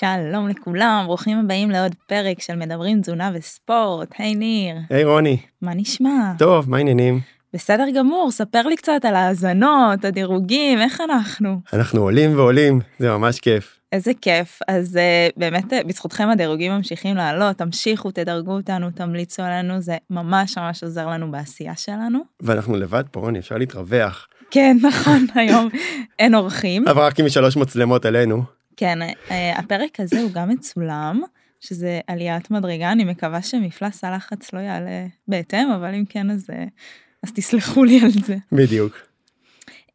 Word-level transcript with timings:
שלום 0.00 0.48
לכולם, 0.48 1.02
ברוכים 1.06 1.38
הבאים 1.38 1.70
לעוד 1.70 1.94
פרק 2.06 2.40
של 2.40 2.56
מדברים 2.56 3.00
תזונה 3.00 3.30
וספורט. 3.34 4.08
היי 4.18 4.34
ניר. 4.34 4.76
היי 4.90 5.04
רוני. 5.04 5.38
מה 5.62 5.74
נשמע? 5.74 6.32
טוב, 6.38 6.70
מה 6.70 6.76
העניינים? 6.76 7.20
בסדר 7.54 7.84
גמור, 7.96 8.30
ספר 8.30 8.62
לי 8.62 8.76
קצת 8.76 9.04
על 9.04 9.14
ההאזנות, 9.14 10.04
הדירוגים, 10.04 10.78
איך 10.78 11.00
אנחנו? 11.00 11.60
אנחנו 11.72 12.00
עולים 12.00 12.38
ועולים, 12.38 12.80
זה 12.98 13.10
ממש 13.10 13.40
כיף. 13.40 13.78
איזה 13.92 14.12
כיף, 14.20 14.58
אז 14.68 14.96
uh, 14.96 15.32
באמת 15.36 15.72
uh, 15.72 15.86
בזכותכם 15.86 16.28
הדירוגים 16.28 16.72
ממשיכים 16.72 17.16
לעלות, 17.16 17.56
תמשיכו, 17.56 18.10
תדרגו 18.10 18.52
אותנו, 18.52 18.90
תמליצו 18.90 19.42
עלינו, 19.42 19.80
זה 19.80 19.96
ממש 20.10 20.58
ממש 20.58 20.82
עוזר 20.82 21.06
לנו 21.06 21.30
בעשייה 21.30 21.76
שלנו. 21.76 22.18
ואנחנו 22.40 22.76
לבד 22.76 23.04
פה, 23.10 23.20
רוני, 23.20 23.38
אפשר 23.38 23.58
להתרווח. 23.58 24.28
כן, 24.50 24.76
נכון, 24.82 25.26
היום 25.34 25.68
אין 26.18 26.34
אורחים. 26.34 26.88
אבל 26.88 27.02
רק 27.02 27.20
עם 27.20 27.28
שלוש 27.28 27.56
מצלמות 27.56 28.04
עלינו. 28.04 28.59
כן, 28.80 28.98
uh, 29.02 29.32
הפרק 29.56 30.00
הזה 30.00 30.20
הוא 30.20 30.30
גם 30.30 30.48
מצולם, 30.48 31.20
שזה 31.60 32.00
עליית 32.06 32.50
מדרגה, 32.50 32.92
אני 32.92 33.04
מקווה 33.04 33.42
שמפלס 33.42 34.04
הלחץ 34.04 34.52
לא 34.52 34.58
יעלה 34.58 35.06
בהתאם, 35.28 35.70
אבל 35.70 35.94
אם 35.94 36.04
כן, 36.08 36.30
אז, 36.30 36.50
uh, 36.50 36.54
אז 37.22 37.32
תסלחו 37.32 37.84
לי 37.84 38.00
על 38.04 38.10
זה. 38.10 38.36
בדיוק. 38.52 38.98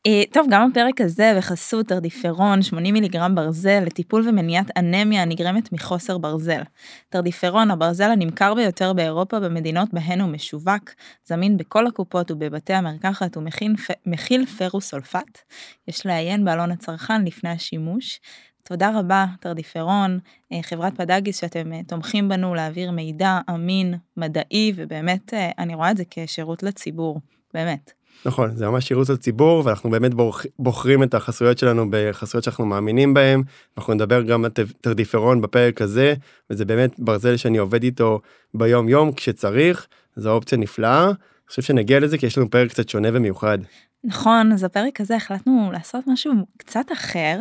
Uh, 0.08 0.34
טוב, 0.34 0.48
גם 0.50 0.70
הפרק 0.72 1.02
הזה 1.02 1.34
בחסות 1.38 1.88
תרדיפרון 1.88 2.62
80 2.62 2.94
מיליגרם 2.94 3.36
ברזל 3.36 3.84
לטיפול 3.86 4.30
ומניעת 4.30 4.78
אנמיה 4.78 5.22
הנגרמת 5.22 5.72
מחוסר 5.72 6.18
ברזל. 6.18 6.62
תרדיפרון, 7.10 7.72
הברזל 7.72 8.12
הנמכר 8.12 8.54
ביותר 8.54 8.94
באירופה 8.94 9.40
במדינות 9.40 9.94
בהן 9.94 10.22
הוא 10.22 10.30
משווק, 10.30 10.90
זמין 11.26 11.58
בכל 11.58 11.88
הקופות 11.88 12.32
ובבתי 12.32 12.74
המרקחת 12.74 13.38
ומכיל 13.38 14.46
פרוסולפט. 14.46 15.40
יש 15.88 16.06
לעיין 16.06 16.46
בעלון 16.46 16.72
הצרכן 16.72 17.26
לפני 17.26 17.50
השימוש. 17.50 18.20
תודה 18.68 19.00
רבה, 19.00 19.26
תרדיפרון, 19.40 20.20
uh, 20.54 20.56
חברת 20.62 20.96
פדגיס 20.96 21.42
שאתם 21.42 21.72
uh, 21.72 21.88
תומכים 21.88 22.30
בנו 22.30 22.56
להעביר 22.56 22.92
מידע 22.92 23.40
אמין, 23.50 23.94
מדעי, 24.18 24.74
ובאמת 24.76 25.34
אני 25.58 25.76
רואה 25.76 25.92
את 25.92 25.98
זה 25.98 26.04
כשירות 26.10 26.64
לציבור, 26.64 27.20
באמת. 27.54 27.92
נכון 28.26 28.56
זה 28.56 28.68
ממש 28.68 28.88
שירות 28.88 29.10
לציבור 29.10 29.66
ואנחנו 29.66 29.90
באמת 29.90 30.12
בוחרים 30.60 31.04
את 31.04 31.14
החסויות 31.14 31.58
שלנו 31.58 31.86
בחסויות 31.90 32.44
שאנחנו 32.44 32.66
מאמינים 32.66 33.14
בהם 33.14 33.44
אנחנו 33.78 33.94
נדבר 33.94 34.22
גם 34.22 34.46
על 34.46 34.52
תרדיפרון 34.82 35.42
בפרק 35.42 35.82
הזה 35.82 36.14
וזה 36.50 36.66
באמת 36.66 37.00
ברזל 37.00 37.38
שאני 37.38 37.58
עובד 37.58 37.84
איתו 37.84 38.20
ביום 38.54 38.90
יום 38.90 39.12
כשצריך 39.12 39.88
זו 40.16 40.32
אופציה 40.32 40.58
נפלאה. 40.58 41.06
אני 41.06 41.50
חושב 41.50 41.62
שנגיע 41.62 42.00
לזה 42.00 42.18
כי 42.18 42.26
יש 42.26 42.38
לנו 42.38 42.50
פרק 42.50 42.70
קצת 42.70 42.90
שונה 42.90 43.08
ומיוחד. 43.14 43.58
נכון 44.04 44.52
אז 44.52 44.64
בפרק 44.64 45.02
הזה 45.02 45.16
החלטנו 45.16 45.70
לעשות 45.74 46.04
משהו 46.08 46.34
קצת 46.58 46.86
אחר. 46.94 47.40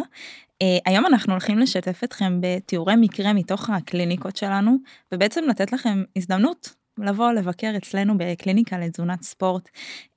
Uh, 0.62 0.66
היום 0.86 1.06
אנחנו 1.06 1.32
הולכים 1.32 1.58
לשתף 1.58 2.04
אתכם 2.04 2.40
בתיאורי 2.40 2.94
מקרה 2.96 3.32
מתוך 3.32 3.70
הקליניקות 3.70 4.36
שלנו 4.36 4.76
ובעצם 5.12 5.44
לתת 5.48 5.72
לכם 5.72 6.02
הזדמנות 6.16 6.74
לבוא 6.98 7.32
לבקר 7.32 7.72
אצלנו 7.76 8.18
בקליניקה 8.18 8.78
לתזונת 8.78 9.22
ספורט, 9.22 9.68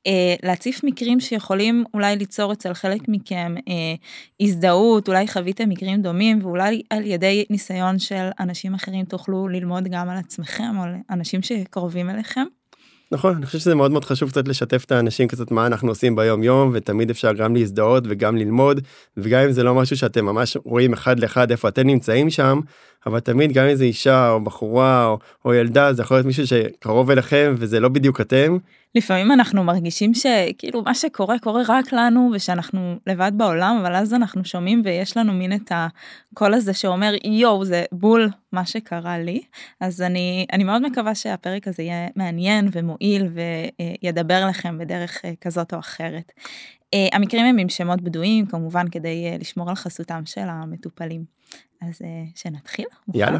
אה, 0.07 0.35
להציף 0.43 0.83
מקרים 0.83 1.19
שיכולים 1.19 1.83
אולי 1.93 2.15
ליצור 2.15 2.53
אצל 2.53 2.73
חלק 2.73 3.01
מכם 3.07 3.55
אה, 3.67 3.95
הזדהות, 4.39 5.07
אולי 5.07 5.27
חוויתם 5.27 5.69
מקרים 5.69 6.01
דומים 6.01 6.39
ואולי 6.41 6.81
על 6.89 7.05
ידי 7.05 7.45
ניסיון 7.49 7.99
של 7.99 8.29
אנשים 8.39 8.73
אחרים 8.73 9.05
תוכלו 9.05 9.47
ללמוד 9.47 9.83
גם 9.87 10.09
על 10.09 10.17
עצמכם 10.17 10.77
או 10.77 10.83
על 10.83 10.95
אנשים 11.09 11.41
שקרובים 11.41 12.09
אליכם. 12.09 12.45
נכון 13.11 13.35
אני 13.35 13.45
חושב 13.45 13.59
שזה 13.59 13.75
מאוד 13.75 13.91
מאוד 13.91 14.05
חשוב 14.05 14.29
קצת 14.29 14.47
לשתף 14.47 14.83
את 14.85 14.91
האנשים 14.91 15.27
קצת 15.27 15.51
מה 15.51 15.65
אנחנו 15.65 15.89
עושים 15.89 16.15
ביום 16.15 16.43
יום 16.43 16.71
ותמיד 16.73 17.09
אפשר 17.09 17.33
גם 17.33 17.55
להזדהות 17.55 18.03
וגם 18.07 18.37
ללמוד 18.37 18.81
וגם 19.17 19.41
אם 19.41 19.51
זה 19.51 19.63
לא 19.63 19.75
משהו 19.75 19.97
שאתם 19.97 20.25
ממש 20.25 20.57
רואים 20.63 20.93
אחד 20.93 21.19
לאחד 21.19 21.51
איפה 21.51 21.67
אתם 21.67 21.87
נמצאים 21.87 22.29
שם 22.29 22.59
אבל 23.07 23.19
תמיד 23.19 23.53
גם 23.53 23.65
איזה 23.65 23.83
אישה 23.83 24.29
או 24.29 24.41
בחורה 24.41 25.05
או, 25.05 25.19
או 25.45 25.53
ילדה 25.53 25.93
זה 25.93 26.01
יכול 26.01 26.17
להיות 26.17 26.25
מישהו 26.25 26.47
שקרוב 26.47 27.11
אליכם 27.11 27.55
וזה 27.57 27.79
לא 27.79 27.89
בדיוק 27.89 28.21
אתם. 28.21 28.57
לפעמים 28.95 29.31
אנחנו 29.31 29.63
מרגישים 29.63 30.13
שכאילו 30.13 30.81
מה 30.81 30.93
שקורה 30.93 31.39
קורה 31.39 31.61
רק 31.67 31.93
לנו 31.93 32.31
ושאנחנו 32.33 32.95
לבד 33.07 33.31
בעולם 33.35 33.77
אבל 33.81 33.95
אז 33.95 34.13
אנחנו 34.13 34.45
שומעים 34.45 34.81
ויש 34.85 35.17
לנו 35.17 35.33
מין 35.33 35.53
את 35.53 35.71
הקול 35.71 36.53
הזה 36.53 36.73
שאומר 36.73 37.13
יואו 37.23 37.65
זה 37.65 37.83
בול 37.91 38.29
מה 38.51 38.65
שקרה 38.65 39.19
לי 39.19 39.41
אז 39.79 40.01
אני 40.01 40.45
אני 40.53 40.63
מאוד 40.63 40.81
מקווה 40.81 41.15
שהפרק 41.15 41.67
הזה 41.67 41.83
יהיה 41.83 42.07
מעניין 42.15 42.69
ומועיל 42.71 43.27
וידבר 44.03 44.45
לכם 44.49 44.77
בדרך 44.77 45.25
אה, 45.25 45.31
כזאת 45.41 45.73
או 45.73 45.79
אחרת. 45.79 46.31
Uh, 46.95 47.15
המקרים 47.15 47.45
הם 47.45 47.57
עם 47.57 47.69
שמות 47.69 48.01
בדויים 48.01 48.45
כמובן 48.45 48.87
כדי 48.91 49.35
uh, 49.35 49.41
לשמור 49.41 49.69
על 49.69 49.75
חסותם 49.75 50.21
של 50.25 50.41
המטופלים. 50.45 51.23
אז 51.81 52.01
uh, 52.01 52.05
שנתחיל? 52.35 52.85
יאללה. 53.13 53.39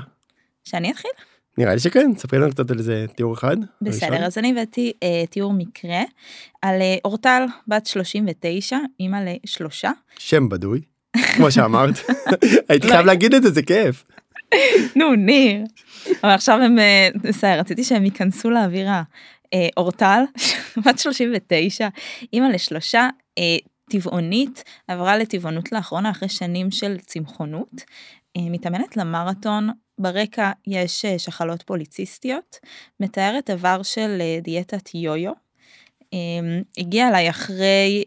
שאני 0.63 0.91
אתחיל? 0.91 1.11
נראה 1.57 1.73
לי 1.73 1.79
שכן, 1.79 2.11
ספרי 2.17 2.39
לנו 2.39 2.51
קצת 2.51 2.71
על 2.71 2.77
איזה 2.77 3.05
תיאור 3.15 3.33
אחד. 3.33 3.57
בסדר, 3.81 4.11
ראשון. 4.11 4.23
אז 4.23 4.37
אני 4.37 4.51
הבאתי 4.51 4.93
uh, 4.95 5.29
תיאור 5.29 5.53
מקרה 5.53 6.01
על 6.61 6.81
uh, 6.81 6.99
אורטל 7.05 7.45
בת 7.67 7.85
39, 7.85 8.77
אימא 8.99 9.17
לשלושה. 9.25 9.91
שם 10.17 10.49
בדוי, 10.49 10.81
כמו 11.35 11.51
שאמרת. 11.51 11.95
הייתי 12.69 12.87
חייב 12.87 13.05
להגיד 13.05 13.33
את 13.33 13.43
זה, 13.43 13.51
זה 13.51 13.61
כיף. 13.61 14.03
נו, 14.95 15.15
ניר. 15.15 15.63
אבל 16.23 16.31
עכשיו 16.31 16.59
הם, 16.61 16.75
בסדר, 17.21 17.59
רציתי 17.59 17.83
שהם 17.83 18.05
ייכנסו 18.05 18.49
לאווירה. 18.49 19.03
אורטל, 19.77 20.23
בת 20.85 20.99
39, 20.99 21.87
אימא 22.33 22.47
לשלושה, 22.47 23.09
אה, 23.37 23.57
טבעונית, 23.89 24.63
עברה 24.87 25.17
לטבעונות 25.17 25.71
לאחרונה 25.71 26.09
אחרי 26.09 26.29
שנים 26.29 26.71
של 26.71 26.97
צמחונות. 26.97 27.81
אה, 28.37 28.49
מתאמנת 28.49 28.97
למרתון, 28.97 29.69
ברקע 29.99 30.51
יש 30.67 31.05
אה, 31.05 31.19
שחלות 31.19 31.63
פוליציסטיות, 31.63 32.59
מתארת 32.99 33.49
עבר 33.49 33.83
של 33.83 34.21
דיאטת 34.41 34.95
יו-יו. 34.95 35.31
הגיעה 36.77 37.09
אליי 37.09 37.29
אחרי 37.29 38.03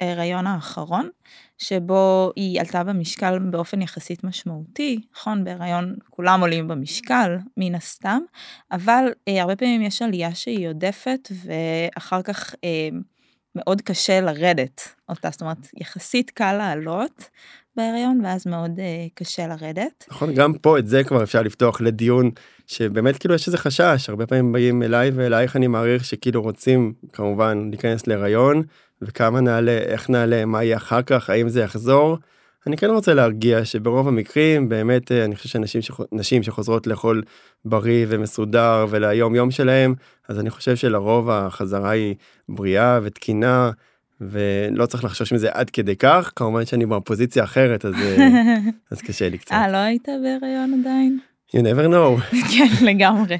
ההיריון 0.00 0.46
האחרון, 0.46 1.08
שבו 1.58 2.32
היא 2.36 2.60
עלתה 2.60 2.84
במשקל 2.84 3.38
באופן 3.38 3.82
יחסית 3.82 4.24
משמעותי, 4.24 5.00
נכון, 5.14 5.44
בהיריון 5.44 5.96
כולם 6.10 6.40
עולים 6.40 6.68
במשקל, 6.68 7.36
מן 7.56 7.74
הסתם, 7.74 8.18
אבל 8.72 9.04
הרבה 9.28 9.56
פעמים 9.56 9.82
יש 9.82 10.02
עלייה 10.02 10.34
שהיא 10.34 10.68
עודפת, 10.68 11.28
ואחר 11.44 12.22
כך 12.22 12.54
מאוד 13.54 13.80
קשה 13.80 14.20
לרדת. 14.20 14.94
אותה, 15.08 15.30
זאת 15.30 15.40
אומרת 15.40 15.68
יחסית 15.76 16.30
קל 16.30 16.52
לעלות 16.52 17.30
בהיריון 17.76 18.20
ואז 18.24 18.46
מאוד 18.46 18.78
uh, 18.78 19.10
קשה 19.14 19.46
לרדת. 19.46 20.04
נכון, 20.10 20.34
גם 20.34 20.52
פה 20.52 20.78
את 20.78 20.86
זה 20.86 21.04
כבר 21.04 21.22
אפשר 21.22 21.42
לפתוח 21.42 21.80
לדיון 21.80 22.30
שבאמת 22.66 23.18
כאילו 23.18 23.34
יש 23.34 23.46
איזה 23.46 23.58
חשש, 23.58 24.08
הרבה 24.08 24.26
פעמים 24.26 24.52
באים 24.52 24.82
אליי 24.82 25.10
ואלייך 25.10 25.56
אני 25.56 25.66
מעריך 25.66 26.04
שכאילו 26.04 26.42
רוצים 26.42 26.92
כמובן 27.12 27.68
להיכנס 27.70 28.06
להיריון 28.06 28.62
וכמה 29.02 29.40
נעלה, 29.40 29.78
איך 29.78 30.10
נעלה, 30.10 30.44
מה 30.44 30.64
יהיה 30.64 30.76
אחר 30.76 31.02
כך, 31.02 31.30
האם 31.30 31.48
זה 31.48 31.60
יחזור. 31.60 32.16
אני 32.66 32.76
כן 32.76 32.90
רוצה 32.90 33.14
להרגיע 33.14 33.64
שברוב 33.64 34.08
המקרים 34.08 34.68
באמת 34.68 35.12
אה, 35.12 35.24
אני 35.24 35.36
חושב 35.36 35.48
שנשים 35.48 35.80
שנשים 35.82 36.42
שחוזרות 36.42 36.86
לאכול 36.86 37.22
בריא 37.64 38.06
ומסודר 38.08 38.86
וליום 38.90 39.34
יום 39.34 39.50
שלהם 39.50 39.94
אז 40.28 40.38
אני 40.38 40.50
חושב 40.50 40.76
שלרוב 40.76 41.30
החזרה 41.30 41.90
היא 41.90 42.14
בריאה 42.48 43.00
ותקינה 43.02 43.70
ולא 44.20 44.86
צריך 44.86 45.04
לחשוש 45.04 45.32
מזה 45.32 45.48
עד 45.52 45.70
כדי 45.70 45.96
כך 45.96 46.32
כמובן 46.36 46.66
שאני 46.66 46.86
בפוזיציה 46.86 47.44
אחרת 47.44 47.84
אז 47.84 47.94
אה, 47.94 48.56
אז 48.90 49.00
קשה 49.00 49.28
לי 49.28 49.38
קצת. 49.38 49.52
אה 49.52 49.68
לא 49.72 49.76
היית 49.76 50.08
בהיריון 50.22 50.80
עדיין? 50.80 51.18
You 51.56 51.60
never 51.60 51.92
know. 51.92 52.36
כן 52.56 52.86
לגמרי. 52.86 53.38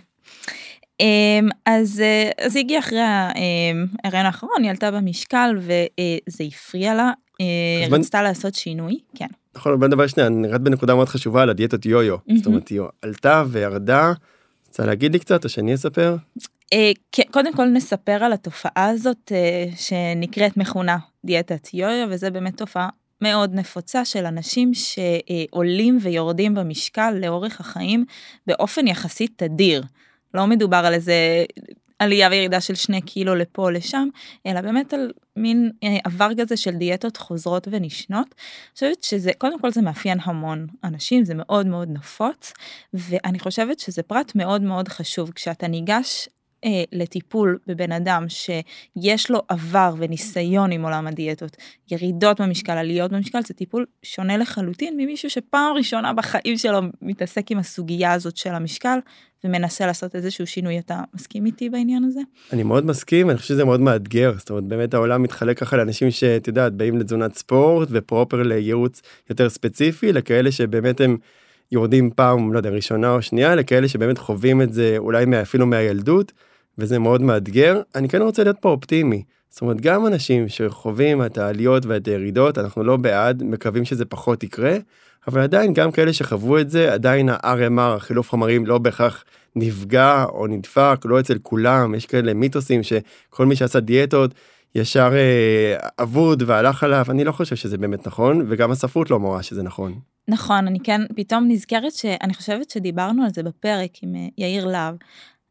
אמ, 1.00 1.48
אז 1.66 2.00
אה, 2.00 2.30
אז 2.46 2.56
היא 2.56 2.64
הגיעה 2.64 2.80
אחרי 2.80 3.00
ההיריון 3.00 4.26
האחרון 4.26 4.62
היא 4.62 4.70
עלתה 4.70 4.90
במשקל 4.90 5.58
וזה 5.58 6.44
הפריע 6.44 6.94
לה 6.94 7.10
היא 7.38 7.86
רצתה 7.90 8.22
לעשות 8.22 8.54
שינוי 8.54 8.98
כן. 9.16 9.26
נכון 9.56 9.80
בוא 9.80 9.86
נדבר 9.86 10.06
שנייה 10.06 10.28
נראית 10.28 10.60
בנקודה 10.60 10.94
מאוד 10.94 11.08
חשובה 11.08 11.42
על 11.42 11.50
הדיאטות 11.50 11.86
יו-יו 11.86 12.16
זאת 12.36 12.46
אומרת 12.46 12.68
היא 12.68 12.80
עלתה 13.02 13.44
וירדה. 13.48 14.12
רוצה 14.68 14.86
להגיד 14.86 15.12
לי 15.12 15.18
קצת 15.18 15.44
או 15.44 15.48
שאני 15.48 15.74
אספר? 15.74 16.16
אה, 16.72 16.90
קודם 17.30 17.52
כל 17.52 17.66
נספר 17.66 18.24
על 18.24 18.32
התופעה 18.32 18.88
הזאת 18.88 19.32
אה, 19.32 19.66
שנקראת 19.76 20.56
מכונה 20.56 20.98
דיאטת 21.24 21.74
יו-יו 21.74 22.06
וזה 22.10 22.30
באמת 22.30 22.56
תופעה 22.56 22.88
מאוד 23.20 23.54
נפוצה 23.54 24.04
של 24.04 24.26
אנשים 24.26 24.72
שעולים 24.74 25.98
ויורדים 26.02 26.54
במשקל 26.54 27.10
לאורך 27.10 27.60
החיים 27.60 28.04
באופן 28.46 28.86
יחסית 28.86 29.32
תדיר. 29.36 29.82
לא 30.34 30.46
מדובר 30.46 30.76
על 30.76 30.94
איזה 30.94 31.44
עלייה 31.98 32.28
וירידה 32.30 32.60
של 32.60 32.74
שני 32.74 33.00
קילו 33.00 33.34
לפה 33.34 33.62
או 33.62 33.70
לשם, 33.70 34.08
אלא 34.46 34.60
באמת 34.60 34.94
על 34.94 35.12
מין 35.36 35.70
אה, 35.84 35.98
עבר 36.04 36.30
כזה 36.38 36.56
של 36.56 36.70
דיאטות 36.70 37.16
חוזרות 37.16 37.68
ונשנות. 37.70 38.26
אני 38.26 38.74
חושבת 38.74 39.04
שזה, 39.04 39.30
קודם 39.38 39.60
כל 39.60 39.70
זה 39.70 39.82
מאפיין 39.82 40.18
המון 40.22 40.66
אנשים, 40.84 41.24
זה 41.24 41.34
מאוד 41.36 41.66
מאוד 41.66 41.88
נפוץ, 41.90 42.52
ואני 42.94 43.38
חושבת 43.38 43.78
שזה 43.78 44.02
פרט 44.02 44.34
מאוד 44.34 44.62
מאוד 44.62 44.88
חשוב. 44.88 45.30
כשאתה 45.30 45.68
ניגש 45.68 46.28
אה, 46.64 46.84
לטיפול 46.92 47.58
בבן 47.66 47.92
אדם 47.92 48.24
שיש 48.28 49.30
לו 49.30 49.42
עבר 49.48 49.94
וניסיון 49.98 50.72
עם 50.72 50.82
עולם 50.82 51.06
הדיאטות, 51.06 51.56
ירידות 51.90 52.40
במשקל, 52.40 52.72
עליות 52.72 53.12
במשקל, 53.12 53.38
זה 53.46 53.54
טיפול 53.54 53.86
שונה 54.02 54.36
לחלוטין 54.36 54.96
ממישהו 54.96 55.30
שפעם 55.30 55.76
ראשונה 55.76 56.12
בחיים 56.12 56.56
שלו 56.56 56.78
מתעסק 57.02 57.50
עם 57.50 57.58
הסוגיה 57.58 58.12
הזאת 58.12 58.36
של 58.36 58.54
המשקל 58.54 58.98
ומנסה 59.44 59.86
לעשות 59.86 60.16
איזשהו 60.16 60.46
שינוי. 60.46 60.78
אתה 60.78 61.00
מסכים 61.14 61.46
איתי 61.46 61.70
בעניין 61.70 62.04
הזה? 62.04 62.20
אני 62.52 62.62
מאוד 62.62 62.86
מסכים, 62.86 63.30
אני 63.30 63.38
חושב 63.38 63.48
שזה 63.48 63.64
מאוד 63.64 63.80
מאתגר, 63.80 64.32
זאת 64.38 64.50
אומרת 64.50 64.64
באמת 64.64 64.94
העולם 64.94 65.22
מתחלק 65.22 65.58
ככה 65.58 65.76
לאנשים 65.76 66.10
שאת 66.10 66.48
יודעת 66.48 66.72
באים 66.72 66.98
לתזונת 66.98 67.34
ספורט 67.34 67.88
ופרופר 67.90 68.42
לייעוץ 68.42 69.02
יותר 69.30 69.50
ספציפי, 69.50 70.12
לכאלה 70.12 70.52
שבאמת 70.52 71.00
הם 71.00 71.16
יורדים 71.72 72.10
פעם, 72.10 72.52
לא 72.52 72.58
יודע, 72.58 72.70
ראשונה 72.70 73.10
או 73.10 73.22
שנייה, 73.22 73.54
לכאלה 73.54 73.88
שבאמת 73.88 74.18
חווים 74.18 74.62
את 74.62 74.72
זה 74.72 74.94
אולי 74.98 75.24
אפילו 75.42 75.66
מהילדות. 75.66 76.32
וזה 76.80 76.98
מאוד 76.98 77.22
מאתגר. 77.22 77.80
אני 77.94 78.08
כן 78.08 78.22
רוצה 78.22 78.44
להיות 78.44 78.56
פה 78.60 78.68
אופטימי. 78.68 79.22
זאת 79.50 79.62
אומרת, 79.62 79.80
גם 79.80 80.06
אנשים 80.06 80.48
שחווים 80.48 81.24
את 81.24 81.38
העליות 81.38 81.86
ואת 81.86 82.08
הירידות, 82.08 82.58
אנחנו 82.58 82.84
לא 82.84 82.96
בעד, 82.96 83.42
מקווים 83.42 83.84
שזה 83.84 84.04
פחות 84.04 84.42
יקרה, 84.42 84.76
אבל 85.28 85.40
עדיין 85.40 85.72
גם 85.72 85.92
כאלה 85.92 86.12
שחוו 86.12 86.58
את 86.58 86.70
זה, 86.70 86.92
עדיין 86.92 87.28
ה-RMR, 87.28 87.96
החילוף 87.96 88.30
חומרים, 88.30 88.66
לא 88.66 88.78
בהכרח 88.78 89.24
נפגע 89.56 90.24
או 90.28 90.46
נדפק, 90.46 91.00
לא 91.04 91.20
אצל 91.20 91.38
כולם, 91.42 91.94
יש 91.94 92.06
כאלה 92.06 92.34
מיתוסים 92.34 92.82
שכל 92.82 93.46
מי 93.46 93.56
שעשה 93.56 93.80
דיאטות 93.80 94.34
ישר 94.74 95.12
אה, 95.14 95.88
אבוד 96.02 96.42
והלך 96.46 96.84
עליו, 96.84 97.04
אני 97.08 97.24
לא 97.24 97.32
חושב 97.32 97.56
שזה 97.56 97.78
באמת 97.78 98.06
נכון, 98.06 98.46
וגם 98.48 98.70
הספרות 98.70 99.10
לא 99.10 99.18
מורה 99.20 99.42
שזה 99.42 99.62
נכון. 99.62 99.94
נכון, 100.28 100.66
אני 100.66 100.78
כן 100.80 101.00
פתאום 101.16 101.44
נזכרת 101.48 101.92
שאני 101.92 102.34
חושבת 102.34 102.70
שדיברנו 102.70 103.24
על 103.24 103.30
זה 103.30 103.42
בפרק 103.42 103.90
עם 104.02 104.14
אה, 104.14 104.26
יאיר 104.38 104.66
להב, 104.66 104.94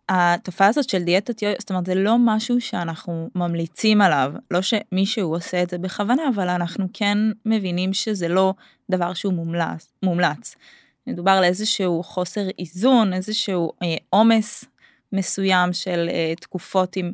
התופעה 0.10 0.68
הזאת 0.68 0.90
של 0.90 1.04
דיאטת 1.04 1.42
יו, 1.42 1.52
זאת 1.60 1.70
אומרת 1.70 1.86
זה 1.86 1.96
לא 1.96 2.16
משהו 2.20 2.62
שאנחנו 2.62 3.30
ממליצים 3.36 4.02
עליו, 4.02 4.34
לא 4.52 4.60
שמישהו 4.62 5.34
עושה 5.34 5.64
את 5.64 5.70
זה 5.70 5.78
בכוונה, 5.78 6.24
אבל 6.36 6.50
אנחנו 6.50 6.88
כן 6.94 7.18
מבינים 7.46 7.94
שזה 7.94 8.28
לא 8.28 8.54
דבר 8.92 9.14
שהוא 9.14 9.34
מומלץ. 9.34 9.92
מומלץ. 10.04 10.56
מדובר 11.08 11.32
על 11.32 11.44
איזשהו 11.44 12.04
חוסר 12.04 12.42
איזון, 12.60 13.14
איזשהו 13.14 13.72
אה, 13.84 13.96
עומס 14.10 14.64
אה, 14.64 14.70
מסוים 15.14 15.74
של 15.74 16.10
אה, 16.12 16.34
תקופות 16.42 16.96
עם 16.96 17.12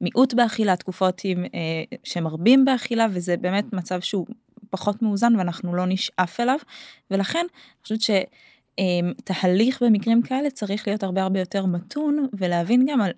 מיעוט 0.00 0.34
באכילה, 0.34 0.76
תקופות 0.76 1.20
עם, 1.24 1.44
אה, 1.44 1.98
שמרבים 2.04 2.64
באכילה, 2.64 3.06
וזה 3.10 3.36
באמת 3.36 3.72
מצב 3.72 4.00
שהוא 4.00 4.26
פחות 4.70 5.02
מאוזן 5.02 5.36
ואנחנו 5.36 5.74
לא 5.74 5.86
נשאף 5.86 6.40
אליו, 6.40 6.58
ולכן 7.10 7.38
אני 7.38 7.82
חושבת 7.82 8.00
ש... 8.00 8.10
אמ, 8.78 9.12
תהליך 9.24 9.82
במקרים 9.82 10.22
כאלה 10.22 10.50
צריך 10.50 10.88
להיות 10.88 11.02
הרבה 11.02 11.22
הרבה 11.22 11.40
יותר 11.40 11.66
מתון 11.66 12.28
ולהבין 12.32 12.86
גם 12.88 13.00
על, 13.00 13.10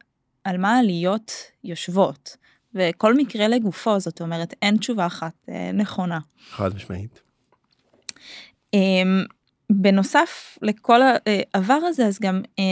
על 0.45 0.59
מה 0.59 0.77
העליות 0.77 1.33
יושבות. 1.65 2.37
וכל 2.75 3.15
מקרה 3.15 3.49
לגופו, 3.49 4.01
זאת 4.01 4.21
אומרת, 4.21 4.55
אין 4.63 4.77
תשובה 4.77 5.07
אחת 5.07 5.33
אה, 5.49 5.73
נכונה. 5.73 6.19
חד 6.51 6.75
משמעית. 6.75 7.21
אמ, 8.75 9.25
בנוסף 9.71 10.59
לכל 10.63 11.01
העבר 11.03 11.79
הזה, 11.87 12.07
אז 12.07 12.19
גם 12.21 12.43
אה, 12.59 12.65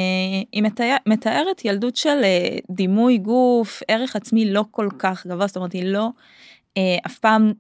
היא 0.53 0.63
מתאר, 0.63 0.97
מתארת 1.07 1.65
ילדות 1.65 1.97
של 1.97 2.21
אה, 2.25 2.57
דימוי 2.71 3.19
גוף, 3.19 3.83
ערך 3.89 4.17
עצמי 4.17 4.53
לא 4.53 4.65
כל 4.71 4.89
כך 4.99 5.27
גבוה, 5.27 5.47
זאת 5.47 5.57
אומרת, 5.57 5.73
היא 5.73 5.85
לא, 5.85 6.09
אף 7.07 7.19
פעם 7.19 7.53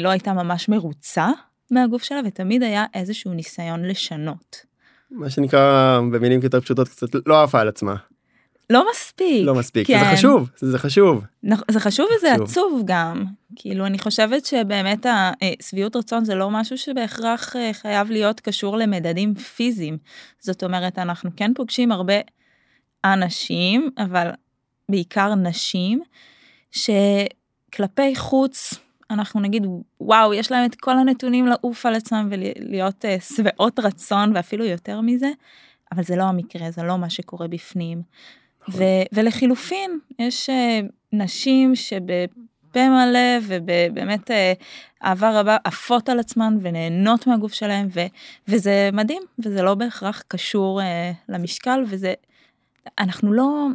לא 0.00 0.08
הייתה 0.08 0.32
ממש 0.32 0.68
מרוצה 0.68 1.30
מהגוף 1.70 2.02
שלה 2.02 2.20
ותמיד 2.26 2.62
היה 2.62 2.84
איזשהו 2.94 3.32
ניסיון 3.32 3.84
לשנות. 3.84 4.56
מה 5.10 5.30
שנקרא 5.30 6.00
במילים 6.12 6.40
יותר 6.42 6.60
פשוטות 6.60 6.88
קצת 6.88 7.08
לא 7.26 7.42
עפה 7.42 7.60
על 7.60 7.68
עצמה. 7.68 7.94
לא 8.70 8.86
מספיק. 8.90 9.46
לא 9.46 9.54
מספיק, 9.54 9.86
כן. 9.86 9.98
זה 9.98 10.16
חשוב, 10.16 10.50
זה 10.56 10.78
חשוב. 10.78 11.24
זה 11.70 11.80
חשוב 11.80 12.06
וזה 12.16 12.28
חשוב. 12.34 12.48
עצוב 12.48 12.82
גם. 12.84 13.24
כאילו 13.56 13.86
אני 13.86 13.98
חושבת 13.98 14.44
שבאמת 14.44 15.06
השביעות 15.06 15.96
רצון 15.96 16.24
זה 16.24 16.34
לא 16.34 16.50
משהו 16.50 16.78
שבהכרח 16.78 17.56
אה, 17.56 17.70
חייב 17.72 18.10
להיות 18.10 18.40
קשור 18.40 18.76
למדדים 18.76 19.34
פיזיים. 19.34 19.98
זאת 20.40 20.64
אומרת 20.64 20.98
אנחנו 20.98 21.30
כן 21.36 21.54
פוגשים 21.54 21.92
הרבה 21.92 22.14
אנשים, 23.04 23.90
אבל 23.98 24.30
בעיקר 24.88 25.34
נשים, 25.34 26.00
שכלפי 26.70 28.16
חוץ 28.16 28.74
אנחנו 29.10 29.40
נגיד 29.40 29.66
וואו 30.00 30.34
יש 30.34 30.52
להם 30.52 30.64
את 30.64 30.74
כל 30.74 30.98
הנתונים 30.98 31.46
לעוף 31.46 31.86
על 31.86 31.94
עצמם 31.94 32.28
ולהיות 32.30 33.04
uh, 33.04 33.36
שבעות 33.36 33.78
רצון 33.78 34.32
ואפילו 34.36 34.64
יותר 34.64 35.00
מזה, 35.00 35.30
אבל 35.92 36.02
זה 36.02 36.16
לא 36.16 36.22
המקרה 36.22 36.70
זה 36.70 36.82
לא 36.82 36.98
מה 36.98 37.10
שקורה 37.10 37.48
בפנים. 37.48 38.02
נכון. 38.68 38.82
ו- 38.82 39.02
ולחילופין 39.12 39.98
יש 40.18 40.50
uh, 40.50 40.52
נשים 41.12 41.76
שבפה 41.76 42.88
מלא 42.88 43.38
ובאמת 43.42 44.30
uh, 44.30 44.34
אהבה 45.04 45.40
רבה 45.40 45.56
עפות 45.64 46.08
על 46.08 46.20
עצמן 46.20 46.58
ונהנות 46.60 47.26
מהגוף 47.26 47.52
שלהם 47.52 47.88
ו- 47.90 48.06
וזה 48.48 48.90
מדהים 48.92 49.22
וזה 49.38 49.62
לא 49.62 49.74
בהכרח 49.74 50.22
קשור 50.28 50.80
uh, 50.80 50.84
למשקל 51.28 51.84
וזה 51.86 52.14
אנחנו 52.98 53.32
לא 53.32 53.66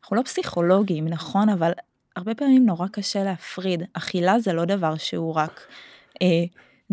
אנחנו 0.00 0.16
לא 0.16 0.22
פסיכולוגים 0.22 1.08
נכון 1.08 1.48
אבל 1.48 1.72
הרבה 2.16 2.34
פעמים 2.34 2.66
נורא 2.66 2.86
קשה 2.92 3.24
להפריד. 3.24 3.82
אכילה 3.92 4.38
זה 4.38 4.52
לא 4.52 4.64
דבר 4.64 4.96
שהוא 4.96 5.34
רק 5.34 5.60
אה, 6.22 6.44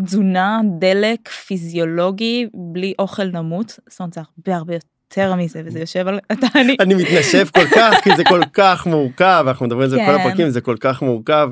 תזונה, 0.04 0.60
דלק, 0.78 1.28
פיזיולוגי, 1.28 2.46
בלי 2.54 2.94
אוכל 2.98 3.24
נמות. 3.24 3.78
זאת 3.88 4.00
אומרת, 4.00 4.12
זה 4.12 4.20
הרבה 4.20 4.56
הרבה 4.56 4.74
יותר 4.74 5.34
מזה, 5.34 5.62
וזה 5.64 5.80
יושב 5.80 6.08
על... 6.08 6.18
אני... 6.54 6.76
אני 6.80 6.94
מתנשף 6.94 7.50
כל 7.54 7.66
כך, 7.74 7.94
כי 8.02 8.16
זה 8.16 8.24
כל 8.24 8.40
כך 8.52 8.86
מורכב, 8.86 9.44
אנחנו 9.48 9.66
מדברים 9.66 9.82
על 9.82 9.88
זה 9.88 9.96
בכל 9.96 10.06
כן. 10.06 10.20
הפרקים, 10.20 10.50
זה 10.50 10.60
כל 10.60 10.76
כך 10.80 11.02
מורכב. 11.02 11.50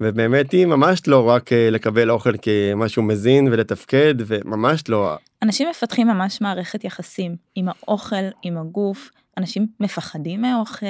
ובאמת 0.00 0.52
היא 0.52 0.66
ממש 0.66 1.08
לא 1.08 1.28
רק 1.28 1.52
אה, 1.52 1.68
לקבל 1.70 2.10
אוכל 2.10 2.32
כמשהו 2.42 3.02
מזין 3.02 3.48
ולתפקד 3.52 4.14
וממש 4.18 4.88
לא. 4.88 5.16
אנשים 5.42 5.68
מפתחים 5.70 6.06
ממש 6.06 6.40
מערכת 6.40 6.84
יחסים 6.84 7.36
עם 7.54 7.68
האוכל, 7.68 8.24
עם 8.42 8.58
הגוף, 8.58 9.10
אנשים 9.38 9.66
מפחדים 9.80 10.42
מאוכל, 10.42 10.86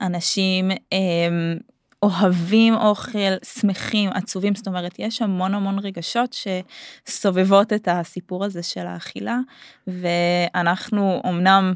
אנשים 0.00 0.70
אה, 0.70 0.98
אוהבים 2.02 2.74
אוכל, 2.74 3.36
שמחים, 3.44 4.10
עצובים, 4.10 4.54
זאת 4.54 4.68
אומרת, 4.68 4.94
יש 4.98 5.22
המון 5.22 5.54
המון 5.54 5.78
רגשות 5.78 6.36
שסובבות 7.06 7.72
את 7.72 7.88
הסיפור 7.90 8.44
הזה 8.44 8.62
של 8.62 8.86
האכילה, 8.86 9.38
ואנחנו 9.86 11.22
אמנם 11.28 11.74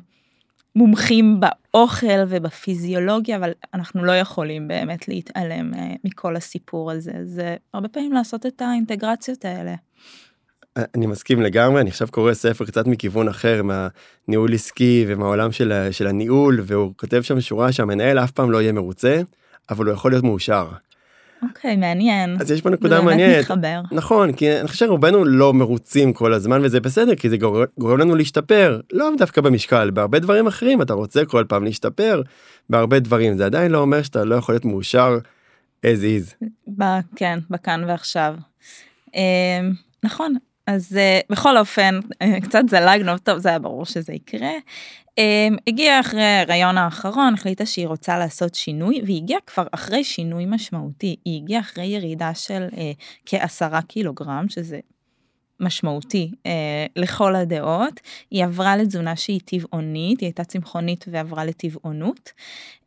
מומחים 0.76 1.40
באוכל 1.40 2.18
ובפיזיולוגיה, 2.28 3.36
אבל 3.36 3.52
אנחנו 3.74 4.04
לא 4.04 4.12
יכולים 4.12 4.68
באמת 4.68 5.08
להתעלם 5.08 5.74
אה, 5.74 5.94
מכל 6.04 6.36
הסיפור 6.36 6.90
הזה, 6.90 7.12
זה 7.24 7.56
הרבה 7.74 7.88
פעמים 7.88 8.12
לעשות 8.12 8.46
את 8.46 8.62
האינטגרציות 8.62 9.44
האלה. 9.44 9.74
אני 10.94 11.06
מסכים 11.06 11.42
לגמרי 11.42 11.80
אני 11.80 11.90
עכשיו 11.90 12.08
קורא 12.10 12.34
ספר 12.34 12.64
קצת 12.64 12.86
מכיוון 12.86 13.28
אחר 13.28 13.62
מהניהול 13.62 14.54
עסקי 14.54 15.04
ומהעולם 15.08 15.52
של, 15.52 15.88
של 15.90 16.06
הניהול 16.06 16.60
והוא 16.64 16.92
כותב 16.96 17.22
שם 17.22 17.40
שורה 17.40 17.72
שהמנהל 17.72 18.18
אף 18.18 18.30
פעם 18.30 18.50
לא 18.50 18.62
יהיה 18.62 18.72
מרוצה 18.72 19.20
אבל 19.70 19.86
הוא 19.86 19.94
יכול 19.94 20.10
להיות 20.10 20.24
מאושר. 20.24 20.68
אוקיי 21.42 21.74
okay, 21.74 21.76
מעניין 21.76 22.36
אז 22.40 22.50
יש 22.50 22.60
פה 22.60 22.70
נקודה 22.70 23.00
מעניינת 23.00 23.38
מתחבר. 23.38 23.80
נכון 23.92 24.32
כי 24.32 24.60
אני 24.60 24.68
חושב 24.68 24.86
שרובנו 24.86 25.24
לא 25.24 25.54
מרוצים 25.54 26.12
כל 26.12 26.32
הזמן 26.32 26.60
וזה 26.64 26.80
בסדר 26.80 27.14
כי 27.14 27.30
זה 27.30 27.36
גורם, 27.36 27.64
גורם 27.78 27.98
לנו 27.98 28.14
להשתפר 28.14 28.80
לא 28.92 29.10
דווקא 29.18 29.40
במשקל 29.40 29.90
בהרבה 29.90 30.18
דברים 30.18 30.46
אחרים 30.46 30.82
אתה 30.82 30.94
רוצה 30.94 31.24
כל 31.24 31.44
פעם 31.48 31.64
להשתפר 31.64 32.22
בהרבה 32.70 32.98
דברים 32.98 33.36
זה 33.36 33.46
עדיין 33.46 33.72
לא 33.72 33.78
אומר 33.78 34.02
שאתה 34.02 34.24
לא 34.24 34.34
יכול 34.34 34.52
להיות 34.52 34.64
מאושר 34.64 35.18
as 35.86 36.00
is. 36.02 36.46
ב- 36.78 37.00
כן 37.16 37.38
בכאן 37.50 37.84
ועכשיו. 37.88 38.34
אה, 39.16 39.60
נכון 40.04 40.34
אז 40.66 40.92
uh, 40.92 41.26
בכל 41.32 41.58
אופן 41.58 42.00
uh, 42.22 42.26
קצת 42.42 42.62
זלגנו 42.70 43.18
טוב 43.18 43.38
זה 43.38 43.48
היה 43.48 43.58
ברור 43.58 43.84
שזה 43.84 44.12
יקרה. 44.12 44.50
Um, 45.20 45.56
הגיעה 45.66 46.00
אחרי 46.00 46.22
ההריון 46.22 46.78
האחרון 46.78 47.34
החליטה 47.34 47.66
שהיא 47.66 47.86
רוצה 47.86 48.18
לעשות 48.18 48.54
שינוי 48.54 49.00
והיא 49.04 49.22
הגיעה 49.22 49.40
כבר 49.46 49.66
אחרי 49.72 50.04
שינוי 50.04 50.44
משמעותי. 50.46 51.16
היא 51.24 51.42
הגיעה 51.42 51.60
אחרי 51.60 51.84
ירידה 51.84 52.34
של 52.34 52.68
uh, 52.70 52.76
כעשרה 53.26 53.82
קילוגרם 53.82 54.48
שזה 54.48 54.80
משמעותי 55.60 56.30
uh, 56.34 56.48
לכל 56.96 57.36
הדעות. 57.36 58.00
היא 58.30 58.44
עברה 58.44 58.76
לתזונה 58.76 59.16
שהיא 59.16 59.40
טבעונית 59.44 60.20
היא 60.20 60.26
הייתה 60.26 60.44
צמחונית 60.44 61.04
ועברה 61.08 61.44
לטבעונות. 61.44 62.32
אה, 62.32 62.85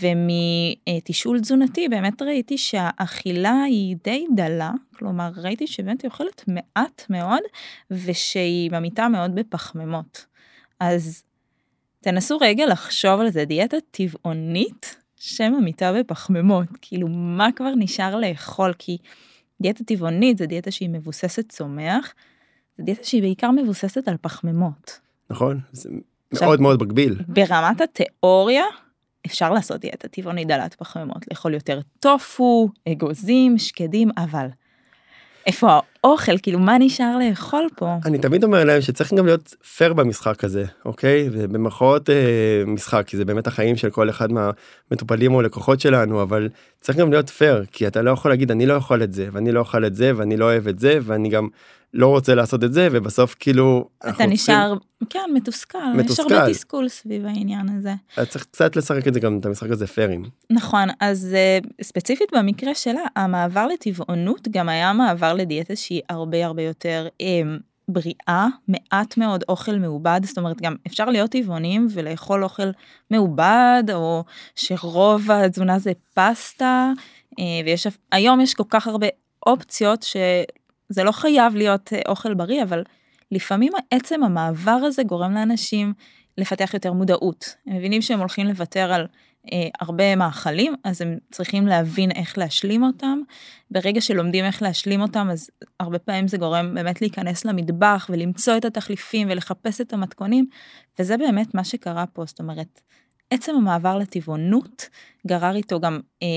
ומתשאול 0.00 1.40
תזונתי 1.40 1.88
באמת 1.88 2.22
ראיתי 2.22 2.58
שהאכילה 2.58 3.62
היא 3.62 3.96
די 4.04 4.26
דלה, 4.34 4.72
כלומר 4.96 5.30
ראיתי 5.36 5.66
שבאמת 5.66 6.02
היא 6.02 6.10
אוכלת 6.10 6.44
מעט 6.48 7.02
מאוד 7.10 7.40
ושהיא 7.90 8.70
ממיתה 8.70 9.08
מאוד 9.08 9.34
בפחמימות. 9.34 10.26
אז 10.80 11.22
תנסו 12.00 12.38
רגע 12.40 12.66
לחשוב 12.66 13.20
על 13.20 13.30
זה, 13.30 13.44
דיאטה 13.44 13.76
טבעונית 13.90 14.96
שממיתה 15.16 15.92
בפחמימות, 15.92 16.68
כאילו 16.82 17.08
מה 17.08 17.48
כבר 17.56 17.72
נשאר 17.76 18.16
לאכול, 18.16 18.72
כי 18.78 18.98
דיאטה 19.60 19.84
טבעונית 19.84 20.38
זה 20.38 20.46
דיאטה 20.46 20.70
שהיא 20.70 20.88
מבוססת 20.88 21.48
צומח, 21.48 22.14
זה 22.78 22.84
דיאטה 22.84 23.04
שהיא 23.04 23.22
בעיקר 23.22 23.50
מבוססת 23.50 24.08
על 24.08 24.16
פחמימות. 24.20 25.00
נכון, 25.30 25.60
זה 25.72 25.90
מאוד 26.40 26.60
מאוד 26.60 26.82
מגביל. 26.82 27.18
ברמת 27.28 27.80
התיאוריה, 27.80 28.64
אפשר 29.26 29.50
לעשות 29.52 29.80
דיאטה 29.80 30.08
טבעונית 30.08 30.48
דלת 30.48 30.74
פחמימות, 30.74 31.24
לאכול 31.30 31.54
יותר 31.54 31.80
טופו, 32.00 32.68
אגוזים, 32.88 33.58
שקדים, 33.58 34.10
אבל 34.16 34.46
איפה 35.46 35.78
האוכל, 36.04 36.38
כאילו 36.38 36.58
מה 36.58 36.78
נשאר 36.78 37.18
לאכול 37.18 37.66
פה? 37.76 37.94
אני 38.04 38.18
תמיד 38.18 38.44
אומר 38.44 38.64
להם 38.64 38.80
שצריך 38.80 39.14
גם 39.14 39.26
להיות 39.26 39.54
פייר 39.76 39.92
במשחק 39.92 40.44
הזה, 40.44 40.64
אוקיי? 40.84 41.28
ובמרכאות 41.32 42.10
אה, 42.10 42.62
משחק, 42.66 43.02
כי 43.06 43.16
זה 43.16 43.24
באמת 43.24 43.46
החיים 43.46 43.76
של 43.76 43.90
כל 43.90 44.10
אחד 44.10 44.28
מהמטופלים 44.32 45.34
או 45.34 45.42
לקוחות 45.42 45.80
שלנו, 45.80 46.22
אבל 46.22 46.48
צריך 46.80 46.98
גם 46.98 47.10
להיות 47.10 47.30
פייר, 47.30 47.64
כי 47.72 47.86
אתה 47.86 48.02
לא 48.02 48.10
יכול 48.10 48.30
להגיד 48.30 48.50
אני 48.50 48.66
לא 48.66 48.74
יכול 48.74 49.02
את 49.02 49.12
זה, 49.12 49.28
ואני 49.32 49.52
לא 49.52 49.60
אוכל 49.60 49.84
את 49.84 49.94
זה, 49.94 50.12
ואני 50.16 50.36
לא 50.36 50.44
אוהב 50.44 50.68
את 50.68 50.78
זה, 50.78 50.98
ואני 51.02 51.28
גם 51.28 51.48
לא 51.94 52.06
רוצה 52.06 52.34
לעשות 52.34 52.64
את 52.64 52.72
זה 52.72 52.88
ובסוף 52.92 53.36
כאילו 53.38 53.88
אתה 54.08 54.26
נשאר 54.26 54.74
כן 55.10 55.30
מתוסכל 55.34 55.78
מתוסכל 55.94 56.24
יש 56.26 56.32
הרבה 56.32 56.50
תסכול 56.50 56.88
סביב 56.88 57.26
העניין 57.26 57.66
הזה. 57.68 57.94
צריך 58.28 58.44
קצת 58.44 58.76
לשחק 58.76 59.08
את 59.08 59.14
זה 59.14 59.20
גם 59.20 59.38
את 59.38 59.46
המשחק 59.46 59.70
הזה 59.70 59.86
פיירים. 59.86 60.24
נכון 60.50 60.88
אז 61.00 61.36
uh, 61.62 61.66
ספציפית 61.82 62.28
במקרה 62.32 62.74
שלה 62.74 63.00
המעבר 63.16 63.66
לטבעונות 63.66 64.48
גם 64.50 64.68
היה 64.68 64.92
מעבר 64.92 65.34
לדיאטה 65.34 65.76
שהיא 65.76 66.02
הרבה 66.08 66.46
הרבה 66.46 66.62
יותר 66.62 67.08
um, 67.22 67.62
בריאה 67.88 68.46
מעט 68.68 69.16
מאוד 69.16 69.44
אוכל 69.48 69.76
מעובד 69.76 70.20
זאת 70.24 70.38
אומרת 70.38 70.60
גם 70.60 70.76
אפשר 70.86 71.04
להיות 71.04 71.30
טבעונים 71.30 71.86
ולאכול 71.90 72.44
אוכל 72.44 72.70
מעובד 73.10 73.84
או 73.92 74.24
שרוב 74.56 75.30
התזונה 75.30 75.78
זה 75.78 75.92
פסטה 76.14 76.92
uh, 77.32 77.42
ויש 77.64 77.86
היום 78.12 78.40
יש 78.40 78.54
כל 78.54 78.64
כך 78.70 78.86
הרבה 78.86 79.06
אופציות 79.46 80.02
ש... 80.02 80.16
זה 80.90 81.04
לא 81.04 81.12
חייב 81.12 81.54
להיות 81.54 81.92
אה, 81.92 82.00
אוכל 82.08 82.34
בריא, 82.34 82.62
אבל 82.62 82.82
לפעמים 83.32 83.72
עצם 83.90 84.22
המעבר 84.22 84.70
הזה 84.70 85.02
גורם 85.02 85.32
לאנשים 85.32 85.92
לפתח 86.38 86.74
יותר 86.74 86.92
מודעות. 86.92 87.54
הם 87.66 87.76
מבינים 87.76 88.02
שהם 88.02 88.18
הולכים 88.18 88.46
לוותר 88.46 88.92
על 88.92 89.06
אה, 89.52 89.68
הרבה 89.80 90.16
מאכלים, 90.16 90.74
אז 90.84 91.02
הם 91.02 91.18
צריכים 91.30 91.66
להבין 91.66 92.10
איך 92.10 92.38
להשלים 92.38 92.82
אותם. 92.82 93.18
ברגע 93.70 94.00
שלומדים 94.00 94.44
איך 94.44 94.62
להשלים 94.62 95.00
אותם, 95.00 95.28
אז 95.32 95.50
הרבה 95.80 95.98
פעמים 95.98 96.28
זה 96.28 96.36
גורם 96.36 96.74
באמת 96.74 97.00
להיכנס 97.00 97.44
למטבח 97.44 98.06
ולמצוא 98.12 98.56
את 98.56 98.64
התחליפים 98.64 99.28
ולחפש 99.30 99.80
את 99.80 99.92
המתכונים, 99.92 100.46
וזה 100.98 101.16
באמת 101.16 101.54
מה 101.54 101.64
שקרה 101.64 102.06
פה, 102.06 102.24
זאת 102.26 102.40
אומרת, 102.40 102.80
עצם 103.30 103.54
המעבר 103.54 103.98
לטבעונות 103.98 104.88
גרר 105.26 105.56
איתו 105.56 105.80
גם 105.80 106.00
אה, 106.22 106.28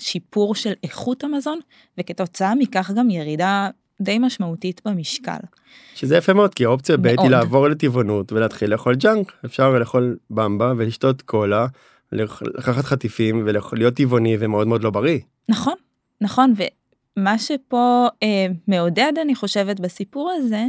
שיפור 0.00 0.54
של 0.54 0.72
איכות 0.82 1.24
המזון, 1.24 1.58
וכתוצאה 1.98 2.54
מכך 2.54 2.90
גם 2.96 3.10
ירידה 3.10 3.70
די 4.00 4.18
משמעותית 4.18 4.80
במשקל. 4.84 5.38
שזה 5.94 6.16
יפה 6.16 6.32
מאוד 6.32 6.54
כי 6.54 6.64
האופציה 6.64 6.96
ב' 6.96 7.06
היא 7.06 7.30
לעבור 7.30 7.68
לטבעונות 7.68 8.32
ולהתחיל 8.32 8.70
לאכול 8.70 8.94
ג'אנק 8.94 9.32
אפשר 9.44 9.78
לאכול 9.78 10.16
במבה 10.30 10.72
ולשתות 10.76 11.22
קולה 11.22 11.66
לקחת 12.12 12.84
חטיפים 12.84 13.42
ולהיות 13.46 13.94
טבעוני 13.94 14.36
ומאוד 14.40 14.66
מאוד 14.66 14.84
לא 14.84 14.90
בריא. 14.90 15.18
נכון 15.48 15.74
נכון 16.20 16.54
ומה 17.16 17.38
שפה 17.38 18.06
אה, 18.22 18.46
מעודד 18.68 19.12
אני 19.22 19.34
חושבת 19.34 19.80
בסיפור 19.80 20.30
הזה 20.36 20.64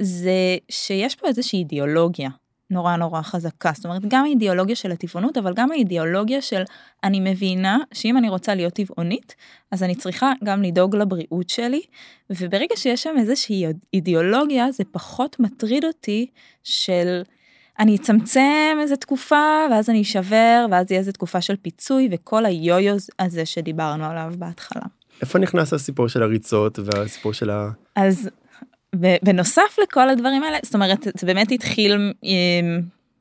זה 0.00 0.56
שיש 0.68 1.16
פה 1.16 1.28
איזושהי 1.28 1.58
אידיאולוגיה 1.58 2.28
נורא 2.70 2.96
נורא 2.96 3.22
חזקה 3.22 3.70
זאת 3.74 3.84
אומרת 3.84 4.02
גם 4.08 4.24
האידיאולוגיה 4.24 4.76
של 4.76 4.92
הטבעונות 4.92 5.36
אבל 5.38 5.54
גם 5.54 5.70
האידיאולוגיה 5.70 6.42
של 6.42 6.62
אני 7.04 7.20
מבינה 7.20 7.78
שאם 7.94 8.16
אני 8.16 8.28
רוצה 8.28 8.54
להיות 8.54 8.72
טבעונית 8.72 9.34
אז 9.70 9.82
אני 9.82 9.94
צריכה 9.94 10.32
גם 10.44 10.62
לדאוג 10.62 10.96
לבריאות 10.96 11.50
שלי 11.50 11.80
וברגע 12.30 12.76
שיש 12.76 13.02
שם 13.02 13.14
איזושהי 13.18 13.64
אידיאולוגיה 13.94 14.72
זה 14.72 14.84
פחות 14.92 15.40
מטריד 15.40 15.84
אותי 15.84 16.26
של 16.64 17.22
אני 17.78 17.96
אצמצם 17.96 18.76
איזה 18.80 18.96
תקופה 18.96 19.66
ואז 19.70 19.90
אני 19.90 20.02
אשבר 20.02 20.66
ואז 20.70 20.90
יהיה 20.90 20.98
איזה 20.98 21.12
תקופה 21.12 21.40
של 21.40 21.56
פיצוי 21.56 22.08
וכל 22.12 22.46
היו-יו 22.46 22.96
הזה 23.18 23.46
שדיברנו 23.46 24.04
עליו 24.04 24.32
בהתחלה. 24.38 24.82
איפה 25.20 25.38
נכנס 25.38 25.72
הסיפור 25.72 26.08
של 26.08 26.22
הריצות 26.22 26.78
והסיפור 26.78 27.32
של 27.32 27.50
ה... 27.50 27.70
אז 27.96 28.30
בנוסף 28.94 29.76
לכל 29.82 30.08
הדברים 30.08 30.42
האלה, 30.42 30.58
זאת 30.62 30.74
אומרת, 30.74 31.06
זה 31.18 31.26
באמת 31.26 31.52
התחיל 31.52 32.12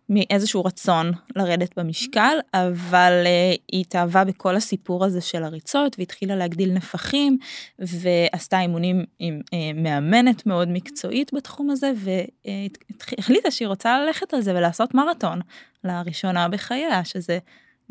מאיזשהו 0.09 0.65
רצון 0.65 1.12
לרדת 1.36 1.79
במשקל, 1.79 2.38
אבל 2.53 3.24
uh, 3.25 3.59
היא 3.71 3.81
התאהבה 3.81 4.24
בכל 4.24 4.55
הסיפור 4.55 5.05
הזה 5.05 5.21
של 5.21 5.43
הריצות 5.43 5.95
והתחילה 6.00 6.36
להגדיל 6.36 6.74
נפחים 6.74 7.38
ועשתה 7.79 8.59
אימונים 8.59 9.03
עם 9.19 9.39
uh, 9.45 9.55
מאמנת 9.75 10.45
מאוד 10.45 10.67
מקצועית 10.67 11.33
בתחום 11.33 11.69
הזה 11.69 11.91
והחליטה 11.95 13.51
שהיא 13.51 13.67
רוצה 13.67 14.00
ללכת 14.00 14.33
על 14.33 14.41
זה 14.41 14.55
ולעשות 14.55 14.93
מרתון 14.93 15.41
לראשונה 15.83 16.47
בחייה, 16.47 17.05
שזה 17.05 17.39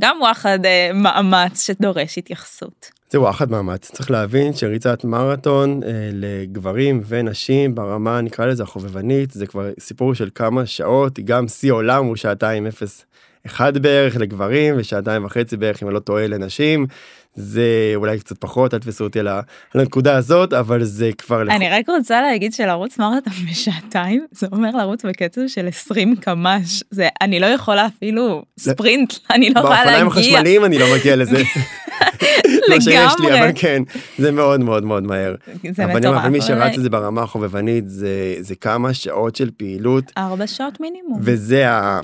גם 0.00 0.16
וואחד 0.20 0.58
uh, 0.64 0.92
מאמץ 0.94 1.66
שדורש 1.66 2.18
התייחסות. 2.18 2.95
זה 3.10 3.20
וואחד 3.20 3.50
מאמץ 3.50 3.90
צריך 3.90 4.10
להבין 4.10 4.54
שריצת 4.54 5.04
מרתון 5.04 5.80
אה, 5.82 5.88
לגברים 6.12 7.00
ונשים 7.06 7.74
ברמה 7.74 8.20
נקרא 8.20 8.46
לזה 8.46 8.62
החובבנית 8.62 9.30
זה 9.30 9.46
כבר 9.46 9.70
סיפור 9.80 10.14
של 10.14 10.28
כמה 10.34 10.66
שעות 10.66 11.20
גם 11.20 11.48
שיא 11.48 11.72
עולם 11.72 12.04
הוא 12.04 12.16
שעתיים 12.16 12.66
אפס 12.66 13.04
אחד 13.46 13.78
בערך 13.78 14.16
לגברים 14.16 14.74
ושעתיים 14.78 15.24
וחצי 15.24 15.56
בערך 15.56 15.82
אם 15.82 15.88
אני 15.88 15.94
לא 15.94 16.00
טועה 16.00 16.26
לנשים 16.26 16.86
זה 17.34 17.92
אולי 17.94 18.18
קצת 18.18 18.38
פחות 18.38 18.74
אל 18.74 18.78
תפסו 18.78 19.04
אותי 19.04 19.20
על 19.20 19.28
הנקודה 19.74 20.16
הזאת 20.16 20.52
אבל 20.52 20.84
זה 20.84 21.10
כבר 21.18 21.42
אני 21.42 21.70
רק 21.70 21.88
רוצה 21.88 22.22
להגיד 22.22 22.52
שלרוץ 22.52 22.98
מרתון 22.98 23.32
בשעתיים 23.50 24.26
זה 24.30 24.46
אומר 24.52 24.70
לרוץ 24.70 25.04
בקצב 25.04 25.40
של 25.46 25.68
20 25.68 26.16
קמ"ש 26.16 26.82
זה 26.90 27.08
אני 27.20 27.40
לא 27.40 27.46
יכולה 27.46 27.86
אפילו 27.86 28.42
ספרינט 28.58 29.14
אני 29.30 29.50
לא 29.50 29.58
יכולה 29.58 29.84
להגיע. 29.84 30.04
באופניים 30.04 30.06
החשמליים 30.06 30.64
אני 30.64 30.78
לא 30.78 30.86
מגיע 30.98 31.16
לזה. 31.16 31.42
לא 32.68 32.80
שיש 32.80 33.12
לי 33.20 33.40
אבל 33.40 33.50
כן 33.54 33.82
זה 34.18 34.32
מאוד 34.32 34.60
מאוד 34.60 34.84
מאוד 34.84 35.02
מהר. 35.02 35.34
זה 35.70 35.86
מטורף. 35.86 36.20
אבל 36.20 36.28
מי 36.28 36.40
שרץ 36.40 36.76
את 36.76 36.82
זה 36.82 36.90
ברמה 36.90 37.22
החובבנית 37.22 37.88
זה 37.88 38.34
זה 38.40 38.54
כמה 38.54 38.94
שעות 38.94 39.36
של 39.36 39.50
פעילות. 39.56 40.12
ארבע 40.16 40.46
שעות 40.46 40.80
מינימום. 40.80 41.18
וזה 41.22 41.70
ה, 41.70 42.00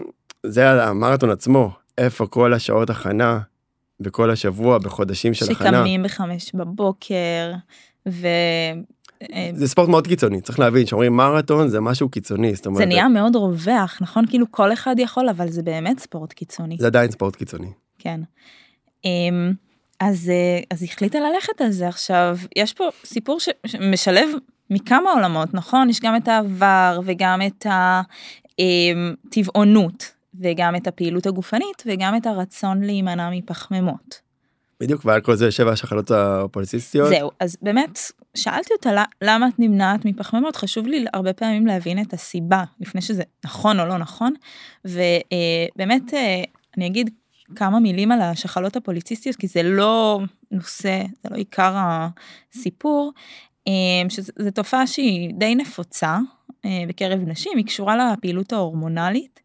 זה 0.46 0.82
המרתון 0.82 1.30
עצמו 1.30 1.70
איפה 1.98 2.26
כל 2.26 2.54
השעות 2.54 2.90
הכנה 2.90 3.38
בכל 4.00 4.30
השבוע 4.30 4.78
בחודשים 4.78 5.34
של 5.34 5.52
הכנה. 5.52 5.78
שקמים 5.78 6.02
בחמש 6.02 6.50
בבוקר 6.54 7.52
ו... 8.08 8.26
אה, 9.32 9.50
זה 9.54 9.68
ספורט 9.68 9.88
מאוד 9.88 10.06
קיצוני 10.06 10.40
צריך 10.40 10.58
להבין 10.58 10.86
שאומרים 10.86 11.16
מרתון 11.16 11.68
זה 11.68 11.80
משהו 11.80 12.08
קיצוני 12.08 12.54
זאת 12.54 12.66
אומרת 12.66 12.78
זה 12.78 12.86
נהיה 12.86 13.08
מאוד 13.08 13.36
רווח 13.36 13.98
נכון 14.00 14.26
כאילו 14.26 14.46
כל 14.50 14.72
אחד 14.72 14.94
יכול 14.98 15.28
אבל 15.28 15.50
זה 15.50 15.62
באמת 15.62 15.98
ספורט 15.98 16.32
קיצוני 16.32 16.76
זה 16.80 16.86
עדיין 16.86 17.10
ספורט 17.10 17.36
קיצוני 17.36 17.70
כן. 17.98 18.20
אז 20.04 20.30
אה, 20.30 20.60
אז 20.70 20.82
החליטה 20.82 21.18
ללכת 21.20 21.60
על 21.60 21.70
זה 21.70 21.88
עכשיו 21.88 22.38
יש 22.56 22.72
פה 22.72 22.88
סיפור 23.04 23.38
שמשלב 23.66 24.28
מכמה 24.70 25.10
עולמות 25.10 25.54
נכון 25.54 25.90
יש 25.90 26.00
גם 26.00 26.16
את 26.16 26.28
העבר 26.28 27.00
וגם 27.04 27.40
את 27.46 27.66
הטבעונות 28.58 30.02
אמ, 30.02 30.40
וגם 30.40 30.76
את 30.76 30.86
הפעילות 30.86 31.26
הגופנית 31.26 31.82
וגם 31.86 32.16
את 32.16 32.26
הרצון 32.26 32.82
להימנע 32.82 33.30
מפחמימות. 33.30 34.20
בדיוק 34.80 35.04
ועל 35.04 35.20
כל 35.20 35.34
זה 35.34 35.44
יושב 35.44 35.68
השחלות 35.68 36.10
הפוליציסטיות. 36.10 37.08
זהו 37.08 37.30
אז 37.40 37.56
באמת 37.62 37.98
שאלתי 38.34 38.74
אותה 38.74 39.04
למה 39.22 39.48
את 39.48 39.58
נמנעת 39.58 40.04
מפחמימות 40.04 40.56
חשוב 40.56 40.86
לי 40.86 41.04
הרבה 41.12 41.32
פעמים 41.32 41.66
להבין 41.66 42.02
את 42.02 42.12
הסיבה 42.12 42.64
לפני 42.80 43.02
שזה 43.02 43.22
נכון 43.44 43.80
או 43.80 43.86
לא 43.86 43.98
נכון 43.98 44.34
ובאמת 44.84 46.14
אה, 46.14 46.42
אני 46.76 46.86
אגיד 46.86 47.10
כמה 47.56 47.80
מילים 47.80 48.12
על 48.12 48.20
השחלות 48.20 48.76
הפוליציסטיות 48.76 49.36
כי 49.36 49.46
זה 49.46 49.62
לא 49.62 50.20
נושא 50.50 51.02
זה 51.22 51.28
לא 51.30 51.36
עיקר 51.36 51.74
הסיפור 51.76 53.12
אה, 53.68 53.72
שזו 54.08 54.50
תופעה 54.54 54.86
שהיא 54.86 55.34
די 55.34 55.54
נפוצה 55.54 56.18
אה, 56.64 56.84
בקרב 56.88 57.20
נשים 57.26 57.52
היא 57.56 57.66
קשורה 57.66 58.12
לפעילות 58.12 58.52
ההורמונלית 58.52 59.40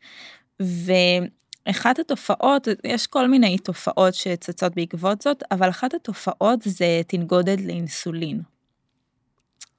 ואחת 0.60 2.00
התופעות 2.00 2.68
יש 2.84 3.08
כל 3.08 3.28
מיני 3.28 3.58
תופעות 3.58 4.14
שצצות 4.14 4.76
בעקבות 4.76 5.22
זאת 5.22 5.44
אבל 5.52 5.70
אחת 5.70 5.94
התופעות 5.94 6.62
זה 6.62 7.02
תנגודת 7.08 7.62
לאינסולין. 7.62 8.42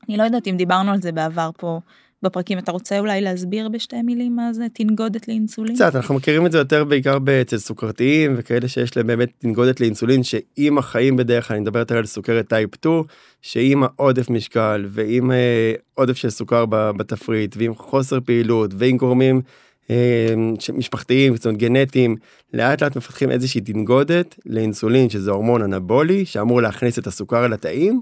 אני 0.09 0.17
לא 0.17 0.23
יודעת 0.23 0.47
אם 0.47 0.57
דיברנו 0.57 0.93
על 0.93 1.01
זה 1.01 1.13
בעבר 1.13 1.51
פה 1.59 1.81
בפרקים 2.23 2.59
אתה 2.59 2.73
רוצה 2.73 2.99
אולי 2.99 3.21
להסביר 3.21 3.69
בשתי 3.69 4.03
מילים 4.03 4.37
מה 4.37 4.53
זה 4.53 4.67
תנגודת 4.73 5.29
לאינסולין? 5.29 5.75
קצת 5.75 5.97
אנחנו 5.97 6.15
מכירים 6.15 6.47
את 6.47 6.53
זה 6.53 6.59
יותר 6.59 6.85
בעיקר 6.85 7.19
אצל 7.41 7.59
סוכרתיים 7.59 8.35
וכאלה 8.37 8.69
שיש 8.69 8.97
להם 8.97 9.07
באמת 9.07 9.29
תנגודת 9.39 9.81
לאינסולין 9.81 10.23
שעם 10.23 10.79
החיים 10.79 11.17
בדרך 11.17 11.49
כלל 11.49 11.55
אני 11.55 11.63
מדבר 11.63 11.79
יותר 11.79 11.97
על 11.97 12.07
סוכרת 12.07 12.49
טייפ 12.49 12.75
2 12.75 13.03
שעם 13.43 13.83
העודף 13.83 14.31
משקל 14.31 14.87
ועם 14.89 15.31
אה, 15.31 15.73
עודף 15.95 16.17
של 16.17 16.31
סוכר 16.31 16.65
בתפריט 16.67 17.57
ועם 17.59 17.75
חוסר 17.75 18.19
פעילות 18.21 18.71
ועם 18.79 18.97
גורמים 18.97 19.41
אה, 19.91 20.35
משפחתיים 20.73 21.37
זאת 21.37 21.47
אומרת 21.47 21.59
גנטיים 21.59 22.17
לאט 22.55 22.83
לאט 22.83 22.97
מפתחים 22.97 23.31
איזושהי 23.31 23.61
תנגודת 23.61 24.35
לאינסולין 24.47 25.11
שזה 25.11 25.31
הורמון 25.31 25.63
אנבולי 25.63 26.25
שאמור 26.25 26.63
להכניס 26.63 26.99
את 26.99 27.07
הסוכר 27.07 27.47
לתאים 27.47 28.01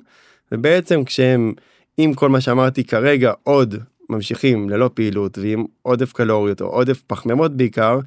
ובעצם 0.53 1.05
כשהם 1.05 1.53
עם 1.97 2.15
כל 2.15 2.29
מה 2.29 2.41
שאמרתי 2.41 2.85
כרגע 2.85 3.33
עוד 3.43 3.75
ממשיכים 4.11 4.71
ללא 4.71 4.91
פעילות 4.95 5.39
ועם 5.39 5.65
עודף 5.83 6.13
קלוריות 6.13 6.61
או 6.61 6.67
עודף 6.67 7.03
פחמימות 7.07 7.57
בעיקר, 7.57 7.99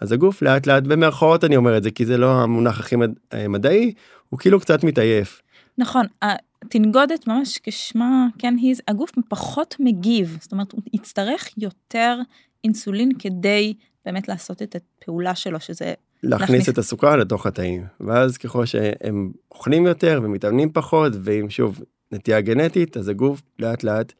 אז 0.00 0.12
הגוף 0.12 0.42
לאט 0.42 0.66
לאט 0.66 0.82
במרכאות 0.82 1.44
אני 1.44 1.56
אומר 1.56 1.76
את 1.76 1.82
זה 1.82 1.90
כי 1.90 2.06
זה 2.06 2.16
לא 2.16 2.42
המונח 2.42 2.80
הכי 2.80 2.96
מד... 2.96 3.10
אה, 3.32 3.48
מדעי 3.48 3.92
הוא 4.28 4.38
כאילו 4.38 4.60
קצת 4.60 4.84
מתעייף. 4.84 5.42
נכון, 5.78 6.06
התנגודת 6.22 7.26
ממש 7.26 7.58
כשמה 7.62 8.26
כן 8.38 8.54
היא, 8.58 8.74
הגוף 8.88 9.10
פחות 9.28 9.76
מגיב, 9.80 10.38
זאת 10.40 10.52
אומרת 10.52 10.72
הוא 10.72 10.82
יצטרך 10.92 11.48
יותר 11.56 12.18
אינסולין 12.64 13.10
כדי 13.18 13.74
באמת 14.04 14.28
לעשות 14.28 14.62
את 14.62 14.76
הפעולה 14.76 15.34
שלו 15.34 15.60
שזה 15.60 15.94
להכניס 16.22 16.50
להכניס 16.50 16.68
את 16.68 16.78
הסוכר 16.78 17.16
לתוך 17.16 17.46
התאים 17.46 17.84
ואז 18.00 18.38
ככל 18.38 18.66
שהם 18.66 19.32
אוכלים 19.52 19.86
יותר 19.86 20.20
ומתאמנים 20.22 20.72
פחות 20.72 21.12
ואם 21.22 21.50
שוב 21.50 21.80
נטייה 22.12 22.40
גנטית 22.40 22.96
אז 22.96 23.08
הגוף 23.08 23.42
לאט 23.58 23.82
לאט 23.82 24.12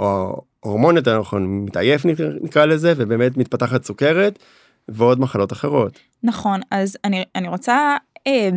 או 0.00 0.40
הורמון 0.64 0.96
יותר 0.96 1.20
נכון 1.20 1.64
מתעייף 1.64 2.02
נקרא 2.42 2.64
לזה 2.64 2.94
ובאמת 2.96 3.36
מתפתחת 3.36 3.84
סוכרת 3.84 4.38
ועוד 4.88 5.20
מחלות 5.20 5.52
אחרות. 5.52 5.98
נכון 6.22 6.60
אז 6.70 6.96
אני 7.04 7.24
אני 7.34 7.48
רוצה 7.48 7.96
אה, 8.26 8.50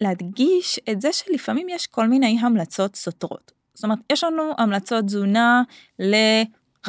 להדגיש 0.00 0.80
את 0.90 1.00
זה 1.00 1.12
שלפעמים 1.12 1.68
יש 1.68 1.86
כל 1.86 2.08
מיני 2.08 2.38
המלצות 2.40 2.96
סותרות. 2.96 3.52
זאת 3.74 3.84
אומרת 3.84 3.98
יש 4.12 4.24
לנו 4.24 4.42
המלצות 4.58 5.04
תזונה 5.04 5.62
ל... 5.98 6.14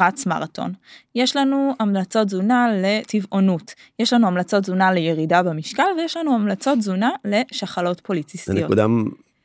רץ 0.00 0.26
מרתון. 0.26 0.72
יש 1.14 1.36
לנו 1.36 1.74
המלצות 1.80 2.26
תזונה 2.26 2.68
לטבעונות, 2.82 3.74
יש 3.98 4.12
לנו 4.12 4.26
המלצות 4.26 4.62
תזונה 4.62 4.92
לירידה 4.92 5.42
במשקל 5.42 5.82
ויש 5.96 6.16
לנו 6.16 6.34
המלצות 6.34 6.78
תזונה 6.78 7.10
לשחלות 7.24 8.00
פוליציסטיות. 8.00 8.56
זה 8.58 8.64
נקודה 8.64 8.86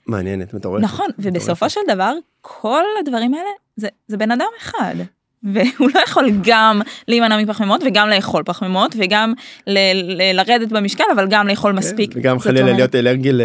מעניינת, 0.07 0.53
מטורפת. 0.53 0.83
נכון, 0.83 1.07
ובסופו 1.19 1.69
של 1.69 1.79
דבר 1.88 2.13
כל 2.41 2.83
הדברים 3.00 3.33
האלה 3.33 3.50
זה, 3.75 3.88
זה 4.07 4.17
בן 4.17 4.31
אדם 4.31 4.47
אחד. 4.62 4.95
והוא 5.43 5.89
לא 5.95 6.00
יכול 6.00 6.31
גם 6.43 6.81
להימנע 7.07 7.38
מפחמימות 7.38 7.81
וגם 7.85 8.09
לאכול 8.09 8.43
פחמימות 8.43 8.95
וגם 8.97 9.33
ל- 9.67 9.77
ל- 9.93 10.35
לרדת 10.35 10.71
במשקל 10.71 11.03
אבל 11.15 11.27
גם 11.29 11.47
לאכול 11.47 11.71
כן, 11.71 11.77
מספיק. 11.77 12.12
וגם 12.15 12.39
חלילה 12.39 12.74
להיות 12.74 12.95
אלרגי 12.95 13.31
ל... 13.31 13.41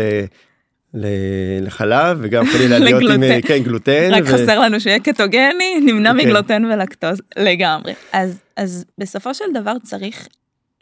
לחלב 1.61 2.19
וגם 2.21 2.47
חלילה 2.47 2.79
להיות 2.85 3.03
עם 3.03 3.41
כן, 3.41 3.59
גלוטן. 3.59 4.11
רק 4.13 4.23
ו... 4.27 4.27
חסר 4.27 4.61
לנו 4.61 4.81
שיהיה 4.81 5.01
קטוגני, 5.01 5.81
נמנע 5.81 6.11
כן. 6.11 6.17
מגלוטן 6.17 6.65
ולקטוז 6.65 7.21
לגמרי. 7.37 7.93
אז, 8.13 8.41
אז 8.57 8.85
בסופו 8.99 9.35
של 9.35 9.45
דבר 9.55 9.73
צריך 9.83 10.29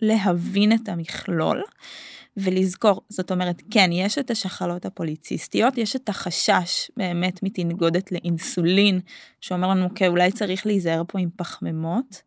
להבין 0.02 0.72
את 0.72 0.88
המכלול 0.88 1.62
ולזכור, 2.38 3.00
זאת 3.08 3.30
אומרת, 3.30 3.62
כן, 3.70 3.90
יש 3.92 4.18
את 4.18 4.30
השחלות 4.30 4.86
הפוליציסטיות, 4.86 5.78
יש 5.78 5.96
את 5.96 6.08
החשש 6.08 6.90
באמת 6.96 7.42
מתנגודת 7.42 8.12
לאינסולין, 8.12 9.00
שאומר 9.40 9.68
לנו, 9.68 9.84
אוקיי, 9.84 10.08
אולי 10.08 10.32
צריך 10.32 10.66
להיזהר 10.66 11.02
פה 11.08 11.18
עם 11.18 11.28
פחמימות, 11.36 12.22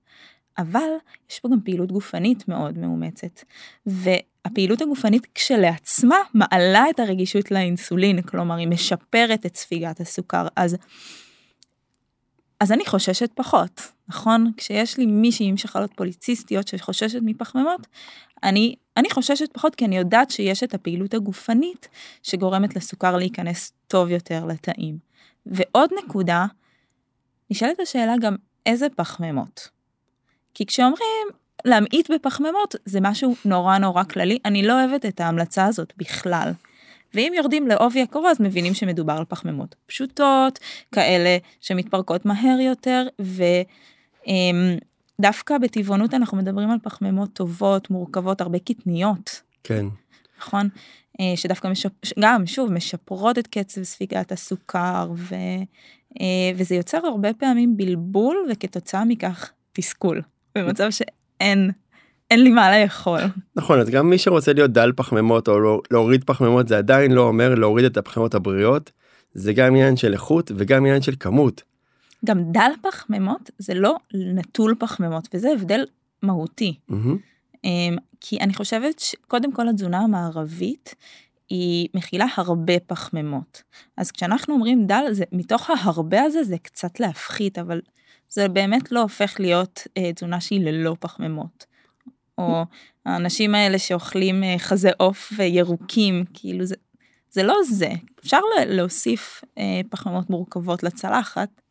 אבל 0.57 0.89
יש 1.31 1.39
פה 1.39 1.49
גם 1.49 1.61
פעילות 1.61 1.91
גופנית 1.91 2.47
מאוד 2.47 2.77
מאומצת. 2.77 3.43
והפעילות 3.85 4.81
הגופנית 4.81 5.27
כשלעצמה 5.35 6.17
מעלה 6.33 6.89
את 6.89 6.99
הרגישות 6.99 7.51
לאינסולין, 7.51 8.21
כלומר 8.21 8.55
היא 8.55 8.67
משפרת 8.67 9.45
את 9.45 9.55
ספיגת 9.55 9.99
הסוכר. 9.99 10.47
אז, 10.55 10.77
אז 12.59 12.71
אני 12.71 12.85
חוששת 12.85 13.29
פחות, 13.35 13.81
נכון? 14.07 14.51
כשיש 14.57 14.97
לי 14.97 15.05
מישהי 15.05 15.45
עם 15.45 15.57
שחלות 15.57 15.91
פוליציסטיות 15.95 16.67
שחוששת 16.67 17.19
מפחמימות, 17.23 17.87
אני, 18.43 18.75
אני 18.97 19.09
חוששת 19.09 19.49
פחות 19.53 19.75
כי 19.75 19.85
אני 19.85 19.97
יודעת 19.97 20.31
שיש 20.31 20.63
את 20.63 20.73
הפעילות 20.73 21.13
הגופנית 21.13 21.87
שגורמת 22.23 22.75
לסוכר 22.75 23.17
להיכנס 23.17 23.73
טוב 23.87 24.09
יותר 24.09 24.45
לתאים. 24.45 24.97
ועוד 25.45 25.89
נקודה, 26.03 26.45
נשאלת 27.49 27.79
השאלה 27.79 28.13
גם 28.21 28.35
איזה 28.65 28.87
פחמימות. 28.95 29.69
כי 30.53 30.65
כשאומרים 30.65 31.27
להמעיט 31.65 32.11
בפחמימות 32.11 32.75
זה 32.85 32.99
משהו 33.01 33.35
נורא 33.45 33.77
נורא 33.77 34.03
כללי, 34.03 34.37
אני 34.45 34.63
לא 34.63 34.73
אוהבת 34.73 35.05
את 35.05 35.19
ההמלצה 35.19 35.65
הזאת 35.65 35.93
בכלל. 35.97 36.51
ואם 37.13 37.33
יורדים 37.35 37.67
לעובי 37.67 38.01
הקורה 38.01 38.31
אז 38.31 38.41
מבינים 38.41 38.73
שמדובר 38.73 39.13
על 39.13 39.25
פחמימות 39.25 39.75
פשוטות, 39.85 40.59
כאלה 40.91 41.37
שמתפרקות 41.61 42.25
מהר 42.25 42.59
יותר, 42.59 43.07
ודווקא 45.21 45.57
בטבעונות 45.57 46.13
אנחנו 46.13 46.37
מדברים 46.37 46.69
על 46.69 46.77
פחמימות 46.83 47.29
טובות, 47.33 47.89
מורכבות, 47.89 48.41
הרבה 48.41 48.59
קטניות. 48.59 49.41
כן. 49.63 49.85
נכון? 50.39 50.69
אה, 51.19 51.33
שדווקא 51.35 51.67
משפ... 51.67 51.89
גם 52.19 52.45
שוב 52.45 52.71
משפרות 52.71 53.37
את 53.37 53.47
קצב 53.47 53.83
ספיגת 53.83 54.31
הסוכר 54.31 55.11
ו... 55.15 55.35
אה, 56.21 56.51
וזה 56.55 56.75
יוצר 56.75 56.97
הרבה 57.05 57.33
פעמים 57.33 57.77
בלבול 57.77 58.37
וכתוצאה 58.51 59.05
מכך 59.05 59.51
תסכול. 59.73 60.21
במצב 60.55 60.89
שאין 60.89 61.71
אין 62.31 62.43
לי 62.43 62.49
מה 62.49 62.79
לאכול. 62.79 63.19
נכון 63.55 63.79
אז 63.79 63.89
גם 63.89 64.09
מי 64.09 64.17
שרוצה 64.17 64.53
להיות 64.53 64.71
דל 64.71 64.91
פחמימות 64.95 65.47
או 65.47 65.59
לא, 65.59 65.81
להוריד 65.91 66.23
פחמימות 66.23 66.67
זה 66.67 66.77
עדיין 66.77 67.11
לא 67.11 67.21
אומר 67.21 67.55
להוריד 67.55 67.85
את 67.85 67.97
הפחמימות 67.97 68.35
הבריאות 68.35 68.91
זה 69.33 69.53
גם 69.53 69.67
עניין 69.67 69.97
של 69.97 70.13
איכות 70.13 70.51
וגם 70.55 70.85
עניין 70.85 71.01
של 71.01 71.13
כמות. 71.19 71.63
גם 72.25 72.51
דל 72.51 72.71
פחמימות 72.81 73.49
זה 73.57 73.73
לא 73.73 73.95
נטול 74.13 74.75
פחמימות 74.79 75.27
וזה 75.33 75.51
הבדל 75.51 75.85
מהותי. 76.21 76.79
Mm-hmm. 76.91 77.65
כי 78.21 78.39
אני 78.39 78.53
חושבת 78.53 78.99
שקודם 78.99 79.51
כל 79.53 79.69
התזונה 79.69 79.99
המערבית 79.99 80.95
היא 81.49 81.89
מכילה 81.93 82.25
הרבה 82.35 82.79
פחמימות. 82.79 83.63
אז 83.97 84.11
כשאנחנו 84.11 84.53
אומרים 84.53 84.87
דל 84.87 85.03
זה 85.11 85.23
מתוך 85.31 85.69
ההרבה 85.69 86.21
הזה 86.21 86.43
זה 86.43 86.57
קצת 86.57 86.99
להפחית 86.99 87.59
אבל 87.59 87.81
זה 88.29 88.49
באמת 88.49 88.91
לא 88.91 89.01
הופך 89.01 89.35
להיות 89.39 89.87
אה, 89.97 90.13
תזונה 90.13 90.41
שהיא 90.41 90.65
ללא 90.65 90.95
פחמימות. 90.99 91.65
או 92.37 92.65
האנשים 93.05 93.55
האלה 93.55 93.79
שאוכלים 93.79 94.43
אה, 94.43 94.55
חזה 94.57 94.91
עוף 94.97 95.33
וירוקים, 95.37 96.23
כאילו 96.33 96.65
זה, 96.65 96.75
זה 97.31 97.43
לא 97.43 97.55
זה. 97.69 97.91
אפשר 98.19 98.39
להוסיף 98.67 99.43
אה, 99.57 99.81
פחמימות 99.89 100.29
מורכבות 100.29 100.83
לצלחת, 100.83 101.61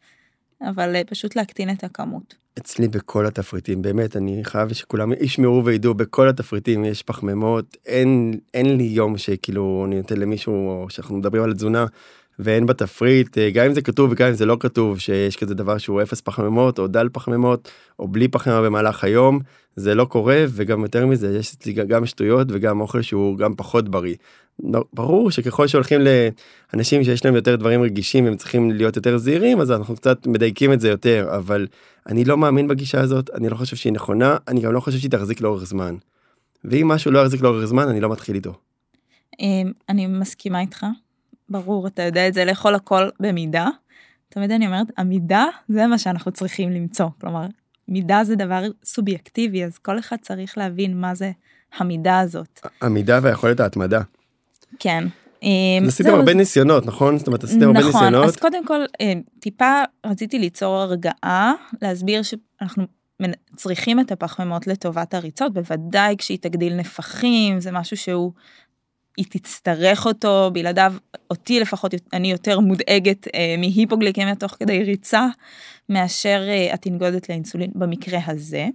אבל 0.63 0.97
אה, 0.97 1.05
פשוט 1.05 1.37
להקטין 1.37 1.71
את 1.71 1.85
הכמות. 1.85 2.35
אצלי 2.59 2.89
בכל 2.89 3.27
התפריטים 3.27 3.83
באמת 3.83 4.17
אני 4.17 4.41
חייב 4.45 4.73
שכולם 4.73 5.13
ישמעו 5.21 5.65
וידעו 5.65 5.95
בכל 5.95 6.29
התפריטים 6.29 6.85
יש 6.85 7.03
פחמימות 7.03 7.77
אין 7.87 8.41
אין 8.55 8.77
לי 8.77 8.85
יום 8.85 9.19
שכאילו 9.19 9.85
אני 9.87 9.97
נותן 9.97 10.17
למישהו 10.17 10.55
או 10.69 10.91
שאנחנו 10.91 11.17
מדברים 11.17 11.43
על 11.43 11.53
תזונה 11.53 11.87
ואין 12.39 12.67
בתפריט 12.67 13.39
אה, 13.39 13.51
גם 13.51 13.67
אם 13.67 13.75
זה 13.75 13.83
כתוב 13.83 14.11
וגם 14.13 14.29
אם 14.29 14.35
זה 14.35 14.47
לא 14.47 14.57
כתוב 14.61 14.99
שיש 14.99 15.37
כזה 15.37 15.55
דבר 15.55 15.79
שהוא 15.79 16.03
אפס 16.03 16.21
פחמימות 16.21 16.79
או 16.79 16.87
דל 16.87 17.09
פחמימות 17.13 17.71
או 17.99 18.09
בלי 18.09 18.29
פחמימה 18.29 18.63
במהלך 18.63 19.05
היום 19.05 19.39
זה 19.77 19.95
לא 19.95 20.05
קורה 20.05 20.45
וגם 20.49 20.83
יותר 20.83 21.07
מזה 21.07 21.37
יש 21.39 21.55
אצלי 21.55 21.73
גם 21.73 22.07
שטויות 22.07 22.49
וגם 22.51 22.81
אוכל 22.81 23.03
שהוא 23.03 23.39
גם 23.39 23.55
פחות 23.57 23.89
בריא. 23.89 24.15
ברור 24.93 25.31
שככל 25.31 25.67
שהולכים 25.67 26.01
לאנשים 26.73 27.05
שיש 27.05 27.25
להם 27.25 27.35
יותר 27.35 27.57
דברים 27.57 27.83
רגישים 27.83 28.27
הם 28.27 28.37
צריכים 28.37 28.71
להיות 28.71 28.97
יותר 28.97 29.19
זהירים 29.19 29.61
אז 29.61 29.71
אנחנו 29.71 29.97
קצת 29.97 30.27
מדייקים 30.27 30.73
את 30.73 30.81
זה 30.81 30.89
יותר 30.89 31.29
אבל 31.37 31.67
אני 32.09 32.25
לא 32.25 32.37
מאמין 32.37 32.69
בגישה 32.69 33.01
הזאת 33.01 33.31
אני 33.35 33.49
לא 33.49 33.57
חושב 33.57 33.77
שהיא 33.77 33.93
נכונה 33.93 34.37
אני 34.49 34.61
גם 34.61 34.73
לא 34.73 34.81
חושב 34.81 34.99
שהיא 34.99 35.11
תחזיק 35.11 35.41
לאורך 35.41 35.65
זמן. 35.65 35.97
ואם 36.65 36.89
משהו 36.89 37.11
לא 37.11 37.19
יחזיק 37.19 37.41
לאורך 37.41 37.65
זמן 37.65 37.89
אני 37.89 38.01
לא 38.01 38.09
מתחיל 38.09 38.35
איתו. 38.35 38.53
אמ, 39.41 39.73
אני 39.89 40.07
מסכימה 40.07 40.61
איתך 40.61 40.87
ברור, 41.51 41.87
אתה 41.87 42.03
יודע 42.03 42.29
את 42.29 42.35
זה, 42.35 42.45
לאכול 42.45 42.75
הכל 42.75 43.09
במידה. 43.21 43.69
תמיד 44.29 44.51
אני 44.51 44.67
אומרת, 44.67 44.87
המידה 44.97 45.45
זה 45.69 45.87
מה 45.87 45.99
שאנחנו 45.99 46.33
צריכים 46.33 46.71
למצוא. 46.71 47.07
כלומר, 47.21 47.47
מידה 47.89 48.25
זה 48.25 48.37
דבר 48.37 48.63
סובייקטיבי, 48.85 49.65
אז 49.65 49.79
כל 49.79 49.99
אחד 49.99 50.17
צריך 50.23 50.59
להבין 50.59 51.01
מה 51.01 51.15
זה 51.15 51.31
המידה 51.79 52.21
הזאת. 52.21 52.61
המידה 52.81 53.19
ויכולת 53.23 53.61
ההתמדה. 53.61 54.01
כן. 54.79 55.05
אמ, 55.43 55.85
עשיתם 55.87 56.15
הרבה 56.15 56.35
ניסיונות 56.35 56.87
נכון 56.87 57.19
זאת 57.19 57.27
אומרת 57.27 57.45
עשיתם 57.45 57.67
הרבה 57.67 57.81
ניסיונות. 57.81 58.13
נכון 58.13 58.25
אז 58.25 58.37
קודם 58.37 58.67
כל 58.67 58.81
אה, 59.01 59.13
טיפה 59.41 59.83
רציתי 60.07 60.39
ליצור 60.39 60.77
הרגעה 60.77 61.53
להסביר 61.83 62.23
שאנחנו 62.23 62.85
צריכים 63.57 64.01
את 64.01 64.13
הפחמימות 64.13 64.67
לטובת 64.67 65.15
הריצות 65.15 65.55
בוודאי 65.55 66.17
כשהיא 66.19 66.39
תגדיל 66.41 66.75
נפחים 66.75 67.61
זה 67.61 67.73
משהו 67.73 67.97
שהוא 67.97 68.33
היא 69.21 69.27
תצטרך 69.31 70.07
אותו 70.07 70.51
בלעדיו 70.53 70.95
אותי 71.31 71.61
לפחות 71.61 71.95
אני 72.13 72.31
יותר 72.31 72.61
מודאגת 72.61 73.29
אה, 73.35 73.55
מהיפוגליקמיה 73.59 74.35
תוך 74.35 74.53
כדי 74.53 74.83
ריצה 74.83 75.27
מאשר 75.89 76.43
אה, 76.49 76.75
התנגודת 76.75 77.29
לאינסולין 77.29 77.71
במקרה 77.75 78.19
הזה. 78.27 78.67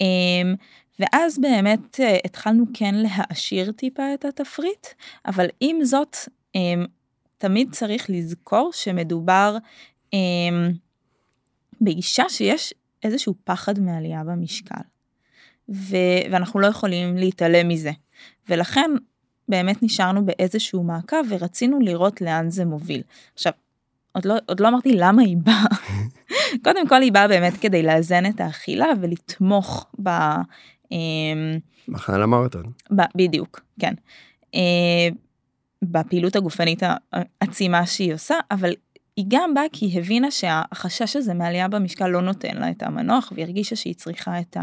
אה, 0.00 0.06
ואז 0.98 1.38
באמת 1.38 2.00
אה, 2.00 2.16
התחלנו 2.24 2.64
כן 2.74 2.94
להעשיר 2.94 3.72
טיפה 3.72 4.14
את 4.14 4.24
התפריט 4.24 4.86
אבל 5.26 5.46
עם 5.60 5.84
זאת 5.84 6.16
אה, 6.56 6.60
תמיד 7.38 7.68
צריך 7.72 8.06
לזכור 8.08 8.70
שמדובר 8.72 9.56
אה, 10.14 10.18
באישה 11.80 12.28
שיש 12.28 12.74
איזשהו 13.02 13.34
פחד 13.44 13.78
מעלייה 13.78 14.24
במשקל. 14.24 14.82
ו- 15.68 16.22
ואנחנו 16.30 16.60
לא 16.60 16.66
יכולים 16.66 17.16
להתעלם 17.16 17.68
מזה. 17.68 17.90
ולכן 18.48 18.90
באמת 19.48 19.82
נשארנו 19.82 20.26
באיזשהו 20.26 20.82
מעקב 20.82 21.16
ורצינו 21.28 21.80
לראות 21.80 22.20
לאן 22.20 22.50
זה 22.50 22.64
מוביל. 22.64 23.02
עכשיו, 23.34 23.52
עוד 24.12 24.24
לא, 24.24 24.34
עוד 24.46 24.60
לא 24.60 24.68
אמרתי 24.68 24.92
למה 24.92 25.22
היא 25.22 25.36
באה. 25.36 25.76
קודם 26.64 26.88
כל 26.88 27.02
היא 27.02 27.12
באה 27.12 27.28
באמת 27.28 27.52
כדי 27.60 27.82
לאזן 27.82 28.26
את 28.26 28.40
האכילה 28.40 28.86
ולתמוך 29.00 29.86
ב, 30.02 30.08
אמ, 30.92 31.58
מחנה 31.88 32.18
למרתון. 32.18 32.64
ב- 32.96 33.16
בדיוק, 33.16 33.60
כן. 33.80 33.94
אה, 34.54 35.08
בפעילות 35.82 36.36
הגופנית 36.36 36.82
העצימה 37.12 37.86
שהיא 37.86 38.14
עושה, 38.14 38.34
אבל 38.50 38.72
היא 39.16 39.24
גם 39.28 39.54
באה 39.54 39.64
כי 39.72 39.86
היא 39.86 39.98
הבינה 39.98 40.30
שהחשש 40.30 41.16
הזה 41.16 41.34
מעלייה 41.34 41.68
במשקל 41.68 42.08
לא 42.08 42.22
נותן 42.22 42.56
לה 42.56 42.70
את 42.70 42.82
המנוח, 42.82 43.32
והיא 43.34 43.44
הרגישה 43.44 43.76
שהיא 43.76 43.94
צריכה 43.94 44.40
את 44.40 44.56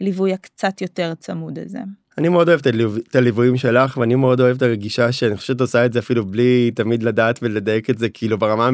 הליווי 0.00 0.32
הקצת 0.32 0.80
יותר 0.80 1.14
צמוד 1.14 1.58
הזה. 1.58 1.80
אני 2.18 2.28
מאוד 2.28 2.48
אוהב 2.48 2.60
את 2.60 2.66
הליו- 2.66 2.96
את 2.96 3.16
הליוויים 3.16 3.56
שלך 3.56 3.96
ואני 3.96 4.14
מאוד 4.14 4.40
אוהב 4.40 4.56
את 4.56 4.62
הרגישה 4.62 5.12
שאני 5.12 5.36
חושבת 5.36 5.60
עושה 5.60 5.86
את 5.86 5.92
זה 5.92 5.98
אפילו 5.98 6.26
בלי 6.26 6.70
תמיד 6.74 7.02
לדעת 7.02 7.38
ולדייק 7.42 7.90
את 7.90 7.98
זה 7.98 8.08
כאילו 8.08 8.38
ברמה 8.38 8.70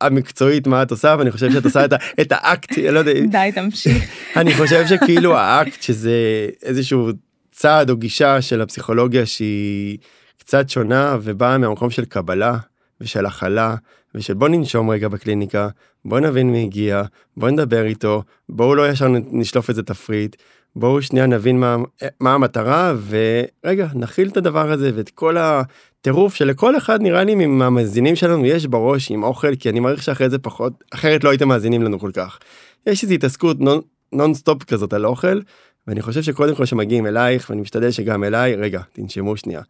המקצועית 0.00 0.66
מה 0.66 0.82
את 0.82 0.90
עושה 0.90 1.16
ואני 1.18 1.30
חושב 1.30 1.52
שאת 1.52 1.64
עושה 1.64 1.84
את 2.20 2.32
האקט 2.32 2.78
אני 2.78 2.90
לא 2.90 2.98
יודע 2.98 3.12
די, 3.12 3.50
תמשיך. 3.54 4.04
אני 4.40 4.54
חושב 4.54 4.86
שכאילו 4.86 5.36
האקט 5.36 5.82
שזה 5.82 6.48
איזשהו 6.62 7.10
צעד 7.52 7.90
או 7.90 7.96
גישה 7.96 8.42
של 8.42 8.60
הפסיכולוגיה 8.60 9.26
שהיא 9.26 9.98
קצת 10.38 10.68
שונה 10.70 11.16
ובאה 11.22 11.58
מהמקום 11.58 11.90
של 11.90 12.04
קבלה 12.04 12.56
ושל 13.00 13.26
הכלה 13.26 13.74
ושל 14.14 14.34
בוא 14.34 14.48
ננשום 14.48 14.90
רגע 14.90 15.08
בקליניקה 15.08 15.68
בוא 16.04 16.20
נבין 16.20 16.50
מי 16.50 16.62
הגיע 16.62 17.02
בוא 17.36 17.50
נדבר 17.50 17.84
איתו 17.84 18.22
בואו 18.48 18.74
לא 18.74 18.88
ישר 18.88 19.08
נשלוף 19.32 19.68
איזה 19.68 19.82
תפריט 19.82 20.36
בואו 20.78 21.02
שנייה 21.02 21.26
נבין 21.26 21.60
מה, 21.60 21.76
מה 22.20 22.34
המטרה 22.34 22.94
ורגע 23.08 23.88
נכיל 23.94 24.28
את 24.28 24.36
הדבר 24.36 24.72
הזה 24.72 24.90
ואת 24.94 25.10
כל 25.10 25.36
הטירוף 25.38 26.34
שלכל 26.34 26.76
אחד 26.76 27.02
נראה 27.02 27.24
לי 27.24 27.34
מהמאזינים 27.34 28.16
שלנו 28.16 28.46
יש 28.46 28.66
בראש 28.66 29.10
עם 29.10 29.22
אוכל 29.22 29.56
כי 29.56 29.70
אני 29.70 29.80
מעריך 29.80 30.02
שאחרי 30.02 30.30
זה 30.30 30.38
פחות 30.38 30.84
אחרת 30.94 31.24
לא 31.24 31.30
הייתם 31.30 31.48
מאזינים 31.48 31.82
לנו 31.82 31.98
כל 31.98 32.10
כך. 32.14 32.38
יש 32.86 33.02
איזו 33.02 33.14
התעסקות 33.14 33.60
נון, 33.60 33.80
נון 34.12 34.34
סטופ 34.34 34.64
כזאת 34.64 34.92
על 34.92 35.06
אוכל 35.06 35.40
ואני 35.86 36.02
חושב 36.02 36.22
שקודם 36.22 36.54
כל 36.54 36.64
שמגיעים 36.64 37.06
אלייך 37.06 37.50
ואני 37.50 37.60
משתדל 37.60 37.90
שגם 37.90 38.24
אליי 38.24 38.54
רגע 38.54 38.80
תנשמו 38.92 39.36
שנייה 39.36 39.60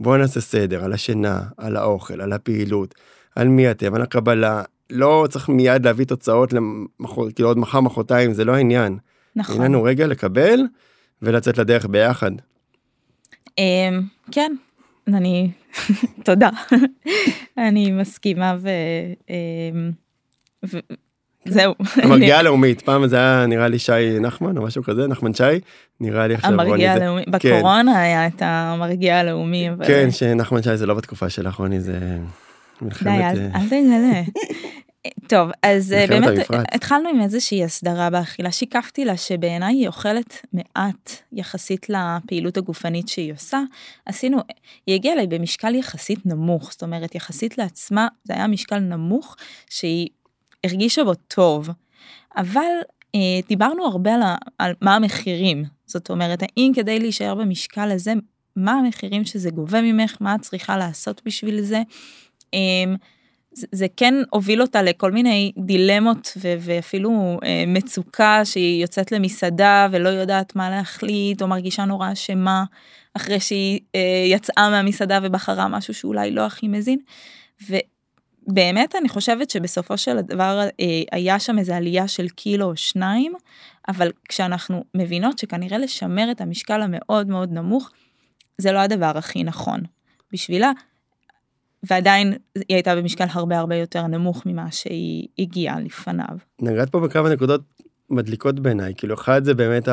בואו 0.00 0.16
נעשה 0.16 0.40
סדר 0.40 0.84
על 0.84 0.92
השינה 0.92 1.40
על 1.56 1.76
האוכל 1.76 2.20
על 2.20 2.32
הפעילות 2.32 2.94
על 3.36 3.48
מי 3.48 3.70
אתם 3.70 3.94
על 3.94 4.02
הקבלה 4.02 4.62
לא 4.90 5.26
צריך 5.30 5.48
מיד 5.48 5.84
להביא 5.84 6.04
תוצאות 6.04 6.52
למחר 6.52 7.30
כאילו 7.34 7.48
עוד 7.48 7.58
מחר 7.58 7.80
מחרתיים 7.80 8.32
זה 8.32 8.44
לא 8.44 8.52
העניין. 8.52 8.98
נכון. 9.36 9.54
העניין 9.54 9.74
הוא 9.74 9.88
רגע 9.88 10.06
לקבל 10.06 10.60
ולצאת 11.22 11.58
לדרך 11.58 11.86
ביחד. 11.86 12.30
אמ, 13.58 14.00
כן, 14.32 14.52
אני, 15.08 15.50
תודה. 16.24 16.48
אני 17.58 17.90
מסכימה 17.92 18.56
ו... 18.60 18.68
אמ, 19.30 19.90
ו- 20.66 20.78
זהו. 21.48 21.74
המרגיעה 22.02 22.38
הלאומית 22.38 22.82
פעם 22.86 23.06
זה 23.06 23.16
היה 23.16 23.46
נראה 23.46 23.68
לי 23.68 23.78
שי 23.78 23.92
נחמן 24.20 24.56
או 24.58 24.62
משהו 24.62 24.82
כזה 24.82 25.06
נחמן 25.06 25.34
שי 25.34 25.42
נראה 26.00 26.26
לי 26.26 26.34
עכשיו 26.34 26.50
רוני 26.50 26.62
המרגיע 26.66 26.98
זה- 26.98 27.04
הלאומי, 27.04 27.24
כן. 27.24 27.30
בקורונה 27.30 28.00
היה 28.00 28.26
את 28.26 28.42
המרגיע 28.44 29.18
הלאומי. 29.18 29.68
כן 29.86 30.10
שנחמן 30.10 30.62
שי 30.62 30.76
זה 30.76 30.86
לא 30.86 30.94
בתקופה 30.94 31.28
שלך 31.30 31.54
רוני 31.54 31.80
זה 31.80 31.92
די, 32.00 32.06
מלחמת 32.82 33.08
אל 33.08 33.38
אה, 33.54 33.60
אל 33.60 33.66
תגלה. 33.66 34.22
טוב, 35.28 35.50
אז 35.62 35.92
אה, 35.92 36.06
באמת. 36.06 36.46
התחלנו 36.72 37.08
עם 37.08 37.20
איזושהי 37.20 37.64
הסדרה 37.64 38.10
באכילה, 38.10 38.52
שיקפתי 38.52 39.04
לה 39.04 39.16
שבעיניי 39.16 39.74
היא 39.74 39.86
אוכלת 39.86 40.46
מעט 40.52 41.10
יחסית 41.32 41.86
לפעילות 41.88 42.56
הגופנית 42.56 43.08
שהיא 43.08 43.32
עושה. 43.32 43.60
עשינו, 44.06 44.38
היא 44.86 44.94
הגיעה 44.94 45.14
אליי 45.14 45.26
במשקל 45.26 45.74
יחסית 45.74 46.26
נמוך, 46.26 46.72
זאת 46.72 46.82
אומרת 46.82 47.14
יחסית 47.14 47.58
לעצמה 47.58 48.08
זה 48.24 48.34
היה 48.34 48.46
משקל 48.46 48.78
נמוך 48.78 49.36
שהיא 49.70 50.08
הרגישה 50.64 51.04
בו 51.04 51.14
טוב, 51.14 51.68
אבל 52.36 52.62
אה, 53.14 53.40
דיברנו 53.48 53.84
הרבה 53.86 54.14
על, 54.14 54.22
ה, 54.22 54.36
על 54.58 54.72
מה 54.80 54.94
המחירים, 54.94 55.64
זאת 55.86 56.10
אומרת 56.10 56.42
האם 56.42 56.72
כדי 56.74 57.00
להישאר 57.00 57.34
במשקל 57.34 57.90
הזה, 57.90 58.12
מה 58.56 58.72
המחירים 58.72 59.24
שזה 59.24 59.50
גובה 59.50 59.82
ממך, 59.82 60.16
מה 60.20 60.34
את 60.34 60.40
צריכה 60.40 60.76
לעשות 60.76 61.22
בשביל 61.24 61.60
זה. 61.60 61.82
אה, 62.54 62.94
זה, 63.54 63.86
כן 63.96 64.14
הוביל 64.30 64.62
אותה 64.62 64.82
לכל 64.82 65.12
מיני 65.12 65.52
דילמות 65.58 66.32
ו- 66.36 66.54
ואפילו 66.60 67.38
אה, 67.44 67.64
מצוקה 67.66 68.44
שהיא 68.44 68.82
יוצאת 68.82 69.12
למסעדה 69.12 69.88
ולא 69.90 70.08
יודעת 70.08 70.56
מה 70.56 70.70
להחליט 70.70 71.42
או 71.42 71.48
מרגישה 71.48 71.84
נורא 71.84 72.12
אשמה 72.12 72.64
אחרי 73.14 73.40
שהיא 73.40 73.80
אה, 73.94 74.24
יצאה 74.26 74.70
מהמסעדה 74.70 75.18
ובחרה 75.22 75.68
משהו 75.68 75.94
שאולי 75.94 76.30
לא 76.30 76.46
הכי 76.46 76.68
מזין. 76.68 76.98
ובאמת 77.68 78.94
אני 78.96 79.08
חושבת 79.08 79.50
שבסופו 79.50 79.98
של 79.98 80.20
דבר 80.20 80.60
אה, 80.80 81.02
היה 81.12 81.38
שם 81.38 81.58
איזה 81.58 81.76
עלייה 81.76 82.08
של 82.08 82.28
קילו 82.28 82.66
או 82.66 82.76
שניים 82.76 83.32
אבל 83.88 84.12
כשאנחנו 84.28 84.84
מבינות 84.94 85.38
שכנראה 85.38 85.78
לשמר 85.78 86.30
את 86.30 86.40
המשקל 86.40 86.82
המאוד 86.82 87.28
מאוד 87.28 87.52
נמוך 87.52 87.90
זה 88.58 88.72
לא 88.72 88.78
הדבר 88.78 89.18
הכי 89.18 89.44
נכון 89.44 89.80
בשבילה. 90.32 90.72
ועדיין 91.90 92.32
היא 92.54 92.76
הייתה 92.76 92.96
במשקל 92.96 93.24
הרבה 93.30 93.58
הרבה 93.58 93.76
יותר 93.76 94.06
נמוך 94.06 94.46
ממה 94.46 94.66
שהיא 94.70 95.28
הגיעה 95.38 95.80
לפניו. 95.80 96.36
נגעת 96.60 96.90
פה 96.90 97.00
בכמה 97.00 97.28
נקודות 97.28 97.60
מדליקות 98.10 98.60
בעיניי 98.60 98.92
כאילו 98.96 99.14
אחד 99.14 99.44
זה 99.44 99.54
באמת 99.54 99.88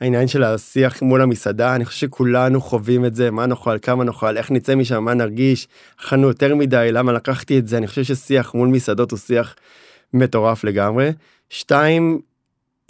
העניין 0.00 0.28
של 0.28 0.44
השיח 0.44 1.02
מול 1.02 1.22
המסעדה 1.22 1.74
אני 1.74 1.84
חושב 1.84 2.00
שכולנו 2.00 2.60
חווים 2.60 3.04
את 3.04 3.14
זה 3.14 3.30
מה 3.30 3.46
נאכל 3.46 3.78
כמה 3.82 4.04
נאכל 4.04 4.36
איך 4.36 4.50
נצא 4.50 4.74
משם 4.74 5.04
מה 5.04 5.14
נרגיש 5.14 5.68
אכלנו 6.00 6.28
יותר 6.28 6.54
מדי 6.54 6.88
למה 6.92 7.12
לקחתי 7.12 7.58
את 7.58 7.68
זה 7.68 7.78
אני 7.78 7.86
חושב 7.86 8.02
ששיח 8.02 8.54
מול 8.54 8.68
מסעדות 8.68 9.10
הוא 9.10 9.18
שיח 9.18 9.56
מטורף 10.14 10.64
לגמרי. 10.64 11.12
שתיים 11.50 12.20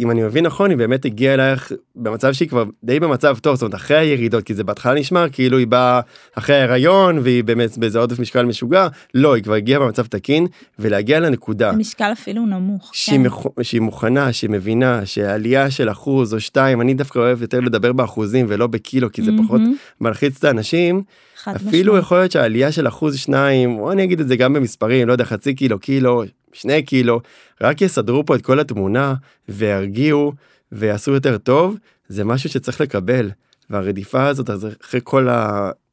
אם 0.01 0.11
אני 0.11 0.23
מבין 0.23 0.47
נכון 0.47 0.71
היא 0.71 0.79
באמת 0.79 1.05
הגיעה 1.05 1.35
אלייך 1.35 1.73
במצב 1.97 2.33
שהיא 2.33 2.49
כבר 2.49 2.65
די 2.85 3.01
במצב 3.01 3.39
טוב 3.39 3.55
זאת 3.55 3.63
אומרת 3.63 3.75
אחרי 3.75 3.97
הירידות 3.97 4.45
כי 4.45 4.55
זה 4.55 4.65
בהתחלה 4.65 4.95
נשמע 4.95 5.29
כאילו 5.29 5.59
היא 5.59 5.67
באה 5.67 6.01
אחרי 6.35 6.57
ההיריון 6.57 7.19
והיא 7.19 7.45
באמת 7.45 7.79
באיזה 7.79 7.99
עודף 7.99 8.19
משקל 8.19 8.47
משוגע 8.47 8.89
לא 9.15 9.35
היא 9.35 9.43
כבר 9.43 9.55
הגיעה 9.55 9.81
במצב 9.81 10.07
תקין 10.07 10.47
ולהגיע 10.79 11.21
לנקודה 11.21 11.73
משקל 11.73 12.13
אפילו 12.13 12.47
נמוך. 12.47 12.91
שהיא, 12.95 13.19
כן. 13.19 13.23
מח... 13.23 13.47
שהיא 13.63 13.81
מוכנה, 13.81 14.33
שהיא 14.33 14.51
מבינה 14.51 15.07
שעלייה 15.07 15.71
של 15.71 15.91
אחוז 15.91 16.35
או 16.35 16.41
שתיים, 16.41 16.81
אני 16.81 16.95
דווקא 16.95 17.19
אוהב 17.19 17.43
יותר 17.43 17.61
לדבר 17.61 17.93
באחוזים 17.93 18.47
ולא 18.49 18.67
בקילו, 18.67 19.13
כי 19.13 19.23
זה 19.23 19.31
פחות 19.45 19.61
מהמם. 19.61 19.77
מלחיץ 20.01 20.37
את 20.39 20.45
האנשים, 20.45 21.03
אפילו 21.43 21.93
משמעית. 21.93 22.05
יכול 22.05 22.19
להיות 22.19 22.33
שהעלייה 22.33 22.73
של 22.73 22.89
אחוז 22.89 23.17
שניים, 23.17 23.79
או 23.79 23.93
אני 23.93 24.05
אגיד 24.05 24.21
את 24.21 24.29
זה 24.29 24.37
גם 24.37 24.53
במספרים, 24.53 25.09
לא 25.09 25.13
יודע, 25.13 25.25
חצי 25.25 25.55
קילו, 25.55 25.79
קילו, 25.79 26.25
שני 26.53 26.83
קילו, 26.83 27.21
רק 27.61 27.81
יסדרו 27.81 28.27
פה 28.27 28.35
את 28.35 28.43
כל 28.43 28.61
התמונה 28.61 29.15
וירגיעו 29.49 30.33
ויעשו 30.73 31.13
יותר 31.13 31.39
טוב, 31.39 31.77
זה 32.09 32.25
משהו 32.25 32.51
שצריך 32.51 32.81
לקבל. 32.81 33.31
והרדיפה 33.71 34.27
הזאת, 34.27 34.51
אז 34.51 34.69
אחרי 34.83 35.01
כל 35.05 35.29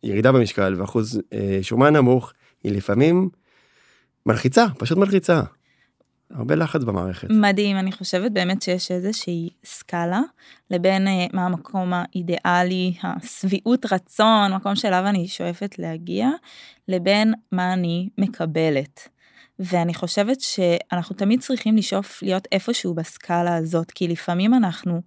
הירידה 0.04 0.32
במשקל 0.32 0.76
ואחוז 0.78 1.22
אה, 1.34 1.60
שומן 1.62 1.96
נמוך, 1.96 2.34
היא 2.64 2.72
לפעמים 2.72 3.30
מלחיצה, 4.26 4.66
פשוט 4.78 4.98
מלחיצה. 4.98 5.42
הרבה 6.32 6.56
לחץ 6.56 6.84
במערכת. 6.84 7.28
מדהים, 7.30 7.78
אני 7.78 7.92
חושבת 7.92 8.32
באמת 8.32 8.62
שיש 8.62 8.92
איזושהי 8.92 9.50
סקאלה 9.66 10.22
לבין 10.72 11.08
אה, 11.08 11.26
מה 11.34 11.46
המקום 11.46 11.94
האידיאלי, 11.94 12.94
השביעות 13.04 13.86
רצון, 13.92 14.54
מקום 14.54 14.76
שאליו 14.76 15.04
אני 15.08 15.28
שואפת 15.28 15.80
להגיע, 15.80 16.30
לבין 16.88 17.34
מה 17.52 17.74
אני 17.74 18.10
מקבלת. 18.18 19.10
ואני 19.60 19.94
חושבת 19.94 20.42
שאנחנו 20.42 21.16
תמיד 21.16 21.40
צריכים 21.40 21.78
לשאוף 21.78 22.24
להיות 22.24 22.48
איפשהו 22.52 22.94
בסקאלה 22.94 23.56
הזאת, 23.56 23.92
כי 23.92 24.08
לפעמים 24.08 24.54
אנחנו 24.54 25.02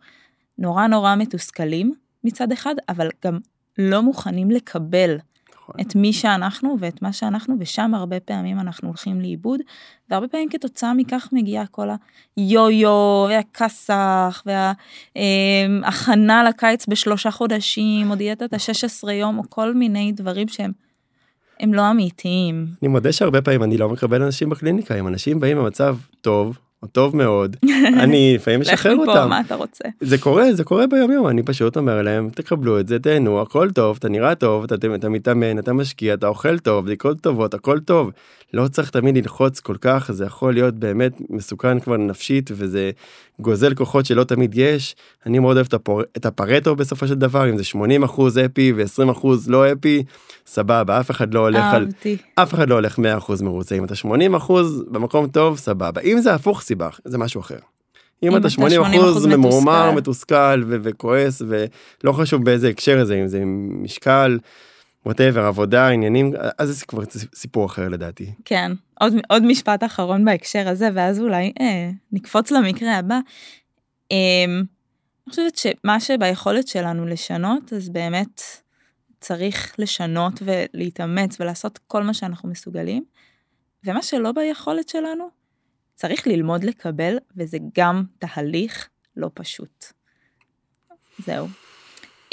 נורא 0.58 0.86
נורא 0.86 1.14
מתוסכלים 1.16 1.94
מצד 2.24 2.52
אחד, 2.52 2.74
אבל 2.88 3.08
גם 3.24 3.38
לא 3.78 4.02
מוכנים 4.02 4.50
לקבל 4.50 5.18
נכון. 5.70 5.74
את 5.80 5.94
מי 5.94 6.12
שאנחנו 6.12 6.76
ואת 6.78 7.02
מה 7.02 7.12
שאנחנו, 7.12 7.54
ושם 7.58 7.94
הרבה 7.94 8.20
פעמים 8.20 8.60
אנחנו 8.60 8.88
הולכים 8.88 9.20
לאיבוד, 9.20 9.60
והרבה 10.10 10.28
פעמים 10.28 10.48
כתוצאה 10.48 10.94
מכך 10.94 11.28
מגיעה 11.32 11.66
כל 11.66 11.88
היו-יו, 12.36 13.26
והכסח, 13.28 14.42
וההכנה 15.16 16.44
לקיץ 16.44 16.86
בשלושה 16.86 17.30
חודשים, 17.30 18.10
או 18.10 18.14
דיאטת 18.14 18.52
ה-16 18.52 19.10
יום, 19.10 19.38
או 19.38 19.42
כל 19.48 19.74
מיני 19.74 20.12
דברים 20.12 20.48
שהם 20.48 20.72
הם 21.60 21.74
לא 21.74 21.90
אמיתיים. 21.90 22.66
אני 22.82 22.88
מודה 22.88 23.12
שהרבה 23.12 23.42
פעמים 23.42 23.62
אני 23.62 23.76
לא 23.78 23.88
מקבל 23.88 24.22
אנשים 24.22 24.50
בקליניקה, 24.50 24.94
אם 24.94 25.08
אנשים 25.08 25.40
באים 25.40 25.56
במצב 25.56 25.96
טוב, 26.20 26.58
או 26.82 26.88
טוב 26.88 27.16
מאוד, 27.16 27.56
אני 28.02 28.32
לפעמים 28.34 28.60
לך 28.60 28.68
משחרר 28.68 28.94
מפה, 28.94 29.12
אותם. 29.12 29.28
מה 29.28 29.40
אתה 29.40 29.54
רוצה? 29.54 29.84
זה 30.00 30.18
קורה, 30.18 30.54
זה 30.54 30.64
קורה 30.64 30.86
ביום 30.86 31.12
יום, 31.12 31.28
אני 31.28 31.42
פשוט 31.42 31.76
אומר 31.76 32.02
להם, 32.02 32.30
תקבלו 32.30 32.80
את 32.80 32.88
זה, 32.88 32.98
תהנו, 32.98 33.40
הכל 33.40 33.70
טוב, 33.70 33.96
אתה 33.98 34.08
נראה 34.08 34.34
טוב, 34.34 34.64
אתה, 34.64 34.74
אתה 34.94 35.08
מתאמן, 35.08 35.58
אתה 35.58 35.72
משקיע, 35.72 36.14
אתה 36.14 36.26
אוכל 36.26 36.58
טוב, 36.58 36.84
בדיקות 36.84 37.20
טובות, 37.20 37.54
הכל 37.54 37.80
טוב. 37.80 38.10
לא 38.54 38.68
צריך 38.68 38.90
תמיד 38.90 39.16
ללחוץ 39.16 39.60
כל 39.60 39.76
כך, 39.80 40.12
זה 40.12 40.24
יכול 40.24 40.54
להיות 40.54 40.74
באמת 40.74 41.12
מסוכן 41.30 41.80
כבר 41.80 41.96
נפשית, 41.96 42.50
וזה 42.54 42.90
גוזל 43.40 43.74
כוחות 43.74 44.06
שלא 44.06 44.24
תמיד 44.24 44.54
יש. 44.54 44.96
אני 45.26 45.38
מאוד 45.38 45.56
אוהב 45.56 45.66
את, 45.66 45.74
הפור... 45.74 46.02
את 46.16 46.26
הפרטו 46.26 46.76
בסופו 46.76 47.06
של 47.06 47.14
דבר, 47.14 47.50
אם 47.50 47.56
זה 47.56 47.64
80 47.64 48.02
אחוז 48.02 48.38
אפי 48.38 48.72
ו-20 48.76 49.10
אחוז 49.10 49.50
לא 49.50 49.72
אפי, 49.72 50.02
סבבה, 50.46 51.00
אף 51.00 51.10
אחד 51.10 51.34
לא 51.34 51.40
הולך 51.40 51.64
על... 51.74 51.86
אף 52.34 52.54
אחד 52.54 52.68
לא 52.68 52.74
הולך 52.74 52.98
100% 52.98 53.42
מרוצה 53.42 53.74
אם 53.74 53.84
אתה 53.84 53.94
80% 53.94 54.52
במקום 54.90 55.28
טוב 55.28 55.58
סבבה 55.58 56.00
אם 56.00 56.20
זה 56.20 56.34
הפוך 56.34 56.62
סיבה 56.62 56.88
זה 57.04 57.18
משהו 57.18 57.40
אחר. 57.40 57.58
אם 58.22 58.36
אתה 58.36 58.50
80 58.50 58.82
אחוז 58.82 59.26
ממורמר, 59.26 59.90
מתוסכל 59.92 60.62
ו- 60.66 60.76
וכועס 60.82 61.42
ולא 61.48 62.12
חשוב 62.12 62.44
באיזה 62.44 62.68
הקשר 62.68 63.04
זה, 63.04 63.14
אם 63.14 63.28
זה 63.28 63.42
משקל, 63.82 64.38
ווטאבר, 65.06 65.44
עבודה, 65.44 65.88
עניינים, 65.88 66.32
אז 66.58 66.68
זה 66.68 66.86
כבר 66.86 67.02
סיפור 67.34 67.66
אחר 67.66 67.88
לדעתי. 67.88 68.32
כן, 68.44 68.72
עוד, 69.00 69.12
עוד 69.28 69.42
משפט 69.46 69.84
אחרון 69.84 70.24
בהקשר 70.24 70.68
הזה, 70.68 70.88
ואז 70.94 71.20
אולי 71.20 71.52
אה, 71.60 71.90
נקפוץ 72.12 72.50
למקרה 72.50 72.98
הבא. 72.98 73.18
אה, 74.12 74.44
אני 75.26 75.30
חושבת 75.30 75.56
שמה 75.56 76.00
שביכולת 76.00 76.68
שלנו 76.68 77.06
לשנות, 77.06 77.72
אז 77.72 77.88
באמת 77.88 78.42
צריך 79.20 79.74
לשנות 79.78 80.42
ולהתאמץ 80.42 81.40
ולעשות 81.40 81.78
כל 81.86 82.02
מה 82.02 82.14
שאנחנו 82.14 82.48
מסוגלים, 82.48 83.04
ומה 83.84 84.02
שלא 84.02 84.32
ביכולת 84.32 84.88
שלנו, 84.88 85.28
צריך 85.94 86.26
ללמוד 86.26 86.64
לקבל, 86.64 87.18
וזה 87.36 87.58
גם 87.74 88.04
תהליך 88.18 88.88
לא 89.16 89.30
פשוט. 89.34 89.84
זהו. 91.18 91.48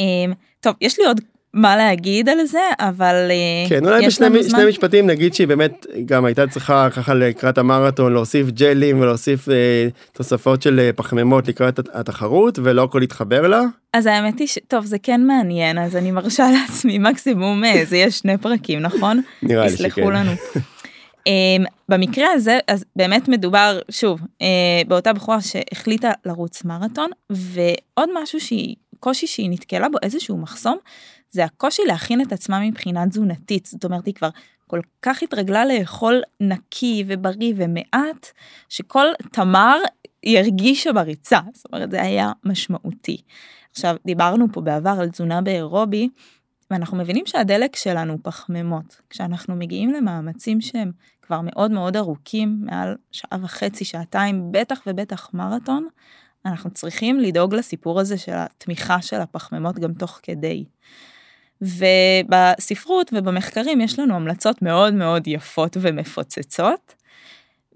Um, 0.01 0.35
טוב, 0.59 0.75
יש 0.81 0.99
לי 0.99 1.05
עוד 1.05 1.21
מה 1.53 1.77
להגיד 1.77 2.29
על 2.29 2.45
זה, 2.45 2.59
אבל 2.79 3.15
אה, 3.29 3.69
כן, 3.69 3.85
אולי 3.85 4.07
בשני 4.07 4.43
שני 4.49 4.65
משפטים 4.69 5.07
נגיד 5.07 5.33
שהיא 5.33 5.47
באמת 5.47 5.85
גם 6.05 6.25
הייתה 6.25 6.47
צריכה 6.47 6.89
ככה 6.89 7.13
לקראת 7.13 7.57
המרתון 7.57 8.13
להוסיף 8.13 8.47
ג'לים 8.49 8.99
ולהוסיף 8.99 9.49
אה, 9.49 9.87
תוספות 10.13 10.61
של 10.61 10.79
אה, 10.79 10.93
פחמימות 10.95 11.47
לקראת 11.47 11.79
התחרות 11.93 12.59
ולא 12.63 12.83
הכל 12.83 13.01
התחבר 13.01 13.47
לה. 13.47 13.61
אז 13.93 14.05
האמת 14.05 14.39
היא 14.39 14.47
שטוב 14.47 14.85
זה 14.85 14.97
כן 15.03 15.25
מעניין 15.25 15.77
אז 15.77 15.95
אני 15.95 16.11
מרשה 16.11 16.49
לעצמי 16.59 16.97
מקסימום 16.97 17.63
אה, 17.63 17.85
זה 17.85 17.97
יהיה 17.97 18.11
שני 18.11 18.37
פרקים 18.37 18.79
נכון? 18.79 19.21
נראה 19.43 19.63
לי 19.63 19.69
שכן. 19.69 19.87
יסלחו 19.87 20.11
לנו. 20.11 20.31
Um, 21.29 21.67
במקרה 21.89 22.31
הזה 22.31 22.59
אז 22.67 22.85
באמת 22.95 23.27
מדובר 23.27 23.79
שוב 23.91 24.19
uh, 24.21 24.45
באותה 24.87 25.13
בחורה 25.13 25.41
שהחליטה 25.41 26.11
לרוץ 26.25 26.63
מרתון 26.63 27.09
ועוד 27.29 28.09
משהו 28.21 28.39
שהיא 28.39 28.75
קושי 28.99 29.27
שהיא 29.27 29.49
נתקלה 29.49 29.89
בו 29.89 29.97
איזשהו 30.03 30.37
מחסום 30.37 30.77
זה 31.31 31.45
הקושי 31.45 31.81
להכין 31.87 32.21
את 32.21 32.31
עצמה 32.31 32.59
מבחינה 32.59 33.07
תזונתית 33.07 33.65
זאת 33.65 33.85
אומרת 33.85 34.05
היא 34.05 34.13
כבר 34.13 34.29
כל 34.67 34.79
כך 35.01 35.23
התרגלה 35.23 35.65
לאכול 35.65 36.21
נקי 36.39 37.03
ובריא 37.07 37.53
ומעט 37.57 38.27
שכל 38.69 39.05
תמר 39.31 39.77
היא 40.23 40.39
הרגישה 40.39 40.93
בריצה 40.93 41.39
זאת 41.53 41.65
אומרת 41.65 41.91
זה 41.91 42.01
היה 42.01 42.31
משמעותי. 42.43 43.21
עכשיו 43.71 43.95
דיברנו 44.05 44.45
פה 44.53 44.61
בעבר 44.61 44.95
על 44.99 45.09
תזונה 45.09 45.41
באירובי 45.41 46.09
ואנחנו 46.71 46.97
מבינים 46.97 47.25
שהדלק 47.25 47.75
שלנו 47.75 48.13
הוא 48.13 48.19
פחמימות 48.23 49.01
כשאנחנו 49.09 49.55
מגיעים 49.55 49.93
למאמצים 49.93 50.61
שהם 50.61 50.91
כבר 51.21 51.41
מאוד 51.43 51.71
מאוד 51.71 51.97
ארוכים, 51.97 52.61
מעל 52.61 52.95
שעה 53.11 53.39
וחצי, 53.41 53.85
שעתיים, 53.85 54.51
בטח 54.51 54.81
ובטח 54.87 55.29
מרתון, 55.33 55.87
אנחנו 56.45 56.69
צריכים 56.69 57.19
לדאוג 57.19 57.55
לסיפור 57.55 57.99
הזה 57.99 58.17
של 58.17 58.33
התמיכה 58.35 59.01
של 59.01 59.21
הפחמימות 59.21 59.79
גם 59.79 59.93
תוך 59.93 60.19
כדי. 60.23 60.65
ובספרות 61.61 63.13
ובמחקרים 63.13 63.81
יש 63.81 63.99
לנו 63.99 64.15
המלצות 64.15 64.61
מאוד 64.61 64.93
מאוד 64.93 65.27
יפות 65.27 65.77
ומפוצצות, 65.81 66.95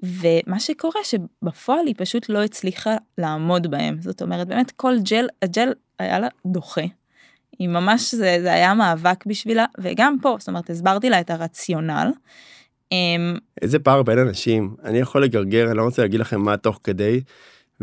ומה 0.04 0.60
שקורה 0.60 1.02
שבפועל 1.04 1.88
היא 1.88 1.96
פשוט 1.98 2.30
לא 2.30 2.44
הצליחה 2.44 2.96
לעמוד 3.18 3.72
בהם. 3.72 3.98
זאת 4.02 4.22
אומרת, 4.22 4.48
באמת 4.48 4.72
כל 4.72 4.94
ג'ל, 5.10 5.28
הג'ל 5.42 5.74
היה 6.00 6.20
לה 6.20 6.28
דוחה. 6.46 6.82
היא 7.60 7.70
ממש, 7.70 8.16
זה, 8.16 8.38
זה 8.42 8.54
היה 8.54 8.74
מאבק 8.74 9.26
בשבילה, 9.26 9.66
וגם 9.80 10.18
פה, 10.22 10.36
זאת 10.40 10.48
אומרת, 10.48 10.70
הסברתי 10.70 11.10
לה 11.10 11.20
את 11.20 11.30
הרציונל. 11.30 12.12
אמ, 12.92 13.38
איזה 13.62 13.80
פער 13.80 14.04
בין 14.04 14.20
אנשים 14.20 14.76
אני 14.84 14.98
יכול 14.98 15.24
לגרגר 15.24 15.68
אני 15.68 15.78
לא 15.78 15.84
רוצה 15.84 16.02
להגיד 16.02 16.20
לכם 16.20 16.42
מה 16.42 16.58
תוך 16.58 16.80
כדי. 16.84 17.22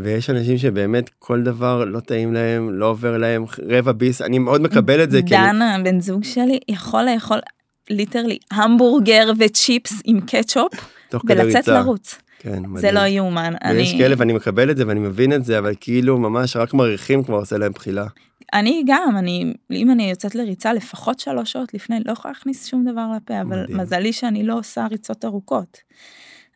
ויש 0.02 0.30
אנשים 0.30 0.58
שבאמת 0.58 1.10
כל 1.18 1.42
דבר 1.42 1.84
לא 1.84 2.00
טעים 2.00 2.34
להם 2.34 2.70
לא 2.72 2.86
עובר 2.86 3.16
להם 3.16 3.44
רבע 3.68 3.92
ביס 3.92 4.22
אני 4.22 4.38
מאוד 4.38 4.60
מקבל 4.60 5.02
את 5.02 5.10
זה. 5.10 5.20
דנה 5.20 5.74
כי... 5.76 5.82
בן 5.82 6.00
זוג 6.00 6.24
שלי 6.24 6.58
יכול 6.68 7.02
לאכול 7.02 7.38
ליטרלי 7.90 8.38
המבורגר 8.50 9.32
וצ'יפס 9.38 10.02
עם 10.04 10.20
קטשופ 10.20 10.72
ולצאת 11.28 11.68
לרוץ. 11.68 12.18
כן, 12.38 12.62
זה 12.76 12.92
לא 12.92 13.00
יאומן. 13.00 13.52
ויש 13.74 13.90
אני... 13.90 13.98
כאלה 13.98 14.14
ואני 14.18 14.32
מקבל 14.32 14.70
את 14.70 14.76
זה 14.76 14.86
ואני 14.86 15.00
מבין 15.00 15.32
את 15.32 15.44
זה 15.44 15.58
אבל 15.58 15.74
כאילו 15.80 16.18
ממש 16.18 16.56
רק 16.56 16.74
מריחים 16.74 17.22
כבר 17.22 17.36
עושה 17.36 17.58
להם 17.58 17.72
בחילה. 17.72 18.06
אני 18.54 18.82
גם, 18.86 19.14
אני, 19.18 19.54
אם 19.70 19.90
אני 19.90 20.10
יוצאת 20.10 20.34
לריצה 20.34 20.72
לפחות 20.72 21.20
שלוש 21.20 21.52
שעות 21.52 21.74
לפני, 21.74 21.96
לא 22.06 22.12
יכולה 22.12 22.32
להכניס 22.32 22.66
שום 22.66 22.84
דבר 22.84 23.06
לפה, 23.16 23.40
אבל 23.40 23.62
מדהים. 23.62 23.76
מזלי 23.76 24.12
שאני 24.12 24.44
לא 24.44 24.58
עושה 24.58 24.86
ריצות 24.90 25.24
ארוכות. 25.24 25.78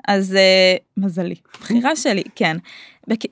אז 0.08 0.32
uh, 0.32 0.82
מזלי, 0.96 1.34
בחירה 1.60 1.96
שלי, 2.02 2.22
כן. 2.34 2.56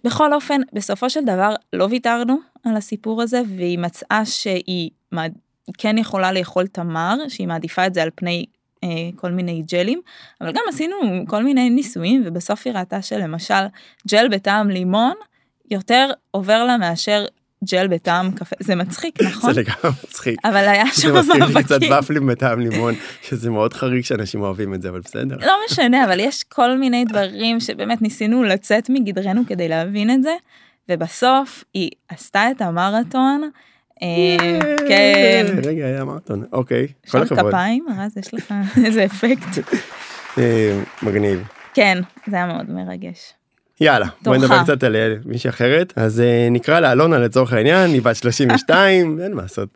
בכל 0.04 0.34
אופן, 0.34 0.60
בסופו 0.72 1.10
של 1.10 1.24
דבר 1.24 1.54
לא 1.72 1.88
ויתרנו 1.90 2.36
על 2.64 2.76
הסיפור 2.76 3.22
הזה, 3.22 3.42
והיא 3.56 3.78
מצאה 3.78 4.24
שהיא 4.24 4.90
כן 5.78 5.98
יכולה 5.98 6.32
לאכול 6.32 6.66
תמר, 6.66 7.14
שהיא 7.28 7.48
מעדיפה 7.48 7.86
את 7.86 7.94
זה 7.94 8.02
על 8.02 8.10
פני 8.14 8.44
uh, 8.84 8.88
כל 9.16 9.30
מיני 9.30 9.62
ג'לים, 9.72 10.00
אבל 10.40 10.52
גם 10.52 10.62
עשינו 10.68 10.96
כל 11.26 11.42
מיני 11.44 11.70
ניסויים, 11.70 12.22
ובסוף 12.26 12.62
היא 12.66 12.74
ראתה 12.74 13.02
שלמשל 13.02 13.64
ג'ל 14.08 14.28
בטעם 14.28 14.70
לימון, 14.70 15.14
יותר 15.70 16.10
עובר 16.30 16.64
לה 16.64 16.76
מאשר 16.76 17.24
ג'ל 17.64 17.86
בטעם 17.86 18.32
קפה 18.32 18.56
זה 18.60 18.74
מצחיק 18.74 19.22
נכון 19.30 19.54
זה 19.54 19.60
לגמרי 19.60 19.96
מצחיק 20.04 20.38
אבל 20.44 20.68
היה 20.68 20.86
שם 20.86 21.12
מאבקים. 21.12 21.32
זה 21.32 21.38
מזכיר 21.38 21.58
לי 21.58 21.64
קצת 21.64 21.80
ופלים 22.04 22.26
בטעם 22.26 22.60
לימון 22.60 22.94
שזה 23.22 23.50
מאוד 23.50 23.74
חריג 23.74 24.04
שאנשים 24.04 24.40
אוהבים 24.40 24.74
את 24.74 24.82
זה 24.82 24.88
אבל 24.88 25.00
בסדר 25.00 25.36
לא 25.40 25.54
משנה 25.70 26.04
אבל 26.04 26.20
יש 26.20 26.44
כל 26.44 26.78
מיני 26.78 27.04
דברים 27.04 27.60
שבאמת 27.60 28.02
ניסינו 28.02 28.44
לצאת 28.44 28.90
מגדרנו 28.90 29.42
כדי 29.46 29.68
להבין 29.68 30.10
את 30.10 30.22
זה 30.22 30.34
ובסוף 30.88 31.64
היא 31.74 31.90
עשתה 32.08 32.50
את 32.50 32.62
המרתון. 32.62 33.50
אה, 34.02 34.60
כן. 34.88 35.46
רגע 35.64 35.86
היה 35.86 36.04
מרתון 36.04 36.44
אוקיי 36.52 36.86
כל 37.10 37.22
הכבוד. 37.22 37.48
כפיים 37.48 37.86
אז 37.98 38.16
יש 38.16 38.34
לך 38.34 38.54
איזה 38.86 39.04
אפקט. 39.04 39.74
אה, 40.38 40.82
מגניב. 41.02 41.48
כן 41.74 41.98
זה 42.26 42.36
היה 42.36 42.46
מאוד 42.46 42.70
מרגש. 42.70 43.32
יאללה 43.80 44.06
בוא 44.22 44.36
נדבר 44.36 44.62
קצת 44.62 44.84
על 44.84 44.96
אה, 44.96 45.14
מישהי 45.24 45.50
אחרת. 45.50 45.92
אז 45.96 46.20
uh, 46.20 46.52
נקרא 46.52 46.80
לה 46.80 46.92
אלונה 46.92 47.18
לצורך 47.18 47.52
העניין 47.52 47.90
היא 47.90 48.02
בת 48.02 48.16
32 48.16 49.18
אין 49.22 49.34
מה 49.34 49.42
לעשות. 49.42 49.68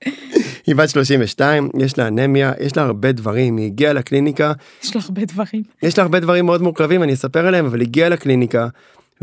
היא 0.67 0.77
בת 0.77 0.89
32 0.89 1.69
יש 1.79 1.99
לה 1.99 2.09
אנמיה 2.09 2.53
יש 2.61 2.77
לה 2.77 2.83
הרבה 2.83 3.13
דברים 3.13 3.57
היא 3.57 3.67
הגיעה 3.67 3.93
לקליניקה. 3.93 4.53
יש 4.83 4.97
לה 4.97 5.03
הרבה 5.05 5.25
דברים. 5.25 5.63
יש 5.83 5.99
לה 5.99 6.03
הרבה 6.03 6.21
דברים 6.21 6.47
מאוד 6.47 6.63
מורכבים 6.63 7.03
אני 7.03 7.13
אספר 7.13 7.47
עליהם 7.47 7.67
אבל 7.67 7.81
הגיעה 7.81 8.09
לקליניקה. 8.09 8.69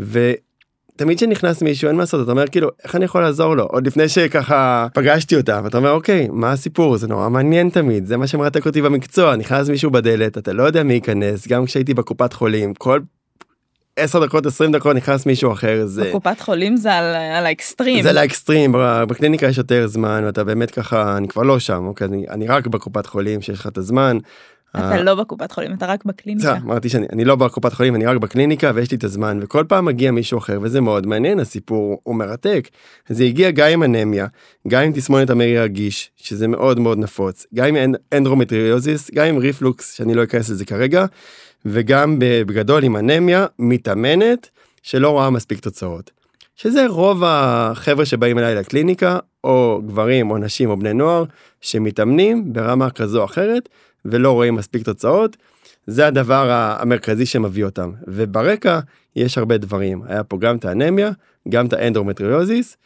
ותמיד 0.00 1.16
כשנכנס 1.16 1.62
מישהו 1.62 1.88
אין 1.88 1.96
מה 1.96 2.02
לעשות 2.02 2.24
אתה 2.24 2.30
אומר 2.30 2.46
כאילו 2.46 2.68
איך 2.84 2.96
אני 2.96 3.04
יכול 3.04 3.22
לעזור 3.22 3.56
לו? 3.56 3.64
עוד 3.64 3.86
לפני 3.86 4.08
שככה 4.08 4.86
פגשתי 4.94 5.36
אותה 5.36 5.60
ואתה 5.64 5.78
אומר 5.78 5.90
אוקיי 5.90 6.28
מה 6.32 6.52
הסיפור? 6.52 6.96
זה 6.96 7.08
נורא 7.08 7.28
מעניין 7.28 7.70
תמיד 7.70 8.06
זה 8.06 8.16
מה 8.16 8.26
שמרתק 8.26 8.66
אותי 8.66 8.82
במקצוע. 8.82 9.36
נכנס 9.36 9.68
מישהו 9.68 9.90
בדלת 9.90 10.38
אתה 10.38 10.52
לא 10.52 10.62
יודע 10.62 10.82
מי 10.82 10.94
ייכנס 10.94 11.48
גם 11.48 11.64
כשהייתי 11.64 11.94
בקופת 11.94 12.32
חולים 12.32 12.74
כל 12.74 13.00
10 13.96 14.26
דקות 14.26 14.46
20 14.46 14.72
דקות 14.72 14.96
נכנס 14.96 15.26
מישהו 15.26 15.52
אחר 15.52 15.86
זה 15.86 16.04
בקופת 16.08 16.40
חולים 16.40 16.76
זה 16.76 16.92
על, 16.94 17.14
על 17.14 17.46
האקסטרים 17.46 18.02
זה 18.02 18.10
על 18.10 18.18
האקסטרים 18.18 18.74
בקליניקה 19.08 19.46
יש 19.46 19.58
יותר 19.58 19.86
זמן 19.86 20.22
ואתה 20.26 20.44
באמת 20.44 20.70
ככה 20.70 21.16
אני 21.16 21.28
כבר 21.28 21.42
לא 21.42 21.58
שם 21.58 21.86
אוקיי 21.86 22.06
אני, 22.06 22.26
אני 22.30 22.46
רק 22.46 22.66
בקופת 22.66 23.06
חולים 23.06 23.42
שיש 23.42 23.60
לך 23.60 23.66
את 23.66 23.78
הזמן. 23.78 24.18
אתה 24.76 24.94
uh, 24.94 25.02
לא 25.02 25.14
בקופת 25.14 25.52
חולים 25.52 25.72
אתה 25.74 25.86
רק 25.86 26.04
בקליניקה. 26.04 26.56
אמרתי 26.56 26.88
שאני 26.88 27.06
אני 27.12 27.24
לא 27.24 27.36
בקופת 27.36 27.72
חולים 27.72 27.94
אני 27.94 28.06
רק 28.06 28.16
בקליניקה 28.16 28.70
ויש 28.74 28.90
לי 28.90 28.96
את 28.96 29.04
הזמן 29.04 29.38
וכל 29.42 29.64
פעם 29.68 29.84
מגיע 29.84 30.10
מישהו 30.10 30.38
אחר 30.38 30.58
וזה 30.62 30.80
מאוד 30.80 31.06
מעניין 31.06 31.40
הסיפור 31.40 32.00
הוא 32.02 32.14
מרתק. 32.14 32.68
זה 33.08 33.24
הגיע 33.24 33.50
גם 33.50 33.68
עם 33.68 33.82
אנמיה 33.82 34.26
גם 34.68 34.82
עם 34.82 34.92
תסמונת 34.92 35.30
המעי 35.30 35.58
הרגיש 35.58 36.10
שזה 36.16 36.48
מאוד 36.48 36.80
מאוד 36.80 36.98
נפוץ 36.98 37.46
גם 37.54 37.66
עם 37.66 37.94
אנדומטריוזיס 38.12 39.10
גם 39.14 39.26
עם 39.26 39.36
ריפלוקס 39.36 39.92
שאני 39.92 40.14
לא 40.14 40.24
אכנס 40.24 40.50
לזה 40.50 40.64
כרגע. 40.64 41.06
וגם 41.64 42.16
בגדול 42.18 42.84
עם 42.84 42.96
אנמיה 42.96 43.46
מתאמנת 43.58 44.50
שלא 44.82 45.10
רואה 45.10 45.30
מספיק 45.30 45.60
תוצאות. 45.60 46.10
שזה 46.56 46.86
רוב 46.86 47.22
החבר'ה 47.26 48.04
שבאים 48.04 48.38
אליי 48.38 48.54
לקליניקה 48.54 49.18
או 49.44 49.82
גברים 49.86 50.30
או 50.30 50.38
נשים 50.38 50.70
או 50.70 50.76
בני 50.76 50.92
נוער 50.92 51.24
שמתאמנים 51.60 52.52
ברמה 52.52 52.90
כזו 52.90 53.20
או 53.20 53.24
אחרת 53.24 53.68
ולא 54.04 54.32
רואים 54.32 54.54
מספיק 54.54 54.84
תוצאות. 54.84 55.36
זה 55.86 56.06
הדבר 56.06 56.50
המרכזי 56.50 57.26
שמביא 57.26 57.64
אותם 57.64 57.92
וברקע 58.06 58.80
יש 59.16 59.38
הרבה 59.38 59.58
דברים 59.58 60.02
היה 60.06 60.24
פה 60.24 60.38
גם 60.38 60.56
את 60.56 60.64
האנמיה 60.64 61.10
גם 61.48 61.66
את 61.66 61.72
האנדרומטריוזיס 61.72 62.76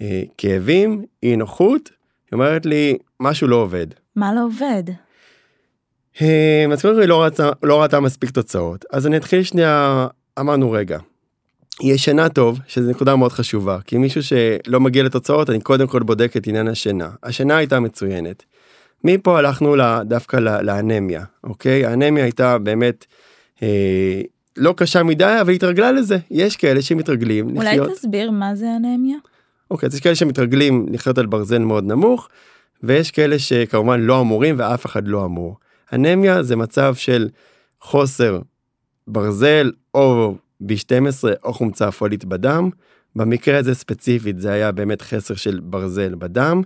אה, 0.00 0.22
כאבים 0.38 1.04
אי 1.22 1.36
נוחות 1.36 1.90
היא 2.30 2.36
אומרת 2.36 2.66
לי 2.66 2.98
משהו 3.20 3.48
לא 3.48 3.56
עובד. 3.56 3.86
מה 4.16 4.34
לא 4.34 4.44
עובד? 4.44 4.82
אמ, 6.20 6.72
אז 6.72 6.82
קודם 6.82 6.94
כל 6.94 7.00
היא 7.00 7.08
לא 7.08 7.22
ראתה, 7.22 7.50
לא 7.62 7.82
ראתה 7.82 8.00
מספיק 8.00 8.30
תוצאות 8.30 8.84
אז 8.92 9.06
אני 9.06 9.16
אתחיל 9.16 9.42
שנייה 9.42 10.06
אמרנו 10.38 10.70
רגע. 10.70 10.98
היא 11.80 11.94
ישנה 11.94 12.28
טוב 12.28 12.58
שזה 12.66 12.90
נקודה 12.90 13.16
מאוד 13.16 13.32
חשובה 13.32 13.78
כי 13.84 13.98
מישהו 13.98 14.22
שלא 14.22 14.80
מגיע 14.80 15.02
לתוצאות 15.02 15.50
אני 15.50 15.60
קודם 15.60 15.86
כל 15.86 16.02
בודק 16.02 16.36
את 16.36 16.46
עניין 16.46 16.68
השינה 16.68 17.10
השינה 17.22 17.56
הייתה 17.56 17.80
מצוינת. 17.80 18.44
מפה 19.04 19.38
הלכנו 19.38 19.76
דווקא 20.04 20.36
לאנמיה 20.36 21.24
אוקיי 21.44 21.86
האנמיה 21.86 22.24
הייתה 22.24 22.58
באמת 22.58 23.06
אה, 23.62 24.20
לא 24.56 24.74
קשה 24.76 25.02
מדי 25.02 25.38
אבל 25.40 25.52
התרגלה 25.52 25.92
לזה 25.92 26.18
יש 26.30 26.56
כאלה 26.56 26.82
שמתרגלים 26.82 27.56
אולי 27.56 27.68
לחיות 27.68 27.96
תסביר 27.96 28.30
מה 28.30 28.54
זה 28.54 28.66
אנמיה? 28.76 29.16
אוקיי 29.70 29.86
אז 29.86 29.94
יש 29.94 30.00
כאלה 30.00 30.14
שמתרגלים 30.14 30.86
לחיות 30.90 31.18
על 31.18 31.26
ברזל 31.26 31.58
מאוד 31.58 31.84
נמוך 31.84 32.28
ויש 32.82 33.10
כאלה 33.10 33.38
שכמובן 33.38 34.00
לא 34.00 34.20
אמורים 34.20 34.54
ואף 34.58 34.86
אחד 34.86 35.08
לא 35.08 35.24
אמור. 35.24 35.56
אנמיה 35.92 36.42
זה 36.42 36.56
מצב 36.56 36.94
של 36.94 37.28
חוסר 37.80 38.40
ברזל 39.06 39.72
או 39.94 40.36
B12 40.62 41.28
או 41.44 41.52
חומצה 41.52 41.90
פולית 41.90 42.24
בדם. 42.24 42.70
במקרה 43.16 43.58
הזה 43.58 43.74
ספציפית 43.74 44.38
זה 44.38 44.52
היה 44.52 44.72
באמת 44.72 45.02
חסר 45.02 45.34
של 45.34 45.60
ברזל 45.62 46.14
בדם. 46.14 46.62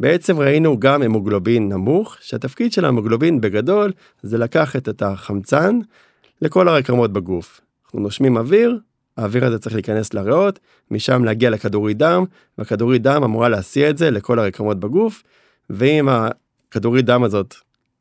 בעצם 0.00 0.38
ראינו 0.38 0.80
גם 0.80 1.02
המוגלובין 1.02 1.68
נמוך 1.68 2.16
שהתפקיד 2.20 2.72
של 2.72 2.84
המוגלובין 2.84 3.40
בגדול 3.40 3.92
זה 4.22 4.38
לקחת 4.38 4.88
את 4.88 5.02
החמצן 5.02 5.78
לכל 6.42 6.68
הרקמות 6.68 7.12
בגוף. 7.12 7.60
אנחנו 7.86 8.00
נושמים 8.00 8.36
אוויר, 8.36 8.78
האוויר 9.16 9.44
הזה 9.44 9.58
צריך 9.58 9.74
להיכנס 9.74 10.14
לריאות, 10.14 10.58
משם 10.90 11.24
להגיע 11.24 11.50
לכדורית 11.50 11.96
דם, 11.96 12.24
והכדורית 12.58 13.02
דם 13.02 13.24
אמורה 13.24 13.48
להסיע 13.48 13.90
את 13.90 13.98
זה 13.98 14.10
לכל 14.10 14.38
הרקמות 14.38 14.80
בגוף, 14.80 15.22
ואם 15.70 16.08
הכדורית 16.08 17.04
דם 17.04 17.22
הזאת 17.22 17.54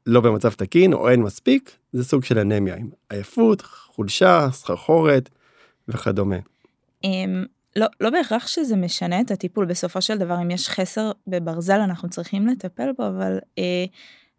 לא 0.05 0.21
במצב 0.21 0.51
תקין 0.51 0.93
או 0.93 1.09
אין 1.09 1.21
מספיק, 1.21 1.71
זה 1.93 2.03
סוג 2.03 2.23
של 2.23 2.39
אנמיה 2.39 2.75
עם 2.75 2.89
עייפות, 3.09 3.61
חולשה, 3.61 4.47
סחרחורת 4.51 5.29
וכדומה. 5.87 6.35
אמ, 7.03 7.45
לא, 7.75 7.87
לא 8.01 8.09
בהכרח 8.09 8.47
שזה 8.47 8.75
משנה 8.75 9.21
את 9.21 9.31
הטיפול 9.31 9.65
בסופו 9.65 10.01
של 10.01 10.17
דבר 10.17 10.41
אם 10.41 10.51
יש 10.51 10.69
חסר 10.69 11.11
בברזל 11.27 11.79
אנחנו 11.79 12.09
צריכים 12.09 12.47
לטפל 12.47 12.91
בו 12.97 13.07
אבל 13.07 13.39
אה, 13.57 13.85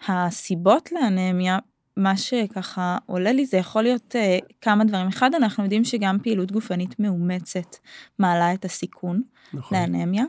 הסיבות 0.09 0.93
לאנמיה 0.93 1.59
מה 1.97 2.17
שככה 2.17 2.99
עולה 3.07 3.33
לי 3.33 3.47
זה 3.47 3.57
יכול 3.57 3.83
להיות 3.83 4.17
אה, 4.17 4.39
כמה 4.61 4.85
דברים 4.85 5.07
אחד 5.07 5.35
אנחנו 5.35 5.63
יודעים 5.63 5.85
שגם 5.85 6.19
פעילות 6.23 6.53
גופנית 6.53 7.01
מאומצת 7.01 7.77
מעלה 8.19 8.55
את 8.55 8.65
הסיכון 8.65 9.23
נכון. 9.55 9.79
לאנמיה. 9.79 10.25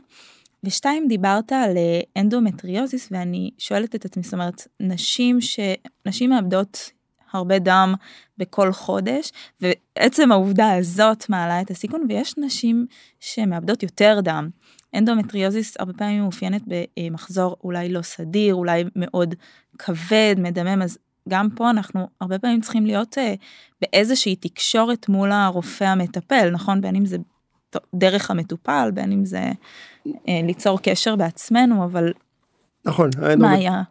ושתיים 0.65 1.07
דיברת 1.07 1.51
על 1.51 1.77
אה, 1.77 2.21
אנדומטריוזיס 2.21 3.07
ואני 3.11 3.51
שואלת 3.57 3.95
את 3.95 4.05
עצמי 4.05 4.23
זאת 4.23 4.33
אומרת 4.33 4.67
נשים 4.79 5.41
שנשים 5.41 6.29
מאבדות 6.29 6.91
הרבה 7.33 7.59
דם 7.59 7.93
בכל 8.37 8.71
חודש, 8.71 9.31
ועצם 9.61 10.31
העובדה 10.31 10.73
הזאת 10.73 11.29
מעלה 11.29 11.61
את 11.61 11.71
הסיכון, 11.71 12.05
ויש 12.09 12.33
נשים 12.37 12.85
שמאבדות 13.19 13.83
יותר 13.83 14.19
דם. 14.23 14.49
אנדומטריוזיס 14.95 15.75
הרבה 15.79 15.93
פעמים 15.93 16.21
מאופיינת 16.21 16.61
במחזור 16.97 17.55
אולי 17.63 17.89
לא 17.89 18.01
סדיר, 18.01 18.55
אולי 18.55 18.83
מאוד 18.95 19.35
כבד, 19.77 20.35
מדמם, 20.37 20.81
אז 20.81 20.97
גם 21.29 21.49
פה 21.55 21.69
אנחנו 21.69 22.07
הרבה 22.21 22.39
פעמים 22.39 22.61
צריכים 22.61 22.85
להיות 22.85 23.17
אה, 23.17 23.33
באיזושהי 23.81 24.35
תקשורת 24.35 25.09
מול 25.09 25.31
הרופא 25.31 25.83
המטפל, 25.83 26.49
נכון? 26.49 26.81
בין 26.81 26.95
אם 26.95 27.05
זה 27.05 27.17
דרך 27.93 28.31
המטופל, 28.31 28.89
בין 28.93 29.11
אם 29.11 29.25
זה 29.25 29.43
אה, 30.07 30.41
ליצור 30.43 30.79
קשר 30.81 31.15
בעצמנו, 31.15 31.83
אבל 31.83 32.13
נכון, 32.85 33.09
מה 33.37 33.51
היה? 33.51 33.81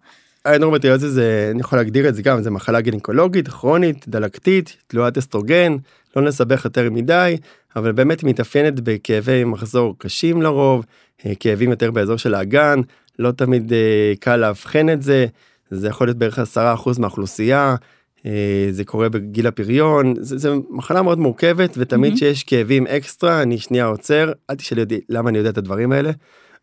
האנדומטריוזיס 0.44 1.10
זה, 1.10 1.48
אני 1.50 1.60
יכול 1.60 1.78
להגדיר 1.78 2.08
את 2.08 2.14
זה 2.14 2.22
גם, 2.22 2.42
זה 2.42 2.50
מחלה 2.50 2.80
גינקולוגית, 2.80 3.48
כרונית, 3.48 4.08
דלקתית, 4.08 4.76
תלוית 4.86 5.18
אסטרוגן, 5.18 5.76
לא 6.16 6.22
נסבך 6.22 6.64
יותר 6.64 6.90
מדי, 6.90 7.36
אבל 7.76 7.92
באמת 7.92 8.24
מתאפיינת 8.24 8.80
בכאבי 8.80 9.44
מחזור 9.44 9.94
קשים 9.98 10.42
לרוב, 10.42 10.84
אה, 11.26 11.32
כאבים 11.40 11.70
יותר 11.70 11.90
באזור 11.90 12.16
של 12.16 12.34
האגן, 12.34 12.80
לא 13.18 13.30
תמיד 13.30 13.72
אה, 13.72 14.12
קל 14.20 14.36
לאבחן 14.36 14.88
את 14.88 15.02
זה, 15.02 15.26
זה 15.70 15.88
יכול 15.88 16.06
להיות 16.06 16.18
בערך 16.18 16.38
10% 16.38 16.98
מהאוכלוסייה, 16.98 17.76
זה 18.70 18.84
קורה 18.84 19.08
בגיל 19.08 19.46
הפריון, 19.46 20.14
זה, 20.20 20.38
זה 20.38 20.54
מחלה 20.70 21.02
מאוד 21.02 21.18
מורכבת, 21.18 21.74
ותמיד 21.76 22.16
שיש 22.16 22.42
mm-hmm. 22.42 22.46
כאבים 22.46 22.86
אקסטרה, 22.86 23.42
אני 23.42 23.58
שנייה 23.58 23.86
עוצר, 23.86 24.32
אל 24.50 24.54
תשאלי 24.54 24.82
אותי 24.82 25.00
למה 25.08 25.30
אני 25.30 25.38
יודע 25.38 25.50
את 25.50 25.58
הדברים 25.58 25.92
האלה. 25.92 26.10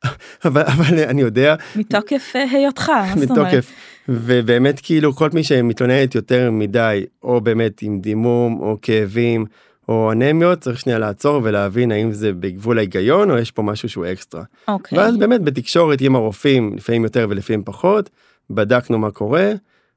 אבל, 0.45 0.61
אבל 0.61 0.99
אני 0.99 1.21
יודע. 1.21 1.55
מתוקף 1.75 2.33
אה, 2.35 2.43
היותך, 2.51 2.89
מה 2.89 3.15
זאת 3.15 3.31
אומרת? 3.31 3.47
מתוקף. 3.47 3.71
ובאמת 4.09 4.79
כאילו 4.83 5.13
כל 5.13 5.29
מי 5.33 5.43
שמתלוננת 5.43 6.15
יותר 6.15 6.51
מדי, 6.51 7.05
או 7.23 7.41
באמת 7.41 7.81
עם 7.81 7.99
דימום, 7.99 8.59
או 8.59 8.77
כאבים, 8.81 9.45
או 9.89 10.11
אנמיות, 10.11 10.59
צריך 10.59 10.79
שנייה 10.79 10.99
לעצור 10.99 11.41
ולהבין 11.43 11.91
האם 11.91 12.11
זה 12.11 12.33
בגבול 12.33 12.77
ההיגיון, 12.77 13.31
או 13.31 13.37
יש 13.37 13.51
פה 13.51 13.61
משהו 13.61 13.89
שהוא 13.89 14.05
אקסטרה. 14.11 14.43
אוקיי. 14.67 14.97
ואז 14.97 15.17
באמת 15.17 15.41
בתקשורת 15.41 16.01
עם 16.01 16.15
הרופאים, 16.15 16.73
לפעמים 16.75 17.03
יותר 17.03 17.27
ולפעמים 17.29 17.63
פחות, 17.63 18.09
בדקנו 18.49 18.99
מה 18.99 19.11
קורה, 19.11 19.51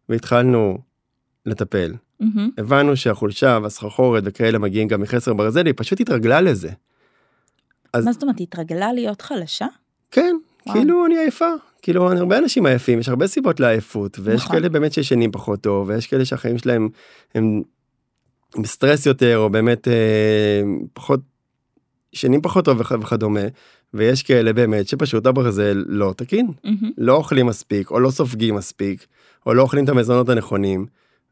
והתחלנו 0.08 0.78
לטפל. 1.46 1.92
Mm-hmm. 2.22 2.26
הבנו 2.58 2.96
שהחולשה 2.96 3.58
והסחרחורת 3.62 4.22
וכאלה 4.26 4.58
מגיעים 4.58 4.88
גם 4.88 5.00
מחסר 5.00 5.34
ברזל, 5.34 5.66
היא 5.66 5.74
פשוט 5.76 6.00
התרגלה 6.00 6.40
לזה. 6.40 6.70
אז... 7.92 8.04
מה 8.04 8.12
זאת 8.12 8.22
אומרת, 8.22 8.40
התרגלה 8.40 8.92
להיות 8.92 9.22
חלשה? 9.22 9.66
כן, 10.10 10.36
וואו. 10.66 10.76
כאילו 10.76 11.06
אני 11.06 11.18
עייפה. 11.18 11.50
כאילו 11.82 12.12
הרבה 12.12 12.38
אנשים 12.38 12.66
עייפים, 12.66 12.98
יש 12.98 13.08
הרבה 13.08 13.26
סיבות 13.26 13.60
לעייפות, 13.60 14.18
ויש 14.22 14.42
נכון. 14.42 14.56
כאלה 14.56 14.68
באמת 14.68 14.92
שישנים 14.92 15.32
פחות 15.32 15.60
טוב, 15.60 15.88
ויש 15.88 16.06
כאלה 16.06 16.24
שהחיים 16.24 16.58
שלהם 16.58 16.88
הם 17.34 17.62
בסטרס 18.62 19.06
יותר, 19.06 19.38
או 19.38 19.50
באמת 19.50 19.88
אה, 19.88 20.62
פחות, 20.92 21.20
ישנים 22.12 22.42
פחות 22.42 22.64
טוב 22.64 22.80
וכדומה, 22.80 23.40
ויש 23.94 24.22
כאלה 24.22 24.52
באמת 24.52 24.88
שפשוט 24.88 25.26
הברזל 25.26 25.84
לא 25.86 26.14
תקין, 26.16 26.48
mm-hmm. 26.48 26.86
לא 26.98 27.16
אוכלים 27.16 27.46
מספיק, 27.46 27.90
או 27.90 28.00
לא 28.00 28.10
סופגים 28.10 28.54
מספיק, 28.54 29.06
או 29.46 29.54
לא 29.54 29.62
אוכלים 29.62 29.84
את 29.84 29.88
המזונות 29.88 30.28
הנכונים. 30.28 30.86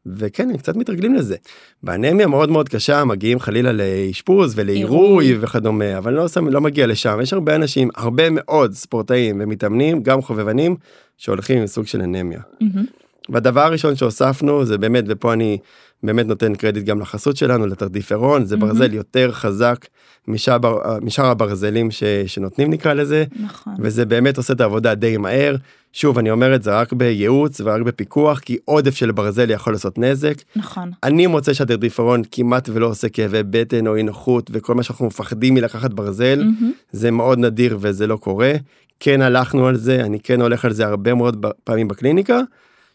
וכן 0.05 0.49
הם 0.49 0.57
קצת 0.57 0.75
מתרגלים 0.75 1.15
לזה. 1.15 1.35
באנמיה 1.83 2.27
מאוד 2.27 2.49
מאוד 2.49 2.69
קשה 2.69 3.03
מגיעים 3.03 3.39
חלילה 3.39 3.71
לאשפוז 3.71 4.53
ולעירוי 4.55 5.37
וכדומה 5.39 5.97
אבל 5.97 6.13
לא, 6.13 6.25
לא 6.49 6.61
מגיע 6.61 6.87
לשם 6.87 7.19
יש 7.21 7.33
הרבה 7.33 7.55
אנשים 7.55 7.89
הרבה 7.95 8.23
מאוד 8.29 8.73
ספורטאים 8.73 9.41
ומתאמנים 9.43 10.03
גם 10.03 10.21
חובבנים 10.21 10.75
שהולכים 11.17 11.59
עם 11.59 11.67
סוג 11.67 11.87
של 11.87 12.01
אנמיה. 12.01 12.39
Mm-hmm. 12.39 13.03
והדבר 13.29 13.61
הראשון 13.61 13.95
שהוספנו 13.95 14.65
זה 14.65 14.77
באמת 14.77 15.03
ופה 15.07 15.33
אני 15.33 15.57
באמת 16.03 16.25
נותן 16.25 16.55
קרדיט 16.55 16.85
גם 16.85 16.99
לחסות 16.99 17.37
שלנו 17.37 17.67
לתרדיפרון 17.67 18.45
זה 18.45 18.57
ברזל 18.57 18.91
mm-hmm. 18.91 18.95
יותר 18.95 19.31
חזק 19.31 19.85
משאר, 20.27 20.57
משאר 21.01 21.25
הברזלים 21.25 21.91
ש, 21.91 22.03
שנותנים 22.27 22.71
נקרא 22.71 22.93
לזה 22.93 23.23
נכון. 23.39 23.73
וזה 23.79 24.05
באמת 24.05 24.37
עושה 24.37 24.53
את 24.53 24.61
העבודה 24.61 24.95
די 24.95 25.17
מהר 25.17 25.55
שוב 25.93 26.17
אני 26.17 26.31
אומר 26.31 26.55
את 26.55 26.63
זה 26.63 26.79
רק 26.79 26.93
בייעוץ 26.93 27.61
ורק 27.61 27.81
בפיקוח 27.81 28.39
כי 28.39 28.57
עודף 28.65 28.95
של 28.95 29.11
ברזל 29.11 29.49
יכול 29.49 29.73
לעשות 29.73 29.97
נזק 29.97 30.35
נכון 30.55 30.91
אני 31.03 31.27
מוצא 31.27 31.53
שהתרדיפרון 31.53 32.21
כמעט 32.31 32.69
ולא 32.73 32.87
עושה 32.87 33.09
כאבי 33.09 33.43
בטן 33.49 33.87
או 33.87 33.95
אי 33.95 34.03
נוחות 34.03 34.49
וכל 34.53 34.75
מה 34.75 34.83
שאנחנו 34.83 35.05
מפחדים 35.05 35.53
מלקחת 35.53 35.93
ברזל 35.93 36.41
mm-hmm. 36.41 36.65
זה 36.91 37.11
מאוד 37.11 37.39
נדיר 37.39 37.77
וזה 37.81 38.07
לא 38.07 38.15
קורה 38.15 38.53
כן 38.99 39.21
הלכנו 39.21 39.67
על 39.67 39.75
זה 39.75 40.03
אני 40.03 40.19
כן 40.19 40.41
הולך 40.41 40.65
על 40.65 40.73
זה 40.73 40.85
הרבה 40.85 41.13
מאוד 41.13 41.45
פעמים 41.63 41.87
בקליניקה. 41.87 42.39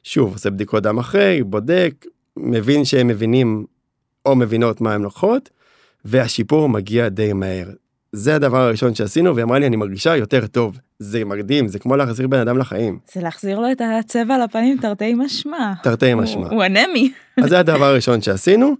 שוב 0.02 0.32
עושה 0.32 0.50
בדיקות 0.50 0.82
דם 0.82 0.98
אחרי 0.98 1.42
בודק 1.42 2.04
מבין 2.40 2.84
שהם 2.84 3.06
מבינים 3.06 3.66
או 4.26 4.36
מבינות 4.36 4.80
מה 4.80 4.94
הם 4.94 5.02
לוקחות, 5.02 5.50
והשיפור 6.04 6.68
מגיע 6.68 7.08
די 7.08 7.32
מהר. 7.32 7.68
זה 8.12 8.34
הדבר 8.34 8.60
הראשון 8.60 8.94
שעשינו, 8.94 9.34
והיא 9.34 9.44
אמרה 9.44 9.58
לי, 9.58 9.66
אני 9.66 9.76
מרגישה 9.76 10.16
יותר 10.16 10.46
טוב. 10.46 10.78
זה 10.98 11.24
מדהים, 11.24 11.68
זה 11.68 11.78
כמו 11.78 11.96
להחזיר 11.96 12.28
בן 12.28 12.38
אדם 12.38 12.58
לחיים. 12.58 12.98
זה 13.14 13.20
להחזיר 13.20 13.58
לו 13.58 13.72
את 13.72 13.82
הצבע 14.00 14.44
לפנים 14.44 14.78
תרתי 14.80 15.14
משמע. 15.14 15.72
תרתי 15.82 16.14
משמע. 16.14 16.46
הוא, 16.46 16.54
הוא 16.54 16.64
אנמי. 16.64 17.12
אז 17.36 17.48
זה 17.48 17.58
הדבר 17.58 17.84
הראשון 17.84 18.22
שעשינו. 18.22 18.74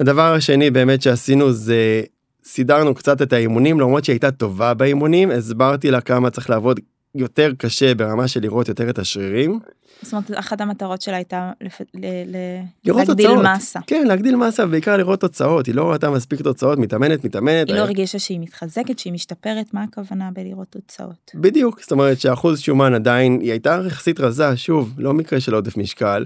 הדבר 0.00 0.34
השני 0.34 0.70
באמת 0.70 1.02
שעשינו 1.02 1.52
זה 1.52 2.02
סידרנו 2.44 2.94
קצת 2.94 3.22
את 3.22 3.32
האימונים, 3.32 3.80
למרות 3.80 4.04
שהיא 4.04 4.14
הייתה 4.14 4.30
טובה 4.30 4.74
באימונים, 4.74 5.30
הסברתי 5.30 5.90
לה 5.90 6.00
כמה 6.00 6.30
צריך 6.30 6.50
לעבוד 6.50 6.80
יותר 7.14 7.52
קשה 7.58 7.94
ברמה 7.94 8.28
של 8.28 8.40
לראות 8.40 8.68
יותר 8.68 8.90
את 8.90 8.98
השרירים. 8.98 9.58
זאת 10.02 10.12
אומרת, 10.12 10.30
אחת 10.34 10.60
המטרות 10.60 11.02
שלה 11.02 11.16
הייתה 11.16 11.52
לפ... 11.60 11.80
ל... 11.94 12.06
ל... 12.06 12.36
להגדיל 12.84 13.26
תוצאות. 13.26 13.46
מסה. 13.56 13.80
כן, 13.86 14.06
להגדיל 14.06 14.36
מסה, 14.36 14.64
ובעיקר 14.64 14.96
לראות 14.96 15.20
תוצאות. 15.20 15.66
היא 15.66 15.74
לא 15.74 15.90
ראתה 15.90 16.10
מספיק 16.10 16.42
תוצאות, 16.42 16.78
מתאמנת, 16.78 17.24
מתאמנת. 17.24 17.68
היא 17.68 17.76
לא 17.76 17.80
הרגישה 17.80 18.18
שהיא 18.18 18.40
מתחזקת, 18.40 18.98
שהיא 18.98 19.12
משתפרת, 19.12 19.74
מה 19.74 19.82
הכוונה 19.82 20.30
בלראות 20.32 20.68
תוצאות? 20.70 21.30
בדיוק, 21.34 21.80
זאת 21.80 21.92
אומרת 21.92 22.20
שאחוז 22.20 22.60
שומן 22.60 22.94
עדיין, 22.94 23.40
היא 23.40 23.50
הייתה 23.50 23.80
יחסית 23.86 24.20
רזה, 24.20 24.56
שוב, 24.56 24.94
לא 24.98 25.14
מקרה 25.14 25.40
של 25.40 25.54
עודף 25.54 25.76
משקל, 25.76 26.24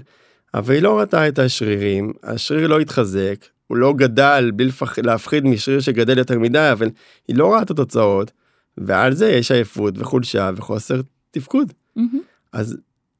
אבל 0.53 0.73
היא 0.73 0.81
לא 0.81 0.99
ראתה 0.99 1.27
את 1.27 1.39
השרירים, 1.39 2.13
השריר 2.23 2.67
לא 2.67 2.79
התחזק, 2.79 3.45
הוא 3.67 3.77
לא 3.77 3.93
גדל, 3.93 4.51
בלי 4.55 4.65
לפח... 4.65 4.99
להפחיד 4.99 5.45
משריר 5.45 5.79
שגדל 5.79 6.17
יותר 6.17 6.39
מדי, 6.39 6.69
אבל 6.71 6.89
היא 7.27 7.35
לא 7.35 7.53
ראתה 7.53 7.63
את 7.63 7.69
התוצאות, 7.71 8.31
ועל 8.77 9.13
זה 9.13 9.29
יש 9.29 9.51
עייפות 9.51 9.93
וחולשה 9.97 10.49
וחוסר 10.55 11.01
תפקוד. 11.31 11.73
Mm-hmm. 11.97 12.01
אז 12.53 12.77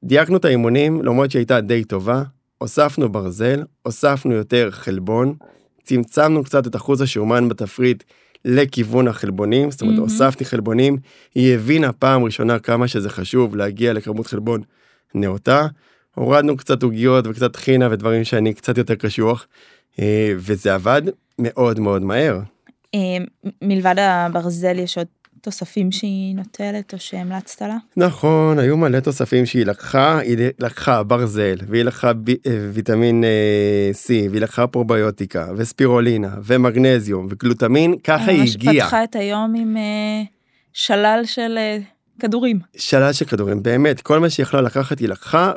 דייקנו 0.08 0.38
את 0.38 0.46
האימונים 0.46 1.02
למרות 1.02 1.32
שהיא 1.32 1.40
הייתה 1.40 1.62
די 1.62 1.84
טובה, 1.84 2.24
הוספנו 2.58 3.10
ברזל, 3.10 3.64
הוספנו 3.84 4.34
יותר 4.34 4.72
חלבון, 4.72 5.36
צמצמנו 5.84 6.44
קצת 6.44 6.68
את 6.68 6.76
אחוז 6.76 7.02
השומן 7.02 7.50
בתפריט 7.50 8.04
לכיוון 8.46 9.08
החלבונים, 9.08 9.72
זאת 9.72 9.82
אומרת 9.82 9.98
mm-hmm. 9.98 10.02
הוספתי 10.02 10.46
חלבונים, 10.46 10.98
היא 11.36 11.56
הבינה 11.56 11.94
פעם 11.94 12.24
ראשונה 12.24 12.60
כמה 12.60 12.88
שזה 12.88 13.10
חשוב 13.10 13.56
להגיע 13.56 13.94
לכמות 13.94 14.28
חלבון 14.28 14.62
נאותה, 15.16 15.68
הורדנו 16.16 16.58
קצת 16.58 16.84
עוגיות 16.84 17.28
וקצת 17.28 17.56
חינה 17.56 17.88
ודברים 17.92 18.24
שאני 18.24 18.54
קצת 18.54 18.78
יותר 18.78 18.96
קשוח, 18.96 19.48
אה, 20.00 20.34
וזה 20.38 20.74
עבד 20.74 21.02
מאוד 21.40 21.80
מאוד 21.80 22.02
מהר. 22.02 22.40
אה, 22.96 23.00
מלבד 23.62 23.96
הברזל 23.98 24.80
יש 24.80 24.98
עוד 24.98 25.08
תוספים 25.48 25.92
שהיא 25.92 26.36
נוטלת 26.36 26.94
או 26.94 27.00
שהמלצת 27.00 27.62
לה? 27.62 27.78
נכון, 27.98 28.60
היו 28.60 28.78
מלא 28.78 29.00
תוספים 29.00 29.46
שהיא 29.46 29.66
לקחה, 29.66 30.20
היא 30.20 30.38
לקחה 30.60 31.04
ברזל, 31.04 31.56
והיא 31.68 31.84
לקחה 31.84 32.14
ב, 32.14 32.30
אה, 32.30 32.36
ויטמין 32.74 33.24
C, 33.92 34.10
והיא 34.10 34.42
לקחה 34.42 34.68
פרוביוטיקה, 34.68 35.48
וספירולינה, 35.58 36.36
ומגנזיום, 36.44 37.28
וגלוטמין, 37.30 37.96
ככה 38.04 38.32
היא 38.32 38.42
הגיעה. 38.42 38.74
ממש 38.74 38.84
פתחה 38.84 39.04
את 39.04 39.16
היום 39.16 39.56
עם 39.56 39.78
שלל 40.74 41.22
של 41.26 41.58
כדורים. 42.20 42.60
שלל 42.78 43.14
של 43.14 43.26
כדורים, 43.26 43.64
באמת, 43.64 44.02
כל 44.02 44.20
מה 44.20 44.30
שהיא 44.30 44.44
יכלה 44.44 44.62
לקחת 44.62 45.00
היא 45.00 45.10
לקחה, 45.10 45.52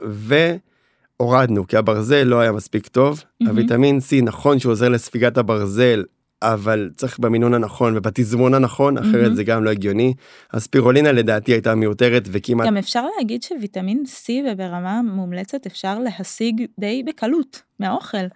והורדנו, 1.21 1.67
כי 1.67 1.77
הברזל 1.77 2.23
לא 2.23 2.41
היה 2.41 2.53
מספיק 2.53 2.87
טוב. 2.87 3.21
Mm-hmm. 3.21 3.49
הוויטמין 3.49 3.99
C, 3.99 4.25
נכון 4.25 4.59
שהוא 4.59 4.73
עוזר 4.73 4.89
לספיגת 4.89 5.39
הברזל, 5.39 6.03
אבל 6.43 6.91
צריך 6.97 7.19
במינון 7.19 7.55
הנכון 7.55 7.97
ובתזמון 7.97 8.55
הנכון, 8.55 8.99
אחרת 8.99 9.31
mm-hmm. 9.31 9.35
זה 9.35 9.45
גם 9.45 9.65
לא 9.65 9.71
הגיוני. 9.71 10.15
הספירולינה 10.53 11.13
לדעתי 11.13 11.53
הייתה 11.53 11.75
מיותרת 11.75 12.29
וכמעט... 12.33 12.67
גם 12.67 12.77
אפשר 12.77 13.05
להגיד 13.19 13.43
שוויטמין 13.43 14.05
C 14.07 14.31
וברמה 14.53 15.03
מומלצת 15.03 15.67
אפשר 15.67 15.99
להשיג 15.99 16.65
די 16.79 17.03
בקלות 17.07 17.63
מהאוכל. 17.81 18.27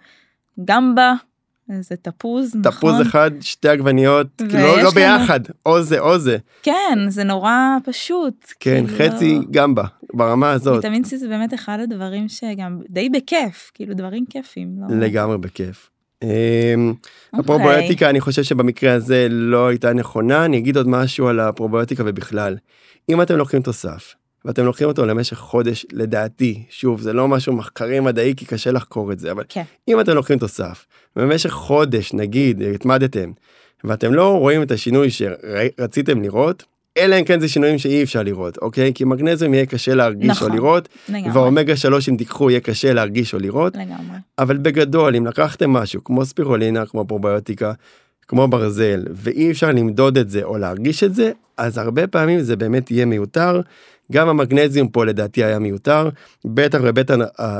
גם 0.65 0.95
בה 0.95 1.13
איזה 1.69 1.95
תפוז, 1.95 2.55
נכון? 2.55 2.71
תפוז 2.71 3.07
אחד, 3.07 3.31
שתי 3.41 3.69
עגבניות, 3.69 4.27
לא, 4.53 4.83
לא 4.83 4.91
ביחד, 4.91 5.39
או 5.65 5.81
זה 5.81 5.99
או 5.99 6.19
זה. 6.19 6.37
כן, 6.63 6.99
זה 7.09 7.23
נורא 7.23 7.77
פשוט. 7.83 8.45
כן, 8.59 8.87
כאילו 8.87 9.13
חצי. 9.13 9.39
גם 9.51 9.75
בה, 9.75 9.83
ברמה 10.13 10.51
הזאת. 10.51 10.75
ויטמין 10.83 11.03
C 11.03 11.17
זה 11.17 11.27
באמת 11.27 11.53
אחד 11.53 11.79
הדברים 11.83 12.29
שגם 12.29 12.79
די 12.89 13.09
בכיף, 13.09 13.71
כאילו 13.73 13.93
דברים 13.93 14.25
כיפים. 14.29 14.75
לא... 14.79 14.97
לגמרי 14.97 15.37
בכיף. 15.37 15.89
אמ, 16.23 16.29
אוקיי. 17.33 17.39
הפרובויוטיקה 17.39 18.09
אני 18.09 18.21
חושב 18.21 18.43
שבמקרה 18.43 18.93
הזה 18.93 19.27
לא 19.29 19.67
הייתה 19.67 19.93
נכונה, 19.93 20.45
אני 20.45 20.57
אגיד 20.57 20.77
עוד 20.77 20.87
משהו 20.87 21.27
על 21.27 21.39
הפרובויוטיקה 21.39 22.03
ובכלל. 22.05 22.57
אם 23.09 23.21
אתם 23.21 23.37
לוקחים 23.37 23.61
תוסף, 23.61 24.15
ואתם 24.45 24.65
לוקחים 24.65 24.87
אותו 24.87 25.05
למשך 25.05 25.37
חודש, 25.37 25.85
לדעתי, 25.91 26.63
שוב, 26.69 27.01
זה 27.01 27.13
לא 27.13 27.27
משהו 27.27 27.53
מחקרי 27.53 27.99
מדעי 27.99 28.33
כי 28.37 28.45
קשה 28.45 28.71
לחקור 28.71 29.11
את 29.11 29.19
זה, 29.19 29.31
אבל 29.31 29.43
כן. 29.49 29.63
אם 29.87 29.99
אתם 29.99 30.11
לוקחים 30.11 30.39
תוסף, 30.39 30.85
במשך 31.15 31.49
חודש, 31.49 32.13
נגיד, 32.13 32.61
התמדתם, 32.61 33.31
ואתם 33.83 34.13
לא 34.13 34.37
רואים 34.37 34.63
את 34.63 34.71
השינוי 34.71 35.09
שרציתם 35.09 36.21
לראות, 36.21 36.63
אלא 36.97 37.19
אם 37.19 37.23
כן 37.23 37.39
זה 37.39 37.47
שינויים 37.47 37.77
שאי 37.77 38.03
אפשר 38.03 38.23
לראות, 38.23 38.57
אוקיי? 38.57 38.91
כי 38.93 39.03
מגנזיום 39.03 39.53
יהיה 39.53 39.65
קשה 39.65 39.95
להרגיש 39.95 40.29
נכון, 40.29 40.51
או 40.51 40.55
לראות, 40.55 40.89
ואומגה 41.33 41.75
3 41.75 42.09
אם 42.09 42.15
תיקחו 42.15 42.49
יהיה 42.49 42.59
קשה 42.59 42.93
להרגיש 42.93 43.33
או 43.33 43.39
לראות, 43.39 43.75
לגמרי. 43.75 44.17
אבל 44.39 44.57
בגדול, 44.57 45.15
אם 45.15 45.25
לקחתם 45.25 45.69
משהו 45.69 46.03
כמו 46.03 46.25
ספירולינה, 46.25 46.85
כמו 46.85 47.05
פרוביוטיקה, 47.05 47.73
כמו 48.27 48.47
ברזל, 48.47 49.03
ואי 49.11 49.51
אפשר 49.51 49.71
למדוד 49.71 50.17
את 50.17 50.29
זה 50.29 50.43
או 50.43 50.57
להרגיש 50.57 51.03
את 51.03 51.15
זה, 51.15 51.31
אז 51.57 51.77
הרבה 51.77 52.07
פעמים 52.07 52.41
זה 52.41 52.55
באמת 52.55 52.91
יהיה 52.91 53.05
מיותר. 53.05 53.61
גם 54.11 54.29
המגנזיום 54.29 54.87
פה 54.87 55.05
לדעתי 55.05 55.43
היה 55.43 55.59
מיותר, 55.59 56.09
בטח 56.45 56.79
ובטח, 56.83 57.15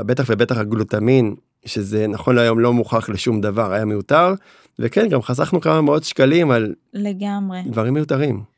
בטח 0.06 0.24
ובטח 0.28 0.58
הגלוטמין, 0.58 1.34
שזה 1.64 2.06
נכון 2.06 2.34
להיום 2.34 2.58
לא 2.58 2.72
מוכח 2.72 3.08
לשום 3.08 3.40
דבר, 3.40 3.72
היה 3.72 3.84
מיותר, 3.84 4.34
וכן, 4.78 5.08
גם 5.08 5.22
חסכנו 5.22 5.60
כמה 5.60 5.80
מאות 5.80 6.04
שקלים 6.04 6.50
על... 6.50 6.74
לגמרי. 6.94 7.62
דברים 7.66 7.94
מיותרים. 7.94 8.55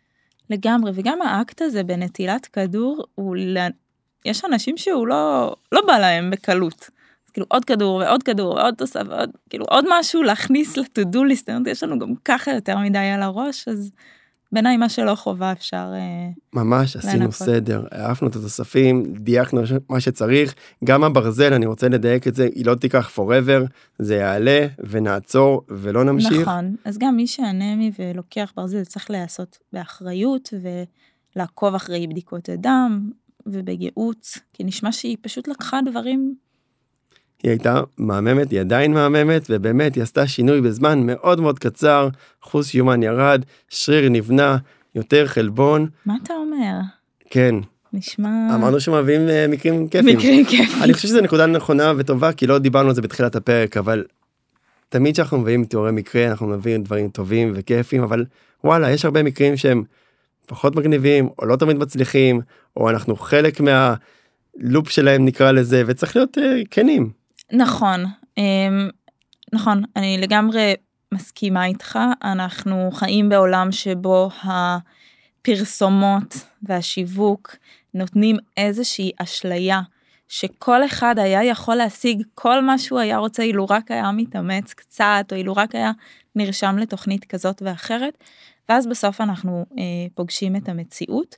לגמרי, 0.51 0.91
וגם 0.95 1.23
האקט 1.23 1.63
הזה 1.63 1.83
בנטילת 1.83 2.47
כדור, 2.47 3.05
הוא... 3.15 3.37
יש 4.25 4.45
אנשים 4.45 4.77
שהוא 4.77 5.07
לא, 5.07 5.55
לא 5.73 5.81
בא 5.87 5.99
להם 5.99 6.31
בקלות. 6.31 6.91
כאילו 7.33 7.47
עוד 7.51 7.65
כדור 7.65 7.97
ועוד 7.97 8.23
כדור 8.23 8.55
ועוד 8.55 8.75
תוסף 8.75 9.03
ועוד 9.09 9.31
כאילו 9.51 9.65
עוד 9.65 9.85
משהו 9.89 10.23
להכניס 10.23 10.77
לטודו 10.77 11.25
ליסט 11.25 11.51
יש 11.67 11.83
לנו 11.83 11.99
גם 11.99 12.15
ככה 12.25 12.51
יותר 12.53 12.79
מדי 12.79 12.99
על 12.99 13.23
הראש 13.23 13.69
אז 13.69 13.91
בעיניי 14.53 14.77
מה 14.77 14.89
שלא 14.89 15.15
חובה 15.15 15.53
אפשר 15.53 15.93
אה, 15.95 16.29
ממש 16.53 16.97
עשינו 16.97 17.25
לנפות. 17.25 17.47
סדר 17.47 17.85
העפנו 17.93 18.29
את 18.29 18.37
התוספים 18.37 19.15
דייקנו 19.15 19.61
מה 19.89 20.01
שצריך 20.01 20.55
גם 20.85 21.05
הברזל 21.05 21.53
אני 21.53 21.67
רוצה 21.67 21.89
לדייק 21.89 22.29
את 22.29 22.35
זה 22.35 22.49
היא 22.55 22.67
לא 22.67 22.75
תיקח 22.75 23.19
forever 23.19 23.67
זה 23.99 24.15
יעלה 24.15 24.67
ונעצור 24.79 25.63
ולא 25.69 26.05
נמשיך 26.05 26.41
נכון 26.41 26.77
אז 26.85 26.99
גם 26.99 27.17
מי 27.17 27.27
שאנמי 27.27 27.91
ולוקח 27.99 28.53
ברזל 28.57 28.85
צריך 28.85 29.11
להיעשות 29.11 29.59
באחריות 29.73 30.55
ולעקוב 31.37 31.75
אחרי 31.75 32.07
בדיקות 32.07 32.49
הדם 32.49 33.11
ובייעוץ 33.47 34.39
כי 34.53 34.65
נשמע 34.65 34.93
שהיא 34.93 35.17
פשוט 35.21 35.49
לקחה 35.49 35.81
דברים 35.91 36.35
היא 37.43 37.51
הייתה 37.51 37.81
מהממת, 37.99 38.51
היא 38.51 38.61
עדיין 38.61 38.95
מהממת, 38.95 39.47
ובאמת 39.51 39.95
היא 39.95 40.03
עשתה 40.03 40.27
שינוי 40.27 40.61
בזמן 40.61 41.07
מאוד 41.07 41.41
מאוד 41.41 41.59
קצר, 41.59 42.09
אחוז 42.45 42.69
שומן 42.69 43.03
ירד, 43.03 43.43
שריר 43.69 44.09
נבנה, 44.09 44.57
יותר 44.95 45.27
חלבון. 45.27 45.89
מה 46.07 46.15
אתה 46.23 46.35
אומר? 46.35 46.81
כן. 47.31 47.55
נשמע... 47.93 48.29
אמרנו 48.55 48.81
שמביאים 48.81 49.21
uh, 49.29 49.51
מקרים 49.51 49.89
כיפים. 49.89 50.19
מקרים 50.19 50.45
כיפים. 50.45 50.83
אני 50.83 50.93
חושב 50.95 51.09
שזו 51.09 51.21
נקודה 51.21 51.47
נכונה 51.47 51.93
וטובה, 51.97 52.33
כי 52.33 52.47
לא 52.47 52.59
דיברנו 52.59 52.89
על 52.89 52.95
זה 52.95 53.03
בתחילת 53.03 53.37
הפרק, 53.37 53.77
אבל 53.77 54.05
תמיד 54.89 55.15
כשאנחנו 55.15 55.39
מביאים 55.39 55.65
תיאורי 55.65 55.93
מקרה, 55.93 56.27
אנחנו 56.27 56.47
מביאים 56.47 56.83
דברים 56.83 57.09
טובים 57.09 57.53
וכיפים, 57.57 58.03
אבל 58.03 58.25
וואלה, 58.65 58.91
יש 58.91 59.05
הרבה 59.05 59.23
מקרים 59.23 59.57
שהם 59.57 59.85
פחות 60.47 60.77
מגניבים, 60.77 61.29
או 61.39 61.47
לא 61.47 61.57
תמיד 61.57 61.77
מצליחים, 61.77 62.41
או 62.77 62.91
אנחנו 62.91 63.17
חלק 63.17 63.61
מהלופ 63.61 64.89
שלהם 64.89 65.25
נקרא 65.25 65.53
לזה, 65.53 65.83
וצריך 65.87 66.17
להיות 66.17 66.39
uh, 66.39 66.41
כנים. 66.71 67.18
נכון, 67.53 68.05
אמ, 68.39 68.89
נכון, 69.53 69.83
אני 69.97 70.19
לגמרי 70.19 70.75
מסכימה 71.15 71.67
איתך, 71.67 71.99
אנחנו 72.23 72.91
חיים 72.93 73.29
בעולם 73.29 73.73
שבו 73.73 74.29
הפרסומות 75.43 76.35
והשיווק 76.63 77.57
נותנים 77.95 78.37
איזושהי 78.57 79.11
אשליה 79.17 79.81
שכל 80.29 80.87
אחד 80.87 81.19
היה 81.19 81.45
יכול 81.45 81.75
להשיג 81.75 82.23
כל 82.35 82.65
מה 82.65 82.79
שהוא 82.79 82.99
היה 82.99 83.19
רוצה 83.19 83.43
אילו 83.43 83.67
רק 83.71 83.91
היה 83.91 84.13
מתאמץ 84.13 84.73
קצת 84.73 85.25
או 85.33 85.37
אילו 85.37 85.57
רק 85.57 85.75
היה 85.75 85.93
נרשם 86.37 86.77
לתוכנית 86.79 87.25
כזאת 87.25 87.63
ואחרת. 87.63 88.25
ואז 88.69 88.87
בסוף 88.87 89.21
אנחנו 89.21 89.67
אה, 89.79 89.85
פוגשים 90.15 90.57
את 90.57 90.69
המציאות. 90.69 91.37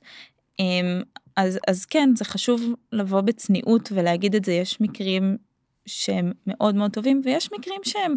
אה, 0.59 1.01
אז, 1.37 1.59
אז 1.67 1.85
כן 1.85 2.09
זה 2.15 2.25
חשוב 2.25 2.61
לבוא 2.91 3.21
בצניעות 3.21 3.89
ולהגיד 3.91 4.35
את 4.35 4.45
זה. 4.45 4.51
יש 4.51 4.81
מקרים 4.81 5.37
שהם 5.85 6.31
מאוד 6.47 6.75
מאוד 6.75 6.91
טובים 6.91 7.21
ויש 7.23 7.51
מקרים 7.51 7.81
שהם 7.83 8.13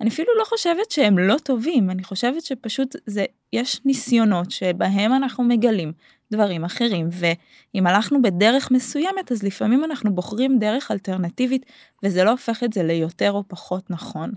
אני 0.00 0.08
אפילו 0.08 0.28
לא 0.38 0.44
חושבת 0.44 0.90
שהם 0.90 1.18
לא 1.18 1.36
טובים 1.42 1.90
אני 1.90 2.04
חושבת 2.04 2.44
שפשוט 2.44 2.96
זה 3.06 3.24
יש 3.52 3.80
ניסיונות 3.84 4.50
שבהם 4.50 5.12
אנחנו 5.12 5.44
מגלים 5.44 5.92
דברים 6.32 6.64
אחרים 6.64 7.08
ואם 7.12 7.86
הלכנו 7.86 8.22
בדרך 8.22 8.70
מסוימת 8.70 9.32
אז 9.32 9.42
לפעמים 9.42 9.84
אנחנו 9.84 10.14
בוחרים 10.14 10.58
דרך 10.58 10.90
אלטרנטיבית 10.90 11.66
וזה 12.02 12.24
לא 12.24 12.30
הופך 12.30 12.64
את 12.64 12.72
זה 12.72 12.82
ליותר 12.82 13.32
או 13.32 13.44
פחות 13.48 13.90
נכון. 13.90 14.32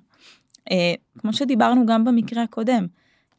אה, 0.72 0.94
כמו 1.18 1.34
שדיברנו 1.34 1.86
גם 1.86 2.06
במקרה 2.06 2.44
הקודם 2.44 2.88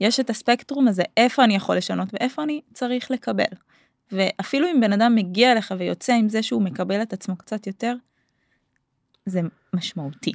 יש 0.00 0.20
את 0.20 0.30
הספקטרום 0.30 0.88
הזה 0.88 1.02
איפה 1.16 1.44
אני 1.44 1.54
יכול 1.54 1.76
לשנות 1.76 2.08
ואיפה 2.12 2.42
אני 2.42 2.60
צריך 2.72 3.10
לקבל. 3.10 3.44
ואפילו 4.12 4.68
אם 4.68 4.80
בן 4.80 4.92
אדם 4.92 5.14
מגיע 5.14 5.52
אליך 5.52 5.74
ויוצא 5.78 6.12
עם 6.12 6.28
זה 6.28 6.42
שהוא 6.42 6.62
מקבל 6.62 7.02
את 7.02 7.12
עצמו 7.12 7.36
קצת 7.36 7.66
יותר 7.66 7.94
זה 9.28 9.40
משמעותי. 9.74 10.32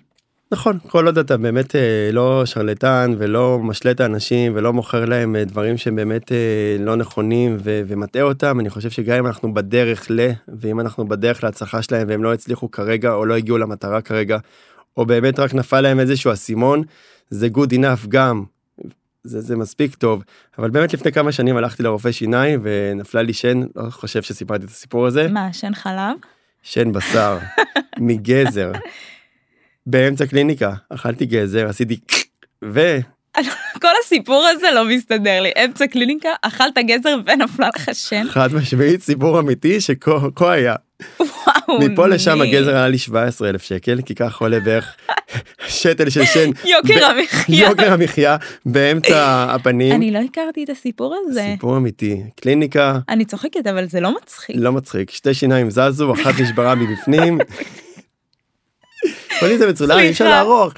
נכון, 0.54 0.80
כל 0.88 1.06
עוד 1.06 1.18
אתה 1.18 1.38
באמת 1.38 1.76
אה, 1.76 2.10
לא 2.12 2.46
שרלטן 2.46 3.14
ולא 3.18 3.60
משלה 3.60 3.92
את 3.92 4.00
האנשים 4.00 4.52
ולא 4.56 4.74
מוכר 4.74 5.06
להם 5.06 5.36
אה, 5.36 5.46
דברים 5.46 5.78
שהם 5.78 5.96
באמת 5.96 6.32
אה, 6.32 6.78
לא 6.80 6.96
נכונים 6.96 7.58
ו- 7.64 7.82
ומטעה 7.88 8.22
אותם, 8.22 8.60
אני 8.60 8.70
חושב 8.70 8.90
שגם 8.90 9.18
אם 9.18 9.28
אנחנו 9.28 9.54
בדרך 9.54 10.08
ל, 10.10 10.30
ואם 10.48 10.80
אנחנו 10.80 11.08
בדרך 11.08 11.44
להצלחה 11.44 11.82
שלהם 11.82 12.08
והם 12.08 12.24
לא 12.24 12.34
הצליחו 12.34 12.72
כרגע 12.72 13.14
או 13.14 13.26
לא 13.26 13.34
הגיעו 13.34 13.58
למטרה 13.58 14.02
כרגע, 14.02 14.38
או 14.98 15.06
באמת 15.06 15.40
רק 15.40 15.54
נפל 15.54 15.82
להם 15.82 16.00
איזשהו 16.00 16.34
אסימון, 16.34 16.82
זה 17.30 17.48
good 17.56 17.74
enough 17.74 18.08
גם. 18.08 18.44
זה, 19.24 19.42
זה 19.42 19.56
מספיק 19.56 19.96
טוב 19.96 20.24
אבל 20.58 20.70
באמת 20.70 20.94
לפני 20.94 21.12
כמה 21.12 21.32
שנים 21.32 21.58
הלכתי 21.58 21.84
לרופא 21.84 22.12
שיניים 22.12 22.60
ונפלה 22.64 23.22
לי 23.22 23.34
שן 23.34 23.62
לא 23.76 23.90
חושב 23.90 24.22
שסיפרתי 24.22 24.66
את 24.66 24.70
הסיפור 24.70 25.08
הזה 25.08 25.28
מה 25.28 25.54
שן 25.54 25.74
חלב 25.74 26.16
שן 26.64 26.92
בשר 26.92 27.38
מגזר. 28.00 28.72
באמצע 29.86 30.26
קליניקה 30.26 30.74
אכלתי 30.90 31.26
גזר 31.26 31.70
עשיתי 31.70 32.00
ו... 32.64 32.98
כל 33.82 33.88
הסיפור 34.04 34.46
הזה 34.48 34.72
לא 34.72 34.86
מסתדר 34.86 35.42
לי 35.42 35.52
אמצע 35.66 35.88
קליניקה 35.88 36.30
אכלת 36.42 36.78
גזר 36.78 37.16
ונפלה 37.26 37.70
לך 37.76 37.90
שן. 37.94 38.24
חד 38.30 38.54
משמעית 38.54 39.02
סיפור 39.02 39.40
אמיתי 39.40 39.82
שכה 39.82 40.54
היה. 40.54 40.76
וואו. 41.20 41.80
מפה 41.80 42.08
לשם 42.08 42.42
הגזר 42.42 42.76
היה 42.76 42.88
לי 42.88 42.98
17 42.98 43.50
אלף 43.50 43.64
שקל 43.64 44.00
כי 44.06 44.16
כך 44.16 44.42
עולה 44.42 44.60
בערך 44.60 44.96
שתל 45.68 46.10
של 46.10 46.26
שן. 46.26 46.50
יוקר 46.76 47.06
המחיה. 47.06 47.70
יוקר 47.70 47.94
המחיה 47.94 48.38
באמצע 48.66 49.46
הפנים. 49.56 49.96
אני 49.96 50.12
לא 50.12 50.20
הכרתי 50.20 50.64
את 50.64 50.70
הסיפור 50.70 51.16
הזה. 51.20 51.46
סיפור 51.52 51.78
אמיתי. 51.78 52.22
קליניקה. 52.42 53.00
אני 53.10 53.26
צוחקת, 53.26 53.68
אבל 53.68 53.88
זה 53.88 54.00
לא 54.00 54.16
מצחיק. 54.16 54.56
לא 54.60 54.72
מצחיק. 54.72 55.12
שתי 55.12 55.34
שיניים 55.34 55.70
זזו, 55.70 56.14
אחת 56.14 56.40
נשברה 56.40 56.76
מבפנים. 56.76 57.38
כל 59.40 59.58
זה 59.58 59.68
מצולם, 59.68 60.00
אי 60.00 60.10
אפשר 60.10 60.30
לערוך. 60.30 60.74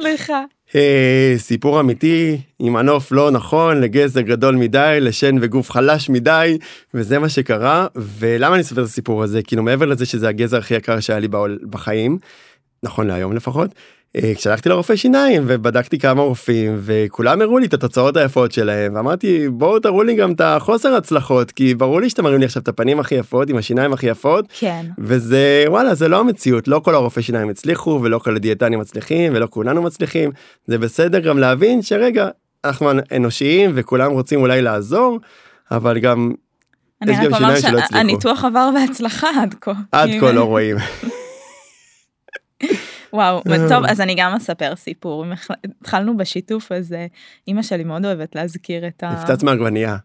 סליחה. 0.00 0.44
אה, 0.74 1.34
סיפור 1.36 1.80
אמיתי 1.80 2.40
עם 2.58 2.72
מנוף 2.72 3.12
לא 3.12 3.30
נכון 3.30 3.80
לגזר 3.80 4.20
גדול 4.20 4.56
מדי 4.56 4.98
לשן 5.00 5.36
וגוף 5.40 5.70
חלש 5.70 6.08
מדי 6.08 6.58
וזה 6.94 7.18
מה 7.18 7.28
שקרה. 7.28 7.86
ולמה 7.96 8.54
אני 8.54 8.62
אספר 8.62 8.80
את 8.80 8.86
הסיפור 8.86 9.22
הזה? 9.22 9.42
כאילו 9.42 9.62
מעבר 9.62 9.86
לזה 9.86 10.06
שזה 10.06 10.28
הגזר 10.28 10.58
הכי 10.58 10.74
יקר 10.74 11.00
שהיה 11.00 11.18
לי 11.18 11.28
בחיים 11.70 12.18
נכון 12.82 13.06
להיום 13.06 13.32
לפחות 13.32 13.70
כשהלכתי 14.16 14.68
לרופא 14.68 14.96
שיניים 14.96 15.42
ובדקתי 15.46 15.98
כמה 15.98 16.22
רופאים 16.22 16.76
וכולם 16.80 17.42
הראו 17.42 17.58
לי 17.58 17.66
את 17.66 17.74
התוצאות 17.74 18.16
היפות 18.16 18.52
שלהם 18.52 18.94
ואמרתי 18.94 19.48
בואו 19.48 19.80
תראו 19.80 20.02
לי 20.02 20.14
גם 20.14 20.32
את 20.32 20.40
החוסר 20.40 20.94
הצלחות 20.94 21.50
כי 21.50 21.74
ברור 21.74 22.00
לי 22.00 22.10
שאתם 22.10 22.24
מראים 22.24 22.40
לי 22.40 22.44
עכשיו 22.44 22.62
את 22.62 22.68
הפנים 22.68 23.00
הכי 23.00 23.14
יפות 23.14 23.50
עם 23.50 23.56
השיניים 23.56 23.92
הכי 23.92 24.06
יפות 24.06 24.44
כן 24.58 24.86
וזה 24.98 25.64
וואלה 25.68 25.94
זה 25.94 26.08
לא 26.08 26.20
המציאות 26.20 26.68
לא 26.68 26.80
כל 26.84 26.94
הרופאי 26.94 27.22
שיניים 27.22 27.48
הצליחו 27.48 28.00
ולא 28.02 28.18
כל 28.18 28.36
הדיאטנים 28.36 28.80
מצליחים 28.80 29.32
ולא 29.34 29.46
כולנו 29.50 29.82
מצליחים 29.82 30.30
זה 30.66 30.78
בסדר 30.78 31.18
גם 31.18 31.38
להבין 31.38 31.82
שרגע 31.82 32.28
אנחנו 32.64 32.90
אנושיים 33.16 33.70
וכולם 33.74 34.10
רוצים 34.10 34.40
אולי 34.40 34.62
לעזור 34.62 35.18
אבל 35.70 35.98
גם 35.98 36.32
אני 37.02 37.12
רק 37.26 37.40
אומר 37.42 37.60
שהניתוח 37.60 38.44
עבר 38.44 38.70
בהצלחה 38.74 39.28
עד 39.42 39.54
כה. 39.60 39.72
עד 39.92 40.10
כה 40.20 40.32
לא 40.32 40.44
רואים. 40.44 40.76
וואו, 43.12 43.42
טוב, 43.68 43.84
אז 43.88 44.00
אני 44.00 44.14
גם 44.14 44.34
אספר 44.34 44.76
סיפור. 44.76 45.24
התחלנו 45.80 46.16
בשיתוף 46.16 46.72
הזה, 46.72 47.06
אימא 47.48 47.62
שלי 47.62 47.84
מאוד 47.84 48.04
אוהבת 48.04 48.34
להזכיר 48.34 48.86
את 48.86 49.02
ה... 49.02 49.10
נפצץ 49.10 49.42
מעגבנייה. 49.42 49.96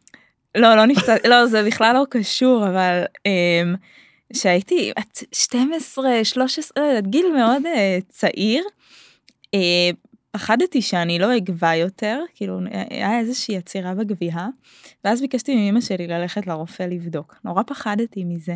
לא, 0.58 0.76
לא 0.76 0.86
נפצץ, 0.86 1.26
לא, 1.26 1.45
זה 1.45 1.64
בכלל 1.64 1.95
לא 1.95 2.04
קשור, 2.10 2.68
אבל 2.68 3.04
אמ, 3.26 3.76
שהייתי 4.34 4.91
בת 4.99 5.24
12, 5.32 6.24
13, 6.24 6.84
גיל 7.01 7.26
מאוד 7.36 7.62
uh, 7.66 8.04
צעיר, 8.10 8.64
uh, 9.56 9.60
פחדתי 10.32 10.82
שאני 10.82 11.20
לא 11.20 11.38
אגבה 11.38 11.76
יותר, 11.76 12.22
כאילו 12.36 12.60
היה 12.89 13.20
איזושהי 13.20 13.58
עצירה 13.58 13.93
בגבייה, 13.93 14.47
ואז 15.04 15.22
ביקשתי 15.22 15.56
מאמא 15.56 15.82
שלי 15.82 16.08
ללכת 16.08 16.47
לרופא 16.47 16.84
לבדוק. 16.84 17.36
נורא 17.45 17.64
פחדתי 17.64 18.24
מזה. 18.24 18.56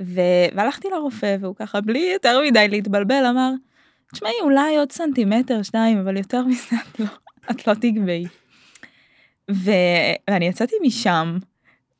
ו... 0.00 0.20
והלכתי 0.54 0.88
לרופא 0.88 1.36
והוא 1.40 1.54
ככה 1.56 1.80
בלי 1.80 2.10
יותר 2.12 2.40
מדי 2.46 2.68
להתבלבל 2.68 3.26
אמר, 3.30 3.50
תשמעי 4.12 4.34
אולי 4.42 4.76
עוד 4.76 4.92
סנטימטר 4.92 5.62
שניים 5.62 5.98
אבל 5.98 6.16
יותר 6.16 6.44
מזה 6.44 6.76
את 6.92 7.00
לא, 7.00 7.06
את 7.50 7.66
לא 7.66 7.74
תגבי. 7.74 8.24
ו... 9.50 9.70
ואני 10.30 10.46
יצאתי 10.46 10.74
משם 10.82 11.38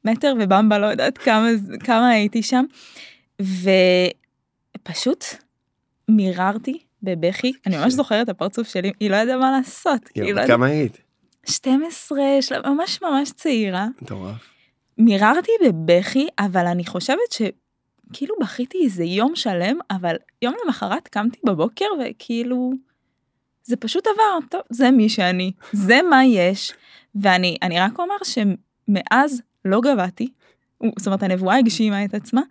מטר 0.05 0.35
ובמבה 0.41 0.79
לא 0.79 0.87
יודעת 0.87 1.19
כמה 1.19 1.49
כמה 1.85 2.09
הייתי 2.09 2.43
שם 2.43 2.65
ופשוט 4.83 5.25
מיררתי 6.09 6.79
בבכי 7.03 7.53
אני 7.67 7.77
ממש 7.77 7.93
זוכרת 7.93 8.25
את 8.25 8.29
הפרצוף 8.29 8.69
שלי 8.69 8.93
היא 9.01 9.11
לא 9.11 9.17
ידעה 9.17 9.37
מה 9.37 9.51
לעשות. 9.51 10.11
יו, 10.17 10.35
לא 10.35 10.47
כמה 10.47 10.67
היית? 10.67 10.99
12 11.47 12.19
ממש 12.67 13.03
ממש 13.03 13.33
צעירה. 13.33 13.87
מטורף. 14.03 14.51
מיררתי 14.99 15.53
בבכי 15.67 16.29
אבל 16.39 16.67
אני 16.67 16.87
חושבת 16.87 17.33
ש... 17.33 17.43
כאילו 18.13 18.35
בכיתי 18.41 18.79
איזה 18.85 19.05
יום 19.05 19.37
שלם, 19.37 19.79
אבל 19.91 20.17
יום 20.43 20.55
למחרת 20.65 21.09
קמתי 21.09 21.41
בבוקר 21.45 21.87
וכאילו, 22.01 22.73
זה 23.65 23.77
פשוט 23.77 24.07
עבר, 24.07 24.47
טוב, 24.51 24.61
זה 24.71 24.91
מי 24.91 25.09
שאני, 25.09 25.53
זה 25.73 26.01
מה 26.11 26.25
יש, 26.25 26.73
ואני 27.15 27.57
אני 27.63 27.81
רק 27.81 27.99
אומר 27.99 28.15
שמאז 28.25 29.43
לא 29.65 29.81
גבהתי, 29.81 30.29
זאת 30.99 31.07
אומרת 31.07 31.23
הנבואה 31.23 31.57
הגשימה 31.57 32.05
את 32.05 32.15
עצמה, 32.15 32.43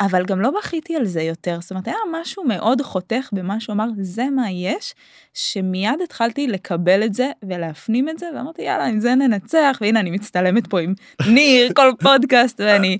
אבל 0.00 0.24
גם 0.24 0.40
לא 0.40 0.50
בכיתי 0.50 0.96
על 0.96 1.04
זה 1.04 1.22
יותר, 1.22 1.58
זאת 1.60 1.70
אומרת 1.70 1.88
היה 1.88 1.96
משהו 2.12 2.44
מאוד 2.44 2.82
חותך 2.82 3.28
במה 3.32 3.60
שהוא 3.60 3.74
אמר 3.74 3.86
זה 4.00 4.30
מה 4.30 4.50
יש, 4.50 4.94
שמיד 5.34 6.00
התחלתי 6.04 6.46
לקבל 6.46 7.04
את 7.04 7.14
זה 7.14 7.30
ולהפנים 7.42 8.08
את 8.08 8.18
זה 8.18 8.26
ואמרתי 8.34 8.62
יאללה 8.62 8.86
עם 8.86 9.00
זה 9.00 9.14
ננצח 9.14 9.78
והנה 9.80 10.00
אני 10.00 10.10
מצטלמת 10.10 10.66
פה 10.66 10.80
עם 10.80 10.94
ניר 11.26 11.72
כל 11.72 11.92
פודקאסט 12.00 12.60
ואני 12.60 12.98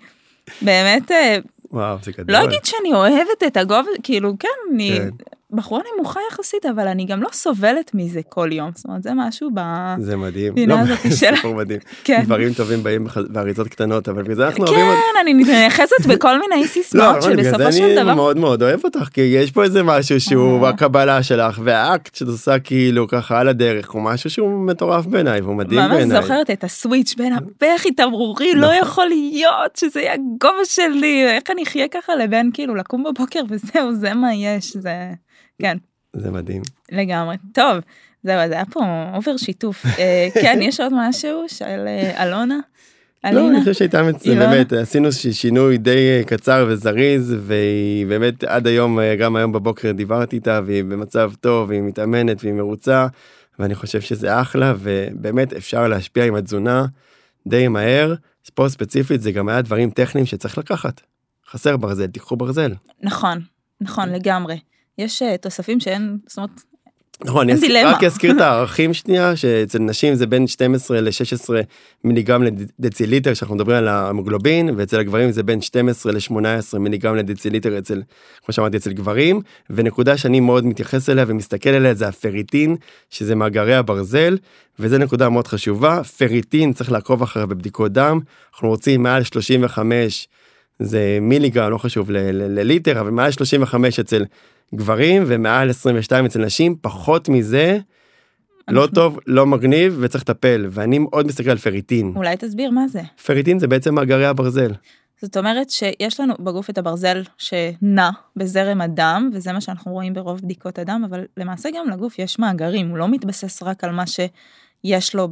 באמת 0.62 1.10
אה, 1.12 1.36
וואו, 1.74 1.96
זה 2.02 2.12
גדול. 2.12 2.36
לא 2.36 2.44
אגיד 2.44 2.64
שאני 2.64 2.92
אוהבת 2.94 3.42
את 3.46 3.56
הגובה, 3.56 3.90
כאילו, 4.02 4.32
כן, 4.40 4.48
אני 4.74 4.90
כן. 4.96 5.08
בחורה 5.54 5.80
נמוכה 5.94 6.20
יחסית, 6.32 6.66
אבל 6.66 6.88
אני 6.88 7.04
גם 7.04 7.22
לא 7.22 7.28
סובלת 7.32 7.90
מזה 7.94 8.20
כל 8.28 8.48
יום. 8.52 8.70
זאת 8.74 8.86
אומרת, 8.86 9.02
זה 9.02 9.10
משהו 9.14 9.50
ב... 9.54 9.60
זה 9.98 10.16
מדהים. 10.16 10.54
לא, 10.66 10.76
זה 10.84 11.10
סיפור 11.36 11.54
מדהים. 11.54 11.80
כן. 12.04 12.22
דברים 12.24 12.52
טובים 12.52 12.82
באים 12.82 13.06
באריזות 13.28 13.68
קטנות, 13.68 14.08
אבל 14.08 14.22
בגלל 14.22 14.36
זה 14.36 14.46
אנחנו 14.46 14.66
אוהבים... 14.66 14.84
כן, 14.84 15.20
אני 15.20 15.34
נכנסת 15.34 16.06
בכל 16.08 16.38
מיני 16.40 16.68
סיסמאות 16.74 17.22
שבסופו 17.22 17.72
של 17.72 17.94
דבר... 17.94 18.10
אני 18.10 18.14
מאוד 18.16 18.38
מאוד 18.38 18.62
אוהב 18.62 18.80
אותך, 18.84 19.08
כי 19.12 19.20
יש 19.20 19.50
פה 19.50 19.64
איזה 19.64 19.82
משהו 19.82 20.20
שהוא 20.20 20.66
אה. 20.66 20.72
בקבלה 20.72 21.22
שלך, 21.22 21.60
והאקט 21.64 22.14
שאת 22.14 22.28
עושה 22.28 22.58
כאילו 22.58 23.08
ככה 23.08 23.40
על 23.40 23.48
הדרך, 23.48 23.90
הוא 23.90 24.02
משהו 24.02 24.30
שהוא 24.30 24.66
מטורף 24.66 25.06
בעיניי, 25.06 25.40
והוא 25.40 25.54
מדהים 25.54 25.80
בעיניי. 25.80 26.04
ממש 26.04 26.22
זוכרת 26.22 26.50
את 26.50 26.64
הסוויץ' 26.64 27.14
בין 27.18 27.32
הבכי 27.38 27.92
תמרורי, 27.92 28.54
לא 28.54 28.66
נכון. 28.66 28.78
יכול 28.82 29.06
להיות 29.06 29.76
שזה 29.76 30.00
יהיה 30.00 30.12
הגובה 30.12 30.64
שלי, 30.64 31.26
איך 31.28 31.42
אני 31.50 31.62
אחיה 31.62 31.88
ככה 31.88 32.14
לבין 32.14 32.50
כאילו 32.54 32.74
לקום 32.74 33.04
בבוקר 33.04 33.40
וזהו, 33.48 33.94
זה 33.94 34.14
מה 34.14 34.34
יש, 34.34 34.76
זה... 34.76 34.94
כן. 35.62 35.76
זה 36.12 36.30
מדהים. 36.30 36.62
לגמרי. 36.92 37.36
טוב, 37.52 37.76
זהו, 38.22 38.48
זה 38.48 38.54
היה 38.54 38.64
פה 38.64 38.80
אובר 39.14 39.36
שיתוף. 39.36 39.86
אה, 39.98 40.28
כן, 40.42 40.58
יש 40.62 40.80
עוד 40.80 40.92
משהו 40.96 41.44
של 41.48 41.84
אה, 41.86 42.24
אלונה? 42.24 42.58
לא, 43.32 43.48
אני 43.48 43.58
חושב 43.58 43.72
שהייתה 43.72 44.02
באמת, 44.26 44.72
עשינו 44.72 45.12
שינוי 45.12 45.78
די 45.78 46.18
אה, 46.18 46.22
קצר 46.26 46.66
וזריז, 46.68 47.34
והיא 47.40 48.06
באמת 48.06 48.44
עד 48.44 48.66
היום, 48.66 48.98
גם 49.18 49.36
היום 49.36 49.52
בבוקר 49.52 49.92
דיברתי 49.92 50.36
איתה, 50.36 50.60
והיא 50.66 50.84
במצב 50.84 51.32
טוב, 51.40 51.68
והיא 51.68 51.82
מתאמנת 51.82 52.36
והיא 52.42 52.54
מרוצה, 52.54 53.06
ואני 53.58 53.74
חושב 53.74 54.00
שזה 54.00 54.40
אחלה, 54.40 54.74
ובאמת 54.78 55.52
אפשר 55.52 55.88
להשפיע 55.88 56.24
עם 56.24 56.34
התזונה 56.34 56.86
די 57.46 57.68
מהר. 57.68 58.14
פה 58.54 58.68
ספציפית 58.68 59.20
זה 59.22 59.32
גם 59.32 59.48
היה 59.48 59.62
דברים 59.62 59.90
טכניים 59.90 60.26
שצריך 60.26 60.58
לקחת. 60.58 61.00
חסר 61.50 61.76
ברזל, 61.76 62.06
תיקחו 62.06 62.36
ברזל. 62.36 62.72
נכון, 63.02 63.40
נכון 63.80 64.08
לגמרי. 64.08 64.56
יש 64.98 65.22
אה, 65.22 65.36
תוספים 65.36 65.80
שאין, 65.80 66.18
זאת 66.26 66.36
אומרת, 66.36 66.50
נכון, 67.24 67.42
אני 67.42 67.52
אזכיר, 67.52 67.88
רק 67.88 68.04
אזכיר 68.04 68.30
את 68.36 68.40
הערכים 68.40 68.94
שנייה, 68.94 69.36
שאצל 69.36 69.78
נשים 69.78 70.14
זה 70.14 70.26
בין 70.26 70.46
12 70.46 71.00
ל-16 71.00 71.50
מיליגרם 72.04 72.42
לדציליטר, 72.78 73.34
שאנחנו 73.34 73.54
מדברים 73.54 73.76
על 73.76 73.88
ההמוגלובין, 73.88 74.70
ואצל 74.76 75.00
הגברים 75.00 75.30
זה 75.30 75.42
בין 75.42 75.60
12 75.60 76.12
ל-18 76.12 76.78
מיליגרם 76.78 77.16
לדציליטר 77.16 77.78
אצל, 77.78 78.02
כמו 78.44 78.52
שאמרתי, 78.52 78.76
אצל 78.76 78.92
גברים, 78.92 79.40
ונקודה 79.70 80.16
שאני 80.16 80.40
מאוד 80.40 80.66
מתייחס 80.66 81.10
אליה 81.10 81.24
ומסתכל 81.28 81.70
עליה 81.70 81.94
זה 81.94 82.08
הפריטין, 82.08 82.76
שזה 83.10 83.34
מאגרי 83.34 83.74
הברזל, 83.74 84.38
וזו 84.78 84.98
נקודה 84.98 85.28
מאוד 85.28 85.46
חשובה, 85.46 86.04
פריטין 86.04 86.72
צריך 86.72 86.92
לעקוב 86.92 87.22
אחריה 87.22 87.46
בבדיקות 87.46 87.92
דם, 87.92 88.20
אנחנו 88.54 88.68
רוצים 88.68 89.02
מעל 89.02 89.22
35 89.22 90.28
זה 90.78 91.18
מיליגרם, 91.20 91.70
לא 91.70 91.78
חשוב, 91.78 92.10
לליטר, 92.32 93.00
אבל 93.00 93.10
מעל 93.10 93.30
35 93.30 94.00
אצל 94.00 94.24
גברים 94.74 95.22
ומעל 95.26 95.70
22 95.70 96.24
אצל 96.24 96.44
נשים, 96.44 96.76
פחות 96.80 97.28
מזה, 97.28 97.78
לא 98.68 98.88
טוב, 98.94 99.18
לא 99.26 99.46
מגניב 99.46 99.96
וצריך 100.00 100.24
לטפל, 100.24 100.66
ואני 100.70 100.98
מאוד 100.98 101.26
מסתכל 101.26 101.50
על 101.50 101.58
פריטין. 101.58 102.12
אולי 102.16 102.36
תסביר 102.36 102.70
מה 102.70 102.88
זה. 102.88 103.00
פריטין 103.24 103.58
זה 103.58 103.66
בעצם 103.66 103.94
מאגרי 103.94 104.26
הברזל. 104.26 104.72
זאת 105.22 105.36
אומרת 105.36 105.70
שיש 105.70 106.20
לנו 106.20 106.34
בגוף 106.40 106.70
את 106.70 106.78
הברזל 106.78 107.22
שנע 107.38 108.10
בזרם 108.36 108.80
הדם, 108.80 109.30
וזה 109.32 109.52
מה 109.52 109.60
שאנחנו 109.60 109.92
רואים 109.92 110.14
ברוב 110.14 110.40
בדיקות 110.40 110.78
הדם, 110.78 111.02
אבל 111.08 111.24
למעשה 111.36 111.68
גם 111.74 111.90
לגוף 111.90 112.18
יש 112.18 112.38
מאגרים, 112.38 112.88
הוא 112.88 112.98
לא 112.98 113.08
מתבסס 113.08 113.62
רק 113.62 113.84
על 113.84 113.90
מה 113.90 114.04
שיש 114.06 115.14
לו 115.14 115.28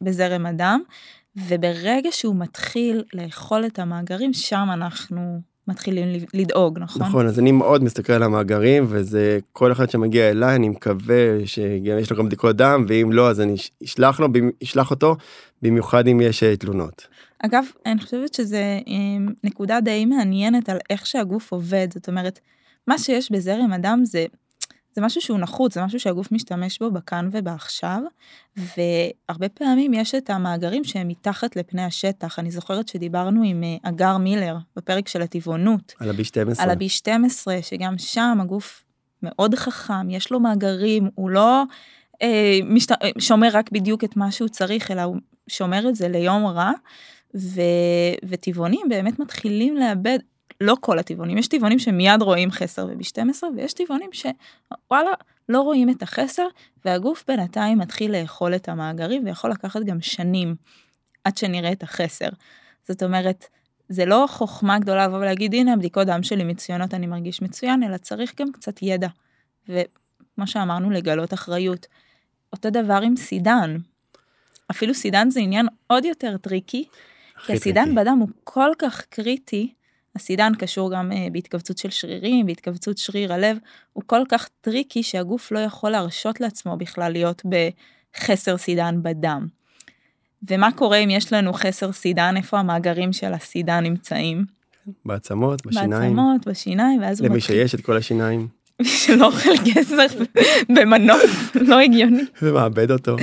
בזרם 0.00 0.46
הדם, 0.46 0.80
וברגע 1.36 2.08
שהוא 2.12 2.36
מתחיל 2.36 3.04
לאכול 3.14 3.66
את 3.66 3.78
המאגרים, 3.78 4.32
שם 4.32 4.68
אנחנו 4.72 5.40
מתחילים 5.68 6.08
לדאוג, 6.34 6.78
נכון? 6.78 7.02
נכון, 7.02 7.26
אז 7.26 7.38
אני 7.38 7.52
מאוד 7.52 7.84
מסתכל 7.84 8.12
על 8.12 8.22
המאגרים, 8.22 8.86
וזה 8.88 9.38
כל 9.52 9.72
אחד 9.72 9.90
שמגיע 9.90 10.30
אליי, 10.30 10.56
אני 10.56 10.68
מקווה 10.68 11.46
שיש 11.46 12.10
לו 12.10 12.16
גם 12.16 12.26
בדיקות 12.26 12.56
דם, 12.56 12.84
ואם 12.88 13.12
לא, 13.12 13.30
אז 13.30 13.40
אני 13.40 13.56
אשלח 13.84 14.20
לו, 14.20 14.28
אשלח 14.62 14.90
אותו, 14.90 15.16
במיוחד 15.62 16.08
אם 16.08 16.20
יש 16.20 16.42
אה, 16.42 16.56
תלונות. 16.56 17.06
אגב, 17.38 17.64
אני 17.86 18.00
חושבת 18.00 18.34
שזה 18.34 18.78
אה, 18.88 19.32
נקודה 19.44 19.80
די 19.80 20.04
מעניינת 20.04 20.68
על 20.68 20.78
איך 20.90 21.06
שהגוף 21.06 21.52
עובד, 21.52 21.88
זאת 21.94 22.08
אומרת, 22.08 22.40
מה 22.86 22.98
שיש 22.98 23.32
בזרם 23.32 23.72
הדם 23.72 24.00
זה 24.04 24.26
זה 24.94 25.00
משהו 25.00 25.20
שהוא 25.20 25.38
נחוץ, 25.38 25.74
זה 25.74 25.84
משהו 25.84 26.00
שהגוף 26.00 26.32
משתמש 26.32 26.78
בו 26.78 26.90
בכאן 26.90 27.28
ובעכשיו, 27.32 28.02
והרבה 28.56 29.48
פעמים 29.48 29.94
יש 29.94 30.14
את 30.14 30.30
המאגרים 30.30 30.84
שהם 30.84 31.08
מתחת 31.08 31.56
לפני 31.56 31.84
השטח. 31.84 32.38
אני 32.38 32.50
זוכרת 32.50 32.88
שדיברנו 32.88 33.42
עם 33.44 33.64
אה, 33.64 33.76
אגר 33.82 34.16
מילר 34.16 34.56
בפרק 34.76 35.08
של 35.08 35.22
הטבעונות. 35.22 35.92
על 35.98 36.10
הבי 36.10 36.24
12. 36.24 36.64
על 36.64 36.70
הבי 36.70 36.88
12, 36.88 37.62
שגם 37.62 37.98
שם 37.98 38.38
הגוף 38.40 38.84
מאוד 39.22 39.54
חכם, 39.54 40.10
יש 40.10 40.30
לו 40.30 40.40
מאגרים, 40.40 41.08
הוא 41.14 41.30
לא 41.30 41.62
אה, 42.22 42.58
משת... 42.64 42.92
שומר 43.18 43.48
רק 43.52 43.72
בדיוק 43.72 44.04
את 44.04 44.16
מה 44.16 44.30
שהוא 44.30 44.48
צריך, 44.48 44.90
אלא 44.90 45.02
הוא 45.02 45.16
שומר 45.48 45.88
את 45.88 45.94
זה 45.94 46.08
ליום 46.08 46.46
רע, 46.46 46.72
ו... 47.36 47.60
וטבעונים 48.28 48.86
באמת 48.88 49.18
מתחילים 49.18 49.76
לאבד, 49.76 50.18
לא 50.62 50.76
כל 50.80 50.98
הטבעונים, 50.98 51.38
יש 51.38 51.48
טבעונים 51.48 51.78
שמיד 51.78 52.22
רואים 52.22 52.50
חסר 52.50 52.86
וב-12, 52.86 53.42
ויש 53.56 53.72
טבעונים 53.72 54.10
שוואלה, 54.12 55.10
לא 55.48 55.60
רואים 55.60 55.90
את 55.90 56.02
החסר, 56.02 56.46
והגוף 56.84 57.24
בינתיים 57.28 57.78
מתחיל 57.78 58.20
לאכול 58.20 58.54
את 58.54 58.68
המאגרים, 58.68 59.24
ויכול 59.24 59.50
לקחת 59.50 59.82
גם 59.82 60.00
שנים 60.00 60.54
עד 61.24 61.36
שנראה 61.36 61.72
את 61.72 61.82
החסר. 61.82 62.28
זאת 62.88 63.02
אומרת, 63.02 63.46
זה 63.88 64.04
לא 64.04 64.26
חוכמה 64.28 64.78
גדולה 64.78 65.06
לבוא 65.06 65.18
ולהגיד, 65.18 65.54
הנה 65.54 65.72
הבדיקות 65.72 66.06
דם 66.06 66.22
שלי 66.22 66.44
מצוינות, 66.44 66.94
אני 66.94 67.06
מרגיש 67.06 67.42
מצוין, 67.42 67.82
אלא 67.82 67.96
צריך 67.96 68.40
גם 68.40 68.52
קצת 68.52 68.82
ידע. 68.82 69.08
וכמו 69.68 70.46
שאמרנו, 70.46 70.90
לגלות 70.90 71.34
אחריות. 71.34 71.86
אותו 72.52 72.70
דבר 72.70 73.00
עם 73.02 73.16
סידן. 73.16 73.76
אפילו 74.70 74.94
סידן 74.94 75.30
זה 75.30 75.40
עניין 75.40 75.66
עוד 75.86 76.04
יותר 76.04 76.36
tricky, 76.36 76.84
כי 77.46 77.52
הסידן. 77.52 77.94
בדם 77.94 78.18
הוא 78.20 78.28
כל 78.44 78.70
כך 78.78 79.04
קריטי, 79.04 79.74
הסידן 80.16 80.52
קשור 80.58 80.92
גם 80.92 81.12
uh, 81.12 81.32
בהתכווצות 81.32 81.78
של 81.78 81.90
שרירים, 81.90 82.46
בהתכווצות 82.46 82.98
שריר 82.98 83.32
הלב, 83.32 83.56
הוא 83.92 84.02
כל 84.06 84.22
כך 84.28 84.48
tricky 84.60 85.02
שהגוף 85.02 85.52
לא 85.52 85.58
יכול 85.58 85.90
להרשות 85.90 86.40
לעצמו 86.40 86.76
בכלל 86.76 87.12
להיות 87.12 87.42
בחסר 87.44 88.56
סידן 88.56 89.02
בדם. 89.02 89.46
ומה 90.50 90.72
קורה 90.72 90.96
אם 90.96 91.10
יש 91.10 91.32
לנו 91.32 91.52
חסר 91.52 91.92
סידן, 91.92 92.34
איפה 92.36 92.58
המאגרים 92.58 93.12
של 93.12 93.32
הסידן 93.32 93.84
נמצאים? 93.84 94.44
בעצמות, 95.04 95.66
בשיניים. 95.66 96.16
בעצמות, 96.16 96.46
בשיניים, 96.46 97.02
ואז 97.02 97.20
הוא 97.20 97.28
מתחיל... 97.28 97.56
למי 97.56 97.64
שיש 97.64 97.74
את 97.74 97.80
כל 97.80 97.96
השיניים. 97.96 98.48
מי 98.80 98.88
שלא 98.88 99.26
אוכל 99.26 99.50
גזר 99.64 100.06
במנוף, 100.76 101.56
לא 101.68 101.80
הגיוני. 101.80 102.22
ומאבד 102.42 102.90
אותו. 102.90 103.16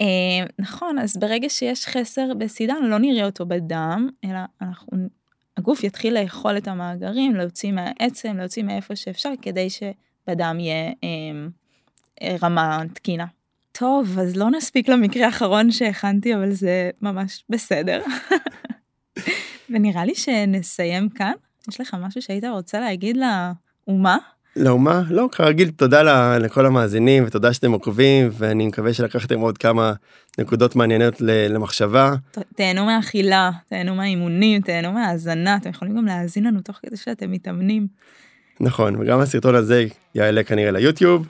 אה, 0.00 0.46
נכון, 0.58 0.98
אז 0.98 1.16
ברגע 1.16 1.48
שיש 1.48 1.86
חסר 1.86 2.34
בסידן, 2.38 2.74
לא 2.82 2.98
נראה 2.98 3.26
אותו 3.26 3.46
בדם, 3.46 4.08
אלא 4.24 4.38
אנחנו, 4.62 4.98
הגוף 5.56 5.84
יתחיל 5.84 6.20
לאכול 6.20 6.58
את 6.58 6.68
המאגרים, 6.68 7.34
להוציא 7.34 7.72
מהעצם, 7.72 8.36
להוציא 8.36 8.62
מאיפה 8.62 8.96
שאפשר, 8.96 9.30
כדי 9.42 9.68
שבדם 9.70 10.56
יהיה 10.60 10.92
אה, 12.22 12.36
רמה 12.42 12.82
תקינה. 12.94 13.26
טוב, 13.72 14.18
אז 14.18 14.36
לא 14.36 14.50
נספיק 14.50 14.88
למקרה 14.88 15.26
האחרון 15.26 15.70
שהכנתי, 15.70 16.34
אבל 16.34 16.52
זה 16.52 16.90
ממש 17.02 17.44
בסדר. 17.48 18.02
ונראה 19.70 20.04
לי 20.04 20.14
שנסיים 20.14 21.08
כאן. 21.08 21.32
יש 21.68 21.80
לך 21.80 21.96
משהו 22.00 22.22
שהיית 22.22 22.44
רוצה 22.44 22.80
להגיד 22.80 23.16
לאומה? 23.16 24.18
לאומה? 24.56 25.02
לא, 25.10 25.28
כרגיל, 25.32 25.70
תודה 25.70 26.38
לכל 26.38 26.66
המאזינים 26.66 27.24
ותודה 27.26 27.52
שאתם 27.52 27.72
עוקבים, 27.72 28.28
ואני 28.32 28.66
מקווה 28.66 28.94
שלקחתם 28.94 29.40
עוד 29.40 29.58
כמה 29.58 29.92
נקודות 30.38 30.76
מעניינות 30.76 31.14
למחשבה. 31.20 32.14
תהנו 32.56 32.84
מהאכילה, 32.84 33.50
תהנו 33.68 33.94
מהאימונים, 33.94 34.60
תהנו 34.60 34.92
מהאזנה, 34.92 35.56
אתם 35.56 35.70
יכולים 35.70 35.96
גם 35.96 36.06
להאזין 36.06 36.44
לנו 36.44 36.60
תוך 36.60 36.78
כדי 36.82 36.96
שאתם 36.96 37.32
מתאמנים. 37.32 37.86
נכון, 38.60 38.96
וגם 39.00 39.20
הסרטון 39.20 39.54
הזה 39.54 39.86
יעלה 40.14 40.42
כנראה 40.42 40.70
ליוטיוב, 40.70 41.26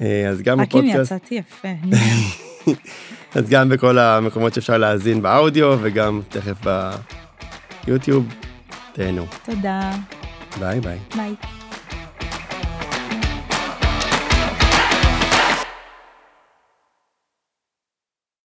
אה, 0.00 0.28
אז 0.28 0.42
גם 0.42 0.58
בפודקאסט. 0.58 0.94
רק 0.94 0.96
אם 0.96 1.02
יצאתי 1.02 1.34
יפה. 1.34 1.68
אז 3.34 3.48
גם 3.48 3.68
בכל 3.68 3.98
המקומות 3.98 4.54
שאפשר 4.54 4.78
להאזין 4.78 5.22
באודיו 5.22 5.78
וגם 5.82 6.20
תכף 6.28 6.66
ביוטיוב. 7.86 8.34
תהנו. 8.92 9.26
תודה. 9.44 9.92
ביי 10.60 10.80
ביי. 10.80 10.98
ביי. 11.16 11.57